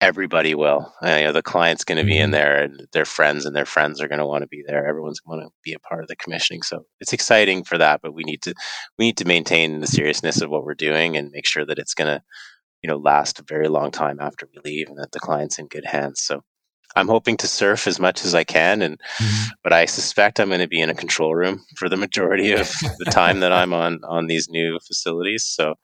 everybody 0.00 0.54
will. 0.54 0.92
You 1.02 1.08
know, 1.08 1.32
the 1.32 1.42
client's 1.42 1.84
going 1.84 1.98
to 1.98 2.04
be 2.04 2.18
in 2.18 2.26
mm-hmm. 2.26 2.32
there, 2.32 2.62
and 2.62 2.88
their 2.92 3.04
friends 3.04 3.46
and 3.46 3.56
their 3.56 3.66
friends 3.66 4.00
are 4.00 4.08
going 4.08 4.18
to 4.18 4.26
want 4.26 4.42
to 4.42 4.48
be 4.48 4.62
there. 4.66 4.86
Everyone's 4.86 5.20
going 5.20 5.40
to 5.40 5.50
be 5.64 5.72
a 5.72 5.78
part 5.78 6.02
of 6.02 6.08
the 6.08 6.16
commissioning, 6.16 6.62
so 6.62 6.84
it's 7.00 7.12
exciting 7.12 7.64
for 7.64 7.78
that. 7.78 8.00
But 8.02 8.14
we 8.14 8.24
need 8.24 8.42
to 8.42 8.54
we 8.98 9.06
need 9.06 9.16
to 9.18 9.24
maintain 9.24 9.80
the 9.80 9.86
seriousness 9.86 10.40
of 10.40 10.50
what 10.50 10.64
we're 10.64 10.74
doing 10.74 11.16
and 11.16 11.30
make 11.30 11.46
sure 11.46 11.64
that 11.66 11.78
it's 11.78 11.94
going 11.94 12.08
to 12.08 12.22
you 12.82 12.88
know 12.88 12.96
last 12.96 13.40
a 13.40 13.44
very 13.44 13.68
long 13.68 13.90
time 13.90 14.18
after 14.20 14.48
we 14.52 14.60
leave, 14.64 14.88
and 14.88 14.98
that 14.98 15.12
the 15.12 15.20
client's 15.20 15.58
in 15.58 15.66
good 15.66 15.86
hands. 15.86 16.22
So 16.22 16.42
I'm 16.96 17.08
hoping 17.08 17.36
to 17.38 17.46
surf 17.46 17.86
as 17.86 18.00
much 18.00 18.24
as 18.24 18.34
I 18.34 18.42
can, 18.42 18.80
and 18.80 18.98
mm-hmm. 18.98 19.48
but 19.62 19.72
I 19.72 19.84
suspect 19.84 20.40
I'm 20.40 20.48
going 20.48 20.60
to 20.60 20.66
be 20.66 20.80
in 20.80 20.90
a 20.90 20.94
control 20.94 21.34
room 21.34 21.62
for 21.76 21.88
the 21.88 21.96
majority 21.96 22.52
of 22.52 22.72
the 22.98 23.10
time 23.10 23.40
that 23.40 23.52
I'm 23.52 23.74
on 23.74 24.00
on 24.04 24.26
these 24.26 24.48
new 24.48 24.78
facilities. 24.86 25.44
So, 25.44 25.74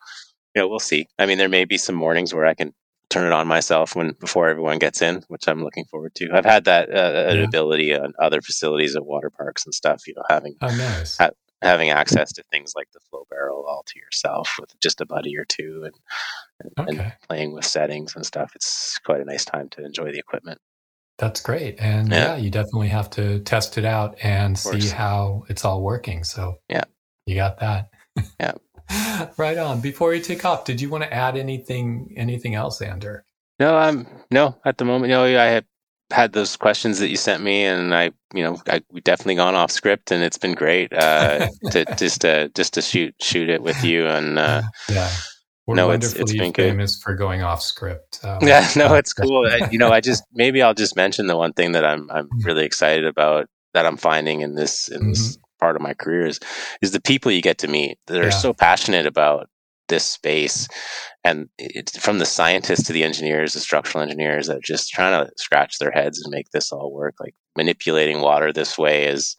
you 0.54 0.62
know, 0.62 0.68
we'll 0.68 0.80
see. 0.80 1.06
I 1.18 1.26
mean, 1.26 1.36
there 1.36 1.50
may 1.50 1.66
be 1.66 1.76
some 1.76 1.94
mornings 1.94 2.32
where 2.32 2.46
I 2.46 2.54
can 2.54 2.72
turn 3.10 3.26
it 3.26 3.32
on 3.32 3.46
myself 3.46 3.94
when 3.94 4.12
before 4.12 4.48
everyone 4.48 4.78
gets 4.78 5.02
in, 5.02 5.22
which 5.28 5.46
I'm 5.46 5.62
looking 5.62 5.84
forward 5.84 6.14
to. 6.16 6.30
I've 6.32 6.46
had 6.46 6.64
that 6.64 6.88
uh, 6.88 7.34
yeah. 7.34 7.42
ability 7.42 7.94
on 7.94 8.14
other 8.18 8.40
facilities 8.40 8.96
at 8.96 9.04
water 9.04 9.28
parks 9.30 9.66
and 9.66 9.74
stuff. 9.74 10.06
You 10.06 10.14
know, 10.16 10.24
having 10.30 10.56
oh, 10.62 10.74
nice. 10.74 11.18
ha- 11.18 11.30
having 11.60 11.90
access 11.90 12.32
to 12.32 12.42
things 12.50 12.72
like 12.74 12.88
the 12.94 13.00
flow 13.10 13.26
barrel 13.28 13.66
all 13.68 13.84
to 13.86 13.98
yourself 13.98 14.56
with 14.58 14.70
just 14.80 15.02
a 15.02 15.06
buddy 15.06 15.36
or 15.36 15.44
two, 15.44 15.84
and 15.84 15.94
and, 16.60 16.88
okay. 16.88 17.02
and 17.02 17.12
playing 17.28 17.52
with 17.52 17.66
settings 17.66 18.16
and 18.16 18.24
stuff. 18.24 18.52
It's 18.54 18.98
quite 19.04 19.20
a 19.20 19.26
nice 19.26 19.44
time 19.44 19.68
to 19.70 19.84
enjoy 19.84 20.10
the 20.10 20.18
equipment. 20.18 20.58
That's 21.18 21.40
great. 21.40 21.76
And 21.78 22.10
yeah. 22.10 22.34
yeah. 22.34 22.36
you 22.36 22.50
definitely 22.50 22.88
have 22.88 23.10
to 23.10 23.40
test 23.40 23.78
it 23.78 23.84
out 23.84 24.16
and 24.22 24.58
see 24.58 24.88
how 24.88 25.44
it's 25.48 25.64
all 25.64 25.82
working. 25.82 26.24
So, 26.24 26.56
yeah, 26.68 26.84
you 27.26 27.34
got 27.34 27.60
that. 27.60 27.90
Yeah. 28.40 28.54
right 29.36 29.58
on. 29.58 29.80
Before 29.80 30.14
you 30.14 30.20
take 30.20 30.44
off, 30.44 30.64
did 30.64 30.80
you 30.80 30.90
want 30.90 31.04
to 31.04 31.12
add 31.12 31.36
anything 31.36 32.12
anything 32.16 32.54
else, 32.54 32.80
Ander? 32.80 33.24
No, 33.58 33.76
I'm 33.76 34.06
no, 34.30 34.56
at 34.64 34.78
the 34.78 34.84
moment, 34.84 35.10
you 35.10 35.16
know, 35.16 35.24
I 35.24 35.46
had 35.46 35.64
had 36.10 36.32
those 36.32 36.56
questions 36.56 36.98
that 36.98 37.08
you 37.08 37.16
sent 37.16 37.42
me 37.42 37.64
and 37.64 37.94
I, 37.94 38.10
you 38.34 38.42
know, 38.42 38.60
I 38.68 38.82
we 38.90 39.00
definitely 39.00 39.36
gone 39.36 39.54
off 39.54 39.70
script 39.70 40.10
and 40.10 40.22
it's 40.22 40.38
been 40.38 40.54
great 40.54 40.92
uh 40.92 41.48
to 41.70 41.84
just 41.96 42.22
to 42.22 42.50
just 42.54 42.74
to 42.74 42.82
shoot 42.82 43.14
shoot 43.22 43.48
it 43.48 43.62
with 43.62 43.82
you 43.84 44.06
and 44.06 44.38
uh 44.38 44.62
yeah 44.90 45.10
we're 45.66 45.76
no, 45.76 45.88
wonderfully 45.88 46.22
it's, 46.22 46.32
it's 46.32 46.56
famous 46.56 46.96
good. 46.96 47.02
for 47.02 47.14
going 47.14 47.42
off 47.42 47.62
script. 47.62 48.20
Um, 48.24 48.38
yeah, 48.42 48.68
no, 48.76 48.94
it's 48.94 49.12
cool. 49.12 49.46
I, 49.46 49.68
you 49.70 49.78
know, 49.78 49.90
I 49.90 50.00
just 50.00 50.24
maybe 50.32 50.62
I'll 50.62 50.74
just 50.74 50.96
mention 50.96 51.26
the 51.26 51.36
one 51.36 51.52
thing 51.52 51.72
that 51.72 51.84
I'm 51.84 52.10
I'm 52.10 52.26
mm-hmm. 52.26 52.46
really 52.46 52.64
excited 52.64 53.04
about 53.04 53.46
that 53.74 53.86
I'm 53.86 53.96
finding 53.96 54.40
in 54.40 54.54
this 54.54 54.88
in 54.88 55.00
mm-hmm. 55.00 55.10
this 55.10 55.38
part 55.60 55.76
of 55.76 55.82
my 55.82 55.94
career 55.94 56.26
is 56.26 56.40
is 56.80 56.90
the 56.90 57.00
people 57.00 57.30
you 57.30 57.42
get 57.42 57.58
to 57.58 57.68
meet 57.68 57.98
that 58.06 58.20
are 58.20 58.24
yeah. 58.24 58.30
so 58.30 58.52
passionate 58.52 59.06
about 59.06 59.48
this 59.88 60.04
space, 60.04 60.66
and 61.22 61.48
it's 61.58 61.96
from 61.98 62.18
the 62.18 62.26
scientists 62.26 62.84
to 62.84 62.92
the 62.92 63.04
engineers, 63.04 63.52
the 63.52 63.60
structural 63.60 64.02
engineers 64.02 64.48
that 64.48 64.56
are 64.56 64.60
just 64.64 64.90
trying 64.90 65.24
to 65.24 65.30
scratch 65.36 65.78
their 65.78 65.92
heads 65.92 66.20
and 66.20 66.32
make 66.32 66.50
this 66.50 66.72
all 66.72 66.92
work. 66.92 67.14
Like 67.20 67.34
manipulating 67.56 68.20
water 68.20 68.52
this 68.52 68.76
way 68.76 69.06
is 69.06 69.36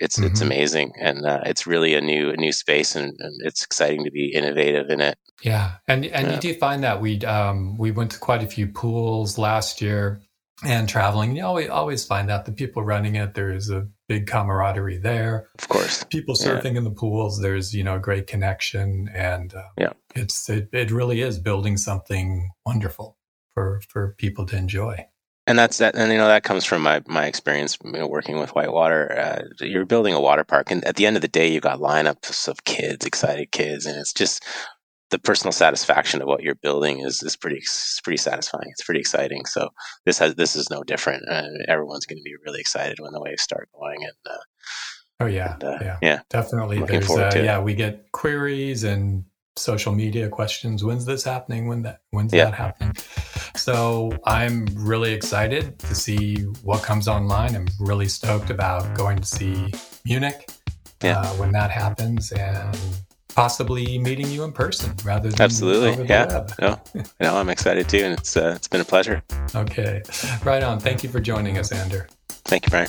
it's 0.00 0.18
mm-hmm. 0.18 0.26
it's 0.26 0.40
amazing 0.40 0.92
and 0.98 1.24
uh, 1.24 1.40
it's 1.44 1.66
really 1.66 1.94
a 1.94 2.00
new 2.00 2.30
a 2.30 2.36
new 2.36 2.52
space 2.52 2.96
and, 2.96 3.14
and, 3.20 3.40
it's 3.44 3.62
exciting 3.62 4.04
to 4.04 4.10
be 4.10 4.32
innovative 4.34 4.88
in 4.90 5.00
it 5.00 5.18
yeah 5.42 5.74
and 5.86 6.04
and 6.06 6.26
yeah. 6.26 6.34
you 6.34 6.40
do 6.40 6.54
find 6.54 6.82
that 6.82 7.00
we 7.00 7.20
um 7.20 7.76
we 7.78 7.90
went 7.90 8.10
to 8.10 8.18
quite 8.18 8.42
a 8.42 8.46
few 8.46 8.66
pools 8.66 9.38
last 9.38 9.80
year 9.80 10.20
and 10.64 10.88
traveling 10.88 11.36
you 11.36 11.44
always 11.44 11.68
always 11.68 12.04
find 12.04 12.30
out 12.30 12.44
the 12.44 12.52
people 12.52 12.82
running 12.82 13.14
it 13.14 13.34
there's 13.34 13.70
a 13.70 13.86
big 14.08 14.26
camaraderie 14.26 14.98
there 14.98 15.48
of 15.58 15.68
course 15.68 16.04
people 16.04 16.34
surfing 16.34 16.72
yeah. 16.72 16.78
in 16.78 16.84
the 16.84 16.90
pools 16.90 17.40
there's 17.40 17.74
you 17.74 17.84
know 17.84 17.96
a 17.96 18.00
great 18.00 18.26
connection 18.26 19.08
and 19.14 19.54
uh, 19.54 19.62
yeah 19.78 19.92
it's 20.14 20.48
it, 20.48 20.68
it 20.72 20.90
really 20.90 21.20
is 21.20 21.38
building 21.38 21.76
something 21.76 22.50
wonderful 22.66 23.16
for 23.54 23.80
for 23.88 24.14
people 24.18 24.44
to 24.44 24.56
enjoy 24.56 25.06
and 25.50 25.58
that's 25.58 25.78
that 25.78 25.96
and 25.96 26.12
you 26.12 26.16
know 26.16 26.28
that 26.28 26.44
comes 26.44 26.64
from 26.64 26.82
my 26.82 27.02
my 27.08 27.26
experience 27.26 27.76
you 27.84 27.90
know, 27.90 28.06
working 28.06 28.38
with 28.38 28.54
whitewater. 28.54 29.18
Uh, 29.18 29.42
you're 29.66 29.84
building 29.84 30.14
a 30.14 30.20
water 30.20 30.44
park 30.44 30.70
and 30.70 30.84
at 30.84 30.94
the 30.94 31.06
end 31.06 31.16
of 31.16 31.22
the 31.22 31.28
day 31.28 31.52
you've 31.52 31.64
got 31.64 31.80
lineups 31.80 32.46
of 32.46 32.64
kids 32.64 33.04
excited 33.04 33.50
kids 33.50 33.84
and 33.84 33.96
it's 33.98 34.12
just 34.12 34.44
the 35.10 35.18
personal 35.18 35.50
satisfaction 35.50 36.22
of 36.22 36.28
what 36.28 36.44
you're 36.44 36.54
building 36.54 37.00
is 37.00 37.20
is 37.24 37.34
pretty 37.34 37.60
pretty 38.04 38.16
satisfying. 38.16 38.68
It's 38.70 38.84
pretty 38.84 39.00
exciting. 39.00 39.44
So 39.44 39.70
this 40.06 40.18
has 40.18 40.36
this 40.36 40.54
is 40.54 40.70
no 40.70 40.84
different 40.84 41.28
uh, 41.28 41.48
everyone's 41.66 42.06
going 42.06 42.18
to 42.18 42.22
be 42.22 42.36
really 42.46 42.60
excited 42.60 43.00
when 43.00 43.12
the 43.12 43.20
waves 43.20 43.42
start 43.42 43.68
going 43.74 44.04
and 44.04 44.32
uh, 44.32 44.38
oh 45.18 45.26
yeah. 45.26 45.54
and, 45.54 45.64
uh, 45.64 45.78
yeah. 45.80 45.98
yeah. 46.00 46.20
Definitely. 46.30 46.78
Looking 46.78 47.00
there's 47.00 47.10
uh, 47.10 47.32
yeah 47.34 47.58
we 47.58 47.74
get 47.74 48.12
queries 48.12 48.84
and 48.84 49.24
social 49.60 49.92
media 49.92 50.28
questions. 50.28 50.82
When's 50.82 51.04
this 51.04 51.24
happening? 51.24 51.68
When 51.68 51.82
that 51.82 52.00
when's 52.10 52.32
yeah. 52.32 52.46
that 52.46 52.54
happening? 52.54 52.96
So 53.56 54.12
I'm 54.24 54.66
really 54.74 55.12
excited 55.12 55.78
to 55.80 55.94
see 55.94 56.36
what 56.62 56.82
comes 56.82 57.08
online. 57.08 57.54
I'm 57.54 57.68
really 57.78 58.08
stoked 58.08 58.50
about 58.50 58.94
going 58.94 59.18
to 59.18 59.26
see 59.26 59.72
Munich 60.04 60.50
yeah. 61.02 61.20
uh, 61.20 61.28
when 61.34 61.52
that 61.52 61.70
happens 61.70 62.32
and 62.32 62.76
possibly 63.34 63.98
meeting 63.98 64.26
you 64.28 64.44
in 64.44 64.52
person 64.52 64.92
rather 65.04 65.30
than 65.30 65.40
absolutely 65.40 66.04
yeah 66.06 66.46
no 66.60 66.80
no 67.20 67.36
i'm 67.36 67.48
excited 67.48 67.88
too 67.88 67.98
and 67.98 68.18
it's 68.18 68.36
uh, 68.36 68.52
it's 68.56 68.66
been 68.68 68.80
a 68.80 68.84
pleasure 68.84 69.22
okay 69.54 70.02
right 70.44 70.62
on 70.62 70.80
thank 70.80 71.02
you 71.04 71.08
for 71.08 71.20
joining 71.20 71.56
us 71.56 71.72
ander 71.72 72.08
thank 72.44 72.66
you 72.66 72.70
brian 72.70 72.88